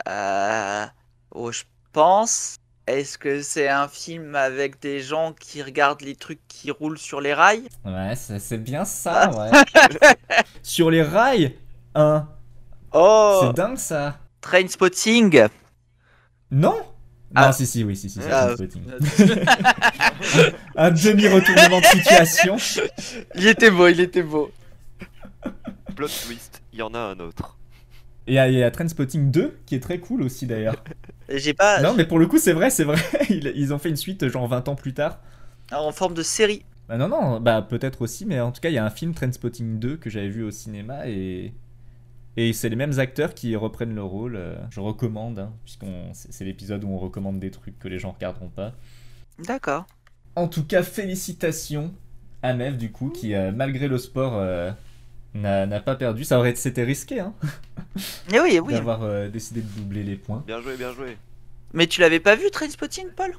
Euh... 0.08 0.86
Oh, 1.32 1.52
je 1.52 1.64
pense. 1.92 2.58
Est-ce 2.86 3.18
que 3.18 3.42
c'est 3.42 3.70
un 3.70 3.88
film 3.88 4.36
avec 4.36 4.82
des 4.82 5.00
gens 5.00 5.34
qui 5.34 5.64
regardent 5.64 6.02
les 6.02 6.16
trucs 6.16 6.46
qui 6.50 6.70
roulent 6.70 6.98
sur 6.98 7.22
les 7.22 7.34
rails? 7.34 7.68
Ouais, 7.86 8.14
c'est 8.16 8.40
c'est 8.40 8.58
bien 8.58 8.84
ça, 8.84 9.32
ouais. 9.32 9.52
Sur 10.64 10.92
les 10.92 11.02
rails 11.02 11.58
Hein? 11.96 12.28
Oh 12.92 13.40
C'est 13.44 13.54
dingue 13.54 13.78
ça 13.78 14.20
Train 14.42 14.68
Spotting 14.68 15.48
Non? 16.52 16.82
Ah. 17.36 17.48
Non, 17.48 17.52
si, 17.54 17.66
si, 17.66 17.84
oui, 17.84 17.96
si, 17.96 18.10
si, 18.10 18.20
c'est 18.22 18.32
Ah. 18.32 18.54
Un 20.76 20.92
demi-retournement 20.92 21.80
de 21.80 21.86
situation. 21.86 22.58
Il 23.36 23.48
était 23.48 23.72
beau, 23.72 23.88
il 23.88 24.00
était 24.00 24.24
beau. 24.24 24.52
Plot 25.96 26.08
twist, 26.08 26.62
il 26.74 26.80
y 26.80 26.82
en 26.82 26.94
a 26.94 27.00
un 27.00 27.20
autre. 27.20 27.58
Et 28.26 28.36
il 28.36 28.54
y 28.54 28.64
a- 28.64 28.72
Trainspotting 28.72 29.32
2, 29.32 29.58
qui 29.66 29.76
est 29.76 29.80
très 29.80 30.00
cool 30.00 30.24
aussi 30.24 30.48
d'ailleurs. 30.48 30.76
J'ai 31.30 31.54
pas. 31.54 31.82
Non, 31.82 31.94
mais 31.94 32.06
pour 32.06 32.20
le 32.20 32.26
coup, 32.28 32.38
c'est 32.38 32.54
vrai, 32.54 32.70
c'est 32.70 32.84
vrai. 32.84 32.98
Ils, 33.30 33.52
ils 33.56 33.74
ont 33.74 33.78
fait 33.80 33.90
une 33.90 33.96
suite 33.98 34.28
genre 34.30 34.48
20 34.48 34.68
ans 34.70 34.76
plus 34.76 34.94
tard. 34.94 35.20
En 35.72 35.92
forme 35.92 36.14
de 36.14 36.24
série. 36.24 36.64
Bah 36.88 36.98
non, 36.98 37.08
non, 37.08 37.40
bah 37.40 37.62
peut-être 37.62 38.02
aussi, 38.02 38.26
mais 38.26 38.40
en 38.40 38.52
tout 38.52 38.60
cas, 38.62 38.70
il 38.70 38.76
y 38.76 38.78
a 38.78 38.86
un 38.86 38.90
film 38.90 39.14
Trainspotting 39.14 39.80
2 39.80 39.98
que 39.98 40.10
j'avais 40.10 40.30
vu 40.30 40.44
au 40.44 40.52
cinéma 40.52 41.08
et. 41.08 41.54
Et 42.38 42.54
c'est 42.54 42.70
les 42.70 42.76
mêmes 42.76 43.00
acteurs 43.00 43.34
qui 43.36 43.56
reprennent 43.56 43.96
le 43.96 44.04
rôle. 44.04 44.36
euh, 44.36 44.56
Je 44.72 44.80
recommande, 44.80 45.40
hein, 45.40 45.54
puisqu'on 45.64 46.14
c'est 46.14 46.32
c'est 46.34 46.46
l'épisode 46.46 46.84
où 46.84 46.90
on 46.90 46.98
recommande 46.98 47.40
des 47.40 47.52
trucs 47.52 47.78
que 47.80 47.88
les 47.88 48.00
gens 48.00 48.12
regarderont 48.12 48.50
pas. 48.50 48.74
D'accord. 49.40 49.86
En 50.36 50.48
tout 50.48 50.66
cas, 50.66 50.84
félicitations 50.84 51.94
à 52.42 52.54
Mev, 52.54 52.78
du 52.78 52.92
coup, 52.92 53.10
qui, 53.10 53.36
euh, 53.36 53.52
malgré 53.52 53.88
le 53.88 53.98
sport, 53.98 54.34
euh, 54.36 54.72
n'a 55.34 55.80
pas 55.82 55.96
perdu. 55.96 56.24
Ça 56.26 56.40
aurait 56.40 56.56
c'était 56.56 56.84
risqué, 56.84 57.20
hein, 57.20 57.34
Mais 58.32 58.40
oui, 58.42 58.60
oui. 58.60 58.74
d'avoir 58.74 59.04
euh, 59.04 59.30
décidé 59.30 59.62
de 59.62 59.68
doubler 59.70 60.04
les 60.04 60.16
points. 60.18 60.46
Bien 60.46 60.62
joué, 60.62 60.78
bien 60.78 60.94
joué. 60.94 61.18
Mais 61.74 61.88
tu 61.88 62.02
l'avais 62.02 62.20
pas 62.20 62.36
vu, 62.36 62.50
Trainspotting, 62.52 63.10
Paul? 63.16 63.36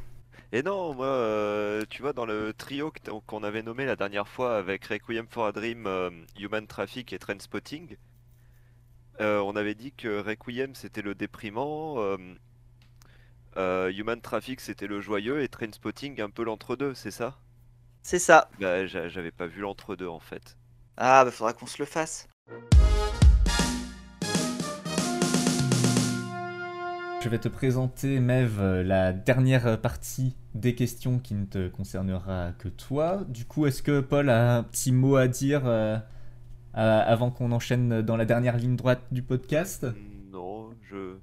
Et 0.52 0.62
non, 0.62 0.94
moi, 0.94 1.06
euh, 1.06 1.84
tu 1.90 2.02
vois, 2.02 2.12
dans 2.12 2.26
le 2.26 2.52
trio 2.54 2.92
qu'on 3.26 3.42
avait 3.42 3.62
nommé 3.62 3.84
la 3.86 3.96
dernière 3.96 4.28
fois 4.28 4.56
avec 4.56 4.84
Requiem 4.86 5.26
for 5.28 5.46
a 5.46 5.52
Dream, 5.52 5.86
euh, 5.86 6.10
Human 6.38 6.66
Traffic 6.66 7.12
et 7.12 7.18
Trainspotting, 7.18 7.96
euh, 9.20 9.40
on 9.40 9.56
avait 9.56 9.74
dit 9.74 9.92
que 9.92 10.20
Requiem 10.20 10.74
c'était 10.74 11.02
le 11.02 11.14
déprimant, 11.14 11.96
euh, 11.98 12.16
euh, 13.56 13.92
Human 13.92 14.20
Traffic 14.20 14.60
c'était 14.60 14.86
le 14.86 15.00
joyeux 15.00 15.42
et 15.42 15.48
Trainspotting 15.48 16.20
un 16.20 16.30
peu 16.30 16.44
l'entre-deux, 16.44 16.94
c'est 16.94 17.10
ça? 17.10 17.38
C'est 18.02 18.18
ça. 18.18 18.48
Bah, 18.60 18.86
j'a- 18.86 19.08
j'avais 19.08 19.30
pas 19.30 19.46
vu 19.46 19.60
l'entre-deux 19.60 20.08
en 20.08 20.20
fait. 20.20 20.56
Ah, 20.96 21.24
bah 21.24 21.30
faudra 21.30 21.52
qu'on 21.52 21.66
se 21.66 21.80
le 21.80 21.86
fasse. 21.86 22.28
Je 27.22 27.30
vais 27.30 27.38
te 27.38 27.48
présenter, 27.48 28.20
Mev, 28.20 28.82
la 28.82 29.14
dernière 29.14 29.80
partie 29.80 30.36
des 30.54 30.74
questions 30.74 31.18
qui 31.18 31.34
ne 31.34 31.46
te 31.46 31.68
concernera 31.68 32.52
que 32.58 32.68
toi. 32.68 33.22
Du 33.28 33.46
coup, 33.46 33.64
est-ce 33.66 33.82
que 33.82 34.00
Paul 34.00 34.28
a 34.28 34.56
un 34.58 34.62
petit 34.62 34.92
mot 34.92 35.16
à 35.16 35.26
dire 35.26 35.62
euh, 35.64 35.96
avant 36.74 37.30
qu'on 37.30 37.52
enchaîne 37.52 38.02
dans 38.02 38.16
la 38.16 38.24
dernière 38.24 38.56
ligne 38.56 38.76
droite 38.76 39.02
du 39.12 39.22
podcast 39.22 39.86
Non, 40.32 40.70
je, 40.90 41.16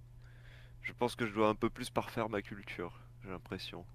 je 0.81 0.93
pense 0.93 1.15
que 1.15 1.25
je 1.27 1.33
dois 1.33 1.49
un 1.49 1.55
peu 1.55 1.69
plus 1.69 1.89
parfaire 1.89 2.29
ma 2.29 2.41
culture, 2.41 3.01
j'ai 3.23 3.29
l'impression. 3.29 3.85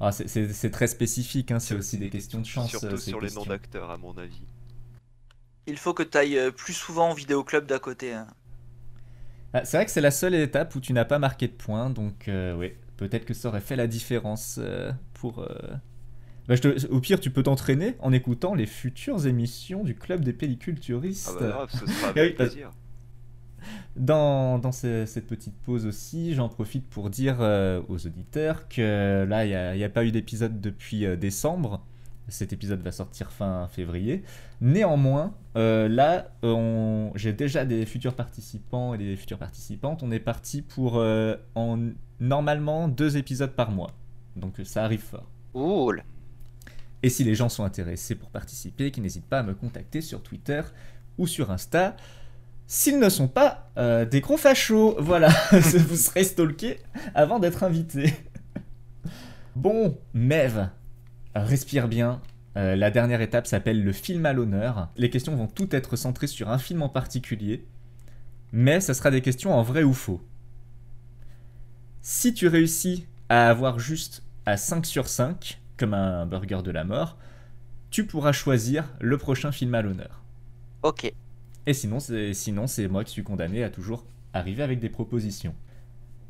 Ah, 0.00 0.10
c'est- 0.12 0.70
très 0.70 0.88
spécifique, 0.88 1.50
hein, 1.52 1.60
c'est 1.60 1.76
aussi 1.76 1.98
des 1.98 2.10
questions 2.10 2.40
de 2.40 2.46
chance. 2.46 2.70
Surtout 2.70 2.86
euh, 2.86 2.96
ces 2.96 3.10
sur 3.10 3.20
les 3.20 3.30
noms 3.30 3.44
d'acteurs, 3.44 3.90
à 3.90 3.96
mon 3.96 4.16
avis. 4.18 4.42
Il 5.66 5.78
faut 5.78 5.94
que 5.94 6.02
tu 6.02 6.18
ailles 6.18 6.50
plus 6.56 6.74
souvent 6.74 7.12
au 7.12 7.14
vidéoclub 7.14 7.66
d'à 7.66 7.78
côté. 7.78 8.12
hein. 8.12 8.26
Ah, 9.52 9.64
c'est 9.64 9.76
vrai 9.76 9.84
que 9.86 9.92
c'est 9.92 10.00
la 10.00 10.10
seule 10.10 10.34
étape 10.34 10.74
où 10.74 10.80
tu 10.80 10.92
n'as 10.92 11.04
pas 11.04 11.20
marqué 11.20 11.46
de 11.46 11.52
points, 11.52 11.88
donc 11.90 12.26
euh, 12.28 12.56
oui, 12.56 12.72
peut-être 12.96 13.24
que 13.24 13.34
ça 13.34 13.48
aurait 13.48 13.60
fait 13.60 13.76
la 13.76 13.86
différence 13.86 14.56
euh, 14.60 14.90
pour. 15.14 15.38
euh, 15.38 15.48
bah, 16.48 16.54
je 16.56 16.60
te- 16.60 16.86
Au 16.88 17.00
pire, 17.00 17.20
tu 17.20 17.30
peux 17.30 17.42
t'entraîner 17.42 17.96
en 18.00 18.12
écoutant 18.12 18.54
les 18.54 18.66
futures 18.66 19.26
émissions 19.26 19.82
du 19.84 19.94
club 19.94 20.22
des 20.24 20.32
pelliculturistes. 20.32 21.30
Ah 21.36 21.40
bah 21.40 21.48
grave, 21.48 21.70
ce 21.72 21.86
sera 21.86 22.12
oui, 22.12 22.20
avec 22.20 22.36
plaisir. 22.36 22.70
Dans, 23.96 24.58
dans 24.58 24.72
ce- 24.72 25.06
cette 25.06 25.26
petite 25.26 25.54
pause 25.64 25.86
aussi, 25.86 26.34
j'en 26.34 26.48
profite 26.48 26.86
pour 26.88 27.10
dire 27.10 27.36
euh, 27.40 27.80
aux 27.88 28.06
auditeurs 28.06 28.68
que 28.68 29.24
là, 29.24 29.44
il 29.44 29.48
n'y 29.48 29.54
a, 29.54 29.74
il 29.74 29.78
y 29.80 29.84
a 29.84 29.88
pas 29.88 30.04
eu 30.04 30.10
d'épisode 30.10 30.60
depuis 30.60 31.06
euh, 31.06 31.16
décembre. 31.16 31.84
Cet 32.28 32.52
épisode 32.52 32.80
va 32.80 32.90
sortir 32.90 33.30
fin 33.30 33.68
février. 33.68 34.22
Néanmoins, 34.60 35.34
euh, 35.56 35.88
là, 35.88 36.32
on- 36.42 37.12
j'ai 37.14 37.32
déjà 37.32 37.64
des 37.64 37.86
futurs 37.86 38.14
participants 38.14 38.94
et 38.94 38.98
des 38.98 39.14
futures 39.16 39.38
participantes. 39.38 40.02
On 40.02 40.10
est 40.10 40.20
parti 40.20 40.60
pour 40.62 40.96
euh, 40.98 41.36
en, 41.54 41.78
normalement 42.20 42.88
deux 42.88 43.16
épisodes 43.16 43.52
par 43.54 43.70
mois. 43.70 43.92
Donc 44.36 44.54
ça 44.64 44.84
arrive 44.84 45.02
fort. 45.02 45.30
Cool. 45.52 46.02
Et 47.04 47.10
si 47.10 47.22
les 47.22 47.34
gens 47.34 47.50
sont 47.50 47.64
intéressés 47.64 48.14
pour 48.14 48.30
participer, 48.30 48.90
qu'ils 48.90 49.02
n'hésitent 49.02 49.28
pas 49.28 49.40
à 49.40 49.42
me 49.42 49.52
contacter 49.52 50.00
sur 50.00 50.22
Twitter 50.22 50.62
ou 51.18 51.26
sur 51.26 51.50
Insta. 51.50 51.96
S'ils 52.66 52.98
ne 52.98 53.10
sont 53.10 53.28
pas 53.28 53.70
euh, 53.76 54.06
des 54.06 54.22
gros 54.22 54.38
fachos, 54.38 54.96
voilà, 54.98 55.28
vous 55.52 55.96
serez 55.96 56.24
stalkés 56.24 56.78
avant 57.14 57.40
d'être 57.40 57.62
invités. 57.62 58.14
Bon, 59.54 59.98
Mev, 60.14 60.70
respire 61.34 61.88
bien. 61.88 62.22
Euh, 62.56 62.74
la 62.74 62.90
dernière 62.90 63.20
étape 63.20 63.46
s'appelle 63.46 63.84
le 63.84 63.92
film 63.92 64.24
à 64.24 64.32
l'honneur. 64.32 64.88
Les 64.96 65.10
questions 65.10 65.36
vont 65.36 65.46
toutes 65.46 65.74
être 65.74 65.96
centrées 65.96 66.26
sur 66.26 66.48
un 66.48 66.58
film 66.58 66.80
en 66.80 66.88
particulier, 66.88 67.66
mais 68.50 68.80
ce 68.80 68.94
sera 68.94 69.10
des 69.10 69.20
questions 69.20 69.52
en 69.52 69.62
vrai 69.62 69.82
ou 69.82 69.92
faux. 69.92 70.22
Si 72.00 72.32
tu 72.32 72.48
réussis 72.48 73.06
à 73.28 73.50
avoir 73.50 73.78
juste 73.78 74.22
à 74.46 74.56
5 74.56 74.86
sur 74.86 75.06
5, 75.06 75.60
comme 75.76 75.94
un 75.94 76.26
burger 76.26 76.60
de 76.64 76.70
la 76.70 76.84
mort, 76.84 77.16
tu 77.90 78.06
pourras 78.06 78.32
choisir 78.32 78.84
le 79.00 79.18
prochain 79.18 79.52
film 79.52 79.74
à 79.74 79.82
l'honneur. 79.82 80.22
Ok. 80.82 81.12
Et 81.66 81.74
sinon, 81.74 82.00
c'est 82.00 82.34
sinon, 82.34 82.66
c'est 82.66 82.88
moi 82.88 83.04
qui 83.04 83.12
suis 83.12 83.22
condamné 83.22 83.64
à 83.64 83.70
toujours 83.70 84.04
arriver 84.32 84.62
avec 84.62 84.80
des 84.80 84.88
propositions. 84.88 85.54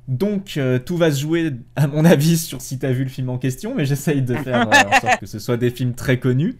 Donc, 0.07 0.59
euh, 0.59 0.79
tout 0.79 0.97
va 0.97 1.11
se 1.11 1.21
jouer, 1.21 1.55
à 1.77 1.87
mon 1.87 2.05
avis, 2.05 2.37
sur 2.37 2.61
si 2.61 2.79
t'as 2.79 2.93
vu 2.93 3.05
le 3.05 3.11
film 3.11 3.31
en 3.31 3.39
question, 3.39 3.75
mais 3.75 3.87
j'essaye 3.87 4.23
de 4.23 4.35
faire 4.35 4.69
euh, 4.69 4.71
en 4.71 5.01
sorte 5.01 5.21
que 5.21 5.27
ce 5.27 5.39
soit 5.39 5.57
des 5.57 5.71
films 5.71 5.95
très 5.95 6.21
connus. 6.21 6.57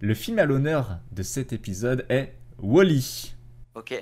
Le 0.00 0.14
film 0.14 0.38
à 0.38 0.44
l'honneur 0.44 0.98
de 1.12 1.22
cet 1.22 1.52
épisode 1.52 2.04
est 2.08 2.34
Wally. 2.58 3.34
Ok. 3.74 3.94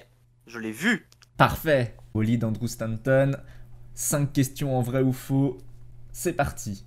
Je 0.47 0.59
l'ai 0.59 0.73
vu. 0.73 1.07
Parfait. 1.37 1.95
Wally 2.15 2.39
d'Andrew 2.39 2.67
Stanton. 2.67 3.37
5 3.95 4.33
questions 4.33 4.77
en 4.77 4.83
vrai 4.83 5.03
ou 5.03 5.13
faux. 5.13 5.59
C'est 6.13 6.33
parti. 6.33 6.85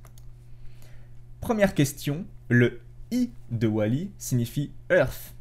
Première 1.43 1.75
question. 1.75 2.25
Le 2.47 2.79
I 3.11 3.29
de 3.51 3.67
Wally 3.67 4.11
signifie 4.17 4.71
Earth. 4.89 5.35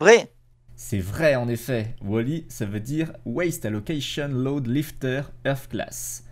Vrai. 0.00 0.32
C'est 0.74 1.00
vrai 1.00 1.36
en 1.36 1.48
effet, 1.48 1.94
Wally 2.00 2.46
ça 2.48 2.64
veut 2.64 2.80
dire 2.80 3.12
Waste 3.26 3.66
Allocation 3.66 4.28
Load 4.28 4.66
Lifter 4.66 5.24
Earth 5.44 5.68
Class. 5.68 6.24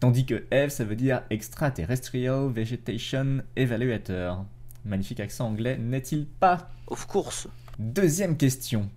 Tandis 0.00 0.24
que 0.24 0.46
Eve 0.50 0.70
ça 0.70 0.84
veut 0.84 0.96
dire 0.96 1.24
Extraterrestrial 1.28 2.50
Vegetation 2.50 3.42
Evaluator. 3.54 4.46
Magnifique 4.86 5.20
accent 5.20 5.48
anglais, 5.48 5.76
n'est-il 5.76 6.24
pas? 6.26 6.70
Of 6.86 7.04
course. 7.04 7.48
Deuxième 7.78 8.38
question. 8.38 8.88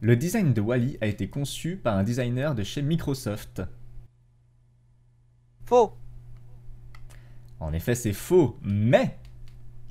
Le 0.00 0.16
design 0.16 0.52
de 0.52 0.60
Wally 0.60 0.98
a 1.00 1.06
été 1.06 1.28
conçu 1.28 1.76
par 1.76 1.96
un 1.96 2.02
designer 2.02 2.56
de 2.56 2.64
chez 2.64 2.82
Microsoft. 2.82 3.62
Faux. 5.64 5.92
En 7.62 7.72
effet, 7.72 7.94
c'est 7.94 8.12
faux, 8.12 8.58
mais 8.62 9.16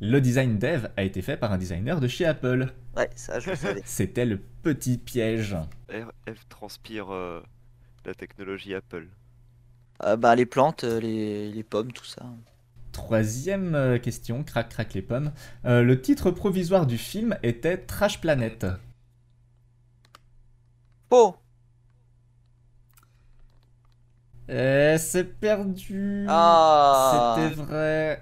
le 0.02 0.20
design 0.20 0.58
d'Eve 0.58 0.90
a 0.98 1.04
été 1.04 1.22
fait 1.22 1.38
par 1.38 1.54
un 1.54 1.58
designer 1.58 2.02
de 2.02 2.08
chez 2.08 2.26
Apple. 2.26 2.68
Ouais, 2.98 3.10
ça 3.16 3.40
je 3.40 3.52
le 3.52 3.56
savais. 3.56 3.82
C'était 3.86 4.26
le 4.26 4.40
petit 4.62 4.98
piège. 4.98 5.56
RF 5.90 6.50
transpire 6.50 7.14
euh, 7.14 7.42
la 8.06 8.14
technologie 8.14 8.76
Apple. 8.76 9.08
Euh, 10.04 10.18
bah 10.18 10.36
les 10.36 10.46
plantes, 10.46 10.84
euh, 10.84 11.00
les, 11.00 11.50
les 11.50 11.64
pommes, 11.64 11.94
tout 11.94 12.04
ça. 12.06 12.26
Troisième 12.92 14.00
question, 14.04 14.44
crac 14.44 14.68
crac 14.68 14.94
les 14.94 15.02
pommes. 15.02 15.32
Euh, 15.64 15.82
le 15.82 16.02
titre 16.02 16.30
provisoire 16.30 16.86
du 16.86 16.98
film 16.98 17.38
était 17.42 17.78
Trash 17.78 18.20
Planet. 18.20 18.66
Faux. 21.10 21.41
Eh, 24.52 24.98
c'est 25.00 25.40
perdu. 25.40 26.26
Ah. 26.28 27.36
C'était 27.38 27.56
vrai. 27.56 28.22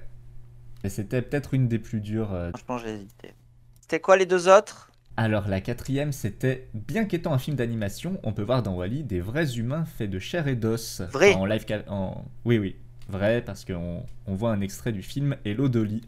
Et 0.83 0.89
c'était 0.89 1.21
peut-être 1.21 1.53
une 1.53 1.67
des 1.67 1.79
plus 1.79 1.99
dures. 2.01 2.33
euh. 2.33 2.51
Franchement, 2.51 2.77
j'ai 2.77 2.93
hésité. 2.93 3.33
C'était 3.81 3.99
quoi 3.99 4.15
les 4.15 4.25
deux 4.25 4.47
autres? 4.47 4.91
Alors 5.17 5.49
la 5.49 5.59
quatrième, 5.59 6.13
c'était 6.13 6.69
bien 6.73 7.03
qu'étant 7.03 7.33
un 7.33 7.39
film 7.39 7.57
d'animation, 7.57 8.19
on 8.23 8.31
peut 8.31 8.43
voir 8.43 8.63
dans 8.63 8.75
Wally 8.75 9.03
des 9.03 9.19
vrais 9.19 9.57
humains 9.57 9.83
faits 9.83 10.09
de 10.09 10.19
chair 10.19 10.47
et 10.47 10.55
d'os. 10.55 11.01
Vrai. 11.11 11.33
En 11.33 11.45
live, 11.45 11.65
en... 11.89 12.23
oui 12.45 12.57
oui, 12.57 12.77
vrai 13.09 13.41
parce 13.41 13.65
qu'on 13.65 14.05
on 14.27 14.35
voit 14.35 14.51
un 14.51 14.61
extrait 14.61 14.93
du 14.93 15.01
film 15.03 15.35
Hello 15.43 15.67
Dolly 15.67 16.03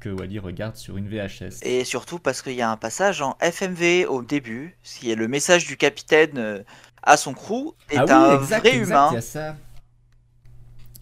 que 0.00 0.08
Wally 0.08 0.40
regarde 0.40 0.74
sur 0.74 0.96
une 0.96 1.06
VHS. 1.08 1.60
Et 1.62 1.84
surtout 1.84 2.18
parce 2.18 2.42
qu'il 2.42 2.54
y 2.54 2.62
a 2.62 2.70
un 2.70 2.76
passage 2.76 3.22
en 3.22 3.36
FMV 3.40 4.06
au 4.08 4.22
début, 4.22 4.76
ce 4.82 4.98
qui 4.98 5.12
est 5.12 5.16
le 5.16 5.28
message 5.28 5.66
du 5.66 5.76
capitaine 5.76 6.36
euh, 6.36 6.62
à 7.04 7.16
son 7.16 7.34
crew, 7.34 7.74
est 7.90 7.98
ah 7.98 8.04
oui, 8.04 8.12
un 8.12 8.40
exact, 8.40 8.60
vrai 8.60 8.76
exact, 8.76 8.88
humain. 8.88 9.10
y 9.12 9.16
a 9.16 9.20
ça. 9.20 9.56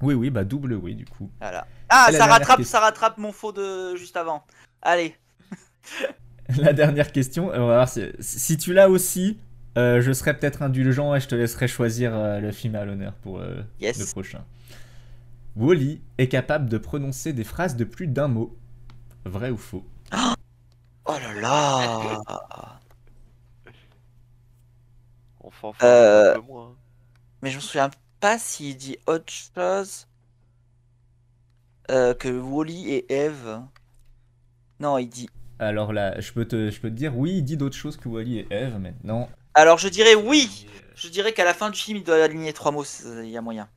Oui 0.03 0.15
oui, 0.15 0.31
bah 0.31 0.45
double 0.45 0.75
oui 0.75 0.95
du 0.95 1.05
coup. 1.05 1.31
Voilà. 1.41 1.67
Ah, 1.89 2.09
ça 2.13 2.27
rattrape, 2.27 2.59
question. 2.59 2.73
ça 2.79 2.81
rattrape 2.85 3.19
mon 3.19 3.33
faux 3.33 3.53
de 3.53 3.95
juste 3.97 4.17
avant. 4.17 4.45
Allez. 4.83 5.17
La 6.59 6.73
dernière 6.73 7.11
question, 7.13 7.47
on 7.49 7.51
va 7.51 7.59
voir 7.77 7.89
si, 7.89 8.03
si 8.21 8.57
tu 8.59 8.73
l'as 8.75 8.91
aussi, 8.91 9.39
euh, 9.79 10.01
je 10.03 10.13
serai 10.13 10.37
peut-être 10.37 10.63
indulgent 10.63 11.15
et 11.15 11.21
je 11.21 11.29
te 11.29 11.35
laisserai 11.35 11.69
choisir 11.69 12.15
euh, 12.15 12.39
le 12.41 12.53
film 12.53 12.75
à 12.75 12.85
l'honneur 12.85 13.15
pour 13.15 13.39
euh, 13.41 13.63
Yes. 13.81 13.99
le 13.99 14.07
prochain. 14.07 14.45
Wally 15.57 16.03
est 16.19 16.29
capable 16.29 16.69
de 16.69 16.79
prononcer 16.79 17.33
des 17.33 17.45
phrases 17.45 17.77
de 17.77 17.85
plus 17.85 18.07
d'un 18.09 18.29
mot. 18.29 18.57
Vrai 19.25 19.51
ou 19.51 19.57
faux? 19.57 19.85
Oh 21.07 21.13
là 21.13 21.39
là. 21.39 22.23
Enfin, 25.41 25.69
enfin 25.69 25.87
Euh, 25.87 26.33
un 26.33 26.35
peu 26.41 26.47
moins. 26.47 26.75
Mais 27.43 27.51
je 27.51 27.57
me 27.57 27.61
souviens 27.61 27.91
pas 28.25 28.39
s'il 28.39 28.75
dit 28.79 28.97
autre 29.07 29.31
chose 29.31 30.07
euh, 31.91 32.15
que 32.15 32.31
Wally 32.31 32.91
et 32.91 33.13
Eve. 33.13 33.61
Non, 34.81 34.97
il 34.97 35.09
dit. 35.09 35.29
Alors 35.59 35.93
là, 35.93 36.19
je 36.23 36.33
peux, 36.33 36.47
te, 36.47 36.71
je 36.71 36.81
peux 36.81 36.89
te 36.89 36.95
dire, 36.95 37.15
oui, 37.19 37.35
il 37.37 37.43
dit 37.43 37.59
d'autres 37.59 37.77
choses 37.77 37.99
que 37.99 38.09
Wally 38.09 38.39
et 38.39 38.47
Eve, 38.51 38.79
mais 38.81 38.95
non. 39.05 39.29
Alors 39.53 39.77
je 39.77 39.89
dirais 39.89 40.15
oui. 40.15 40.67
Je 40.95 41.09
dirais 41.09 41.35
qu'à 41.35 41.45
la 41.45 41.53
fin 41.53 41.69
du 41.69 41.79
film, 41.79 41.99
il 41.99 42.03
doit 42.03 42.17
aligner 42.25 42.55
trois 42.55 42.73
mots. 42.73 42.87
Il 43.05 43.29
y 43.29 43.37
a 43.37 43.43
moyen. 43.43 43.69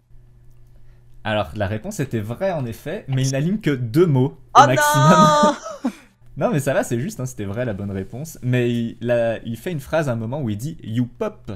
Alors 1.25 1.49
la 1.55 1.67
réponse 1.67 1.99
était 1.99 2.21
vraie 2.21 2.53
en 2.53 2.65
effet, 2.65 3.03
mais 3.09 3.23
il 3.23 3.33
n'aligne 3.33 3.59
que 3.59 3.71
deux 3.71 4.05
mots 4.05 4.39
au 4.55 4.61
Oh 4.61 4.65
maximum. 4.65 5.09
non 5.11 5.91
Non 6.37 6.51
mais 6.51 6.61
ça 6.61 6.73
va, 6.73 6.85
c'est 6.85 7.01
juste, 7.01 7.19
hein, 7.19 7.25
c'était 7.25 7.43
vrai 7.43 7.65
la 7.65 7.73
bonne 7.73 7.91
réponse. 7.91 8.39
Mais 8.41 8.71
il, 8.71 8.97
là, 9.01 9.39
il 9.43 9.57
fait 9.57 9.73
une 9.73 9.81
phrase 9.81 10.07
à 10.07 10.13
un 10.13 10.15
moment 10.15 10.41
où 10.41 10.49
il 10.49 10.57
dit 10.57 10.77
You 10.83 11.05
pop 11.05 11.51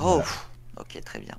Oh. 0.00 0.22
Voilà. 0.22 0.24
Ok, 0.76 1.00
très 1.04 1.18
bien. 1.18 1.34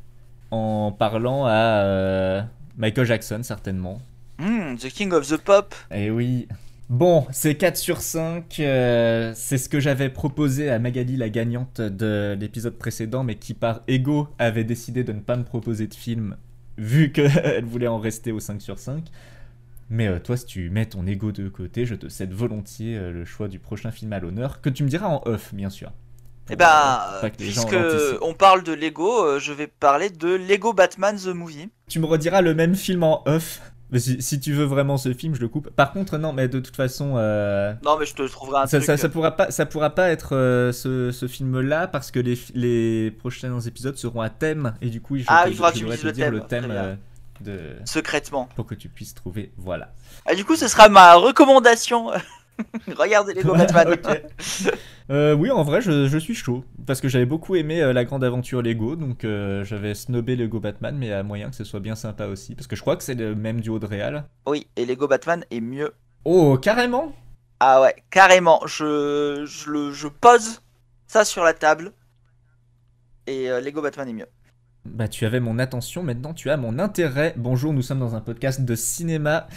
En 0.51 0.91
parlant 0.91 1.45
à 1.45 1.83
euh, 1.83 2.41
Michael 2.77 3.05
Jackson 3.05 3.41
certainement. 3.43 4.01
Hmm, 4.39 4.75
the 4.75 4.87
King 4.89 5.11
of 5.11 5.27
the 5.27 5.37
Pop. 5.37 5.75
Eh 5.91 6.09
oui. 6.11 6.47
Bon, 6.89 7.27
c'est 7.31 7.55
4 7.55 7.77
sur 7.77 8.01
5. 8.01 8.59
euh, 8.61 9.31
c'est 9.35 9.59
ce 9.59 9.69
que 9.69 9.79
j'avais 9.79 10.09
proposé 10.09 10.71
à 10.71 10.79
Magali, 10.79 11.17
la 11.17 11.29
gagnante 11.29 11.81
de 11.81 12.35
l'épisode 12.39 12.77
précédent, 12.77 13.23
mais 13.23 13.35
qui 13.35 13.53
par 13.53 13.81
ego 13.87 14.27
avait 14.39 14.63
décidé 14.63 15.03
de 15.03 15.13
ne 15.13 15.19
pas 15.19 15.35
me 15.35 15.43
proposer 15.43 15.85
de 15.85 15.93
film, 15.93 16.35
vu 16.77 17.11
qu'elle 17.13 17.65
voulait 17.65 17.87
en 17.87 17.99
rester 17.99 18.31
au 18.31 18.39
5 18.39 18.61
sur 18.61 18.79
5. 18.79 19.03
Mais 19.91 20.07
euh, 20.07 20.19
toi, 20.19 20.37
si 20.37 20.45
tu 20.45 20.69
mets 20.69 20.85
ton 20.85 21.05
ego 21.05 21.31
de 21.31 21.49
côté, 21.49 21.85
je 21.85 21.95
te 21.95 22.07
cède 22.09 22.31
volontiers 22.33 22.97
euh, 22.97 23.11
le 23.11 23.25
choix 23.25 23.47
du 23.47 23.59
prochain 23.59 23.91
film 23.91 24.13
à 24.13 24.19
l'honneur, 24.19 24.61
que 24.61 24.69
tu 24.69 24.83
me 24.83 24.89
diras 24.89 25.07
en 25.07 25.21
off, 25.25 25.53
bien 25.53 25.69
sûr. 25.69 25.91
Eh 26.51 26.55
Pour, 26.55 26.65
ben, 26.65 26.99
euh, 27.23 27.29
puisque 27.37 27.75
on 28.21 28.33
parle 28.33 28.63
de 28.63 28.73
Lego, 28.73 29.23
euh, 29.23 29.39
je 29.39 29.53
vais 29.53 29.67
parler 29.67 30.09
de 30.09 30.29
Lego 30.35 30.73
Batman 30.73 31.15
The 31.17 31.27
Movie. 31.27 31.69
Tu 31.87 31.99
me 31.99 32.05
rediras 32.05 32.41
le 32.41 32.53
même 32.55 32.75
film 32.75 33.03
en 33.03 33.23
off. 33.27 33.61
Mais 33.91 33.97
si, 33.97 34.21
si 34.21 34.39
tu 34.39 34.53
veux 34.53 34.65
vraiment 34.65 34.97
ce 34.97 35.13
film, 35.13 35.33
je 35.33 35.41
le 35.41 35.47
coupe. 35.47 35.71
Par 35.71 35.91
contre, 35.93 36.19
non, 36.19 36.31
mais 36.31 36.47
de 36.47 36.59
toute 36.59 36.75
façon, 36.75 37.15
euh, 37.17 37.73
Non, 37.83 37.97
mais 37.99 38.05
je 38.05 38.13
te 38.13 38.21
trouverai 38.27 38.61
un 38.61 38.67
ça, 38.67 38.77
truc. 38.77 38.85
ça, 38.85 38.97
ça 38.97 39.09
pourra 39.09 39.31
pas, 39.35 39.49
ça 39.49 39.65
pourra 39.65 39.89
pas 39.89 40.09
être 40.09 40.35
euh, 40.35 40.71
ce, 40.71 41.09
ce 41.11 41.27
film-là 41.27 41.87
parce 41.87 42.11
que 42.11 42.19
les, 42.19 42.37
les 42.53 43.09
prochains 43.09 43.59
épisodes 43.61 43.97
seront 43.97 44.21
à 44.21 44.29
thème 44.29 44.73
et 44.81 44.89
du 44.89 45.01
coup, 45.01 45.17
je, 45.17 45.23
Ah, 45.27 45.45
te- 45.45 45.49
il 45.49 45.55
faudra 45.55 45.71
je 45.73 45.79
te 45.85 46.05
le 46.05 46.11
dire 46.11 46.25
thème, 46.25 46.33
le 46.35 46.41
thème 46.41 46.67
euh, 46.69 46.95
de 47.41 47.59
Secrètement. 47.83 48.47
pour 48.55 48.67
que 48.67 48.75
tu 48.75 48.89
puisses 48.89 49.15
trouver. 49.15 49.51
Voilà. 49.57 49.91
Ah, 50.27 50.35
du 50.35 50.45
coup, 50.45 50.55
ce 50.55 50.67
sera 50.67 50.87
ma 50.87 51.15
recommandation. 51.15 52.11
Regardez 52.97 53.33
Lego 53.33 53.55
Batman. 53.55 53.97
Euh, 55.11 55.33
oui, 55.33 55.49
en 55.49 55.63
vrai, 55.63 55.81
je, 55.81 56.07
je 56.07 56.17
suis 56.19 56.35
chaud 56.35 56.63
parce 56.85 57.01
que 57.01 57.07
j'avais 57.07 57.25
beaucoup 57.25 57.55
aimé 57.55 57.81
euh, 57.81 57.93
la 57.93 58.05
grande 58.05 58.23
aventure 58.23 58.61
Lego, 58.61 58.95
donc 58.95 59.23
euh, 59.23 59.63
j'avais 59.63 59.95
snobé 59.95 60.35
Lego 60.35 60.59
Batman, 60.59 60.95
mais 60.95 61.11
à 61.11 61.23
moyen 61.23 61.49
que 61.49 61.55
ce 61.55 61.63
soit 61.63 61.79
bien 61.79 61.95
sympa 61.95 62.27
aussi 62.27 62.53
parce 62.53 62.67
que 62.67 62.75
je 62.75 62.81
crois 62.81 62.95
que 62.95 63.01
c'est 63.01 63.15
le 63.15 63.33
même 63.33 63.59
duo 63.59 63.79
de 63.79 63.87
réal. 63.87 64.25
Oui, 64.45 64.67
et 64.75 64.85
Lego 64.85 65.07
Batman 65.07 65.43
est 65.49 65.61
mieux. 65.61 65.95
Oh, 66.25 66.59
carrément? 66.61 67.11
Ah 67.59 67.81
ouais, 67.81 67.95
carrément. 68.11 68.61
Je, 68.67 69.45
je, 69.47 69.71
le, 69.71 69.91
je 69.91 70.07
pose 70.07 70.61
ça 71.07 71.25
sur 71.25 71.43
la 71.43 71.53
table. 71.53 71.91
Et 73.25 73.49
euh, 73.49 73.61
Lego 73.61 73.81
Batman 73.81 74.07
est 74.09 74.13
mieux. 74.13 74.27
Bah, 74.85 75.07
tu 75.07 75.25
avais 75.25 75.39
mon 75.39 75.59
attention, 75.59 76.03
maintenant 76.03 76.33
tu 76.33 76.49
as 76.49 76.57
mon 76.57 76.79
intérêt. 76.79 77.33
Bonjour, 77.35 77.73
nous 77.73 77.81
sommes 77.81 77.99
dans 77.99 78.15
un 78.15 78.21
podcast 78.21 78.61
de 78.61 78.75
cinéma. 78.75 79.47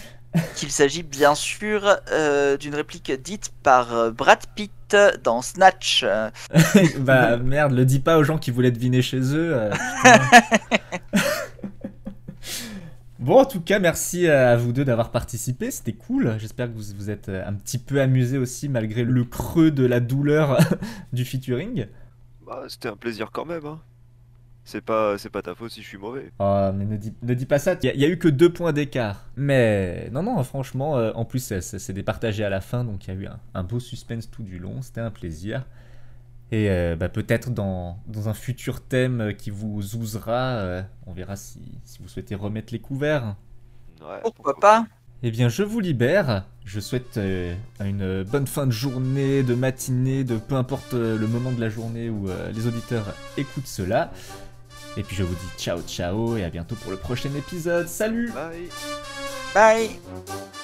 Qu'il 0.56 0.70
s'agit 0.70 1.02
bien 1.02 1.34
sûr 1.34 1.98
euh, 2.10 2.56
d'une 2.56 2.74
réplique 2.74 3.12
dite 3.22 3.52
par 3.62 3.94
euh, 3.94 4.10
Brad 4.10 4.40
Pitt 4.54 4.96
dans 5.22 5.42
Snatch. 5.42 6.04
Bah 7.00 7.36
merde, 7.36 7.72
le 7.72 7.84
dis 7.84 8.00
pas 8.00 8.18
aux 8.18 8.24
gens 8.24 8.38
qui 8.38 8.50
voulaient 8.50 8.70
deviner 8.70 9.02
chez 9.02 9.20
eux. 9.20 9.52
euh, 9.54 9.70
bon, 13.18 13.40
en 13.40 13.44
tout 13.44 13.60
cas, 13.60 13.78
merci 13.78 14.26
à 14.26 14.56
vous 14.56 14.72
deux 14.72 14.84
d'avoir 14.84 15.10
participé, 15.10 15.70
c'était 15.70 15.92
cool. 15.92 16.36
J'espère 16.38 16.68
que 16.68 16.74
vous 16.74 16.94
vous 16.96 17.10
êtes 17.10 17.28
un 17.28 17.52
petit 17.52 17.78
peu 17.78 18.00
amusés 18.00 18.38
aussi 18.38 18.70
malgré 18.70 19.04
le 19.04 19.24
creux 19.24 19.70
de 19.70 19.84
la 19.84 20.00
douleur 20.00 20.58
du 21.12 21.26
featuring. 21.26 21.86
Bah, 22.46 22.64
c'était 22.68 22.88
un 22.88 22.96
plaisir 22.96 23.30
quand 23.32 23.44
même. 23.44 23.66
Hein. 23.66 23.80
C'est 24.64 24.80
pas, 24.80 25.18
c'est 25.18 25.30
pas 25.30 25.42
ta 25.42 25.54
faute 25.54 25.70
si 25.72 25.82
je 25.82 25.88
suis 25.88 25.98
mauvais. 25.98 26.32
Oh, 26.38 26.70
mais 26.74 26.84
ne 26.84 26.96
dis, 26.96 27.12
ne 27.22 27.34
dis 27.34 27.46
pas 27.46 27.58
ça, 27.58 27.74
il 27.82 27.86
y, 27.86 27.88
a- 27.90 27.94
il 27.94 28.00
y 28.00 28.04
a 28.04 28.08
eu 28.08 28.18
que 28.18 28.28
deux 28.28 28.52
points 28.52 28.72
d'écart. 28.72 29.26
Mais 29.36 30.08
non, 30.12 30.22
non, 30.22 30.42
franchement, 30.42 30.96
euh, 30.98 31.12
en 31.14 31.24
plus, 31.24 31.38
c'est- 31.40 31.60
c'est 31.60 31.78
c'est 31.78 31.92
départagé 31.92 32.42
à 32.44 32.50
la 32.50 32.60
fin, 32.60 32.84
donc 32.84 33.06
il 33.06 33.14
y 33.14 33.16
a 33.16 33.20
eu 33.20 33.26
un, 33.26 33.38
un 33.54 33.62
beau 33.64 33.78
suspense 33.80 34.30
tout 34.30 34.42
du 34.42 34.58
long, 34.58 34.82
c'était 34.82 35.00
un 35.00 35.10
plaisir. 35.10 35.66
Et 36.52 36.70
euh, 36.70 36.96
bah, 36.96 37.08
peut-être 37.08 37.50
dans, 37.50 37.98
dans 38.08 38.28
un 38.28 38.34
futur 38.34 38.82
thème 38.82 39.34
qui 39.36 39.50
vous 39.50 39.96
ousera, 39.96 40.56
euh, 40.58 40.82
on 41.06 41.12
verra 41.12 41.36
si, 41.36 41.60
si 41.84 42.00
vous 42.02 42.08
souhaitez 42.08 42.34
remettre 42.34 42.72
les 42.72 42.80
couverts. 42.80 43.36
pourquoi 43.98 44.16
Ouais, 44.16 44.20
Oh, 44.56 44.60
pas 44.60 44.86
Eh 45.22 45.30
bien, 45.30 45.48
je 45.48 45.62
vous 45.62 45.80
libère. 45.80 46.44
Je 46.64 46.80
souhaite 46.80 47.16
euh, 47.16 47.54
une 47.80 48.22
bonne 48.24 48.46
fin 48.46 48.66
de 48.66 48.72
journée, 48.72 49.42
de 49.42 49.54
matinée, 49.54 50.24
de 50.24 50.36
peu 50.36 50.54
importe 50.56 50.92
le 50.94 51.26
moment 51.26 51.52
de 51.52 51.60
la 51.60 51.68
journée 51.68 52.10
où 52.10 52.28
euh, 52.28 52.50
les 52.52 52.66
auditeurs 52.66 53.14
écoutent 53.36 53.66
cela. 53.66 54.12
Et 54.96 55.02
puis 55.02 55.16
je 55.16 55.22
vous 55.22 55.34
dis 55.34 55.62
ciao 55.62 55.80
ciao 55.82 56.36
et 56.36 56.44
à 56.44 56.50
bientôt 56.50 56.74
pour 56.76 56.90
le 56.90 56.96
prochain 56.96 57.30
épisode. 57.36 57.88
Salut 57.88 58.30
Bye. 58.32 58.68
Bye 59.54 60.61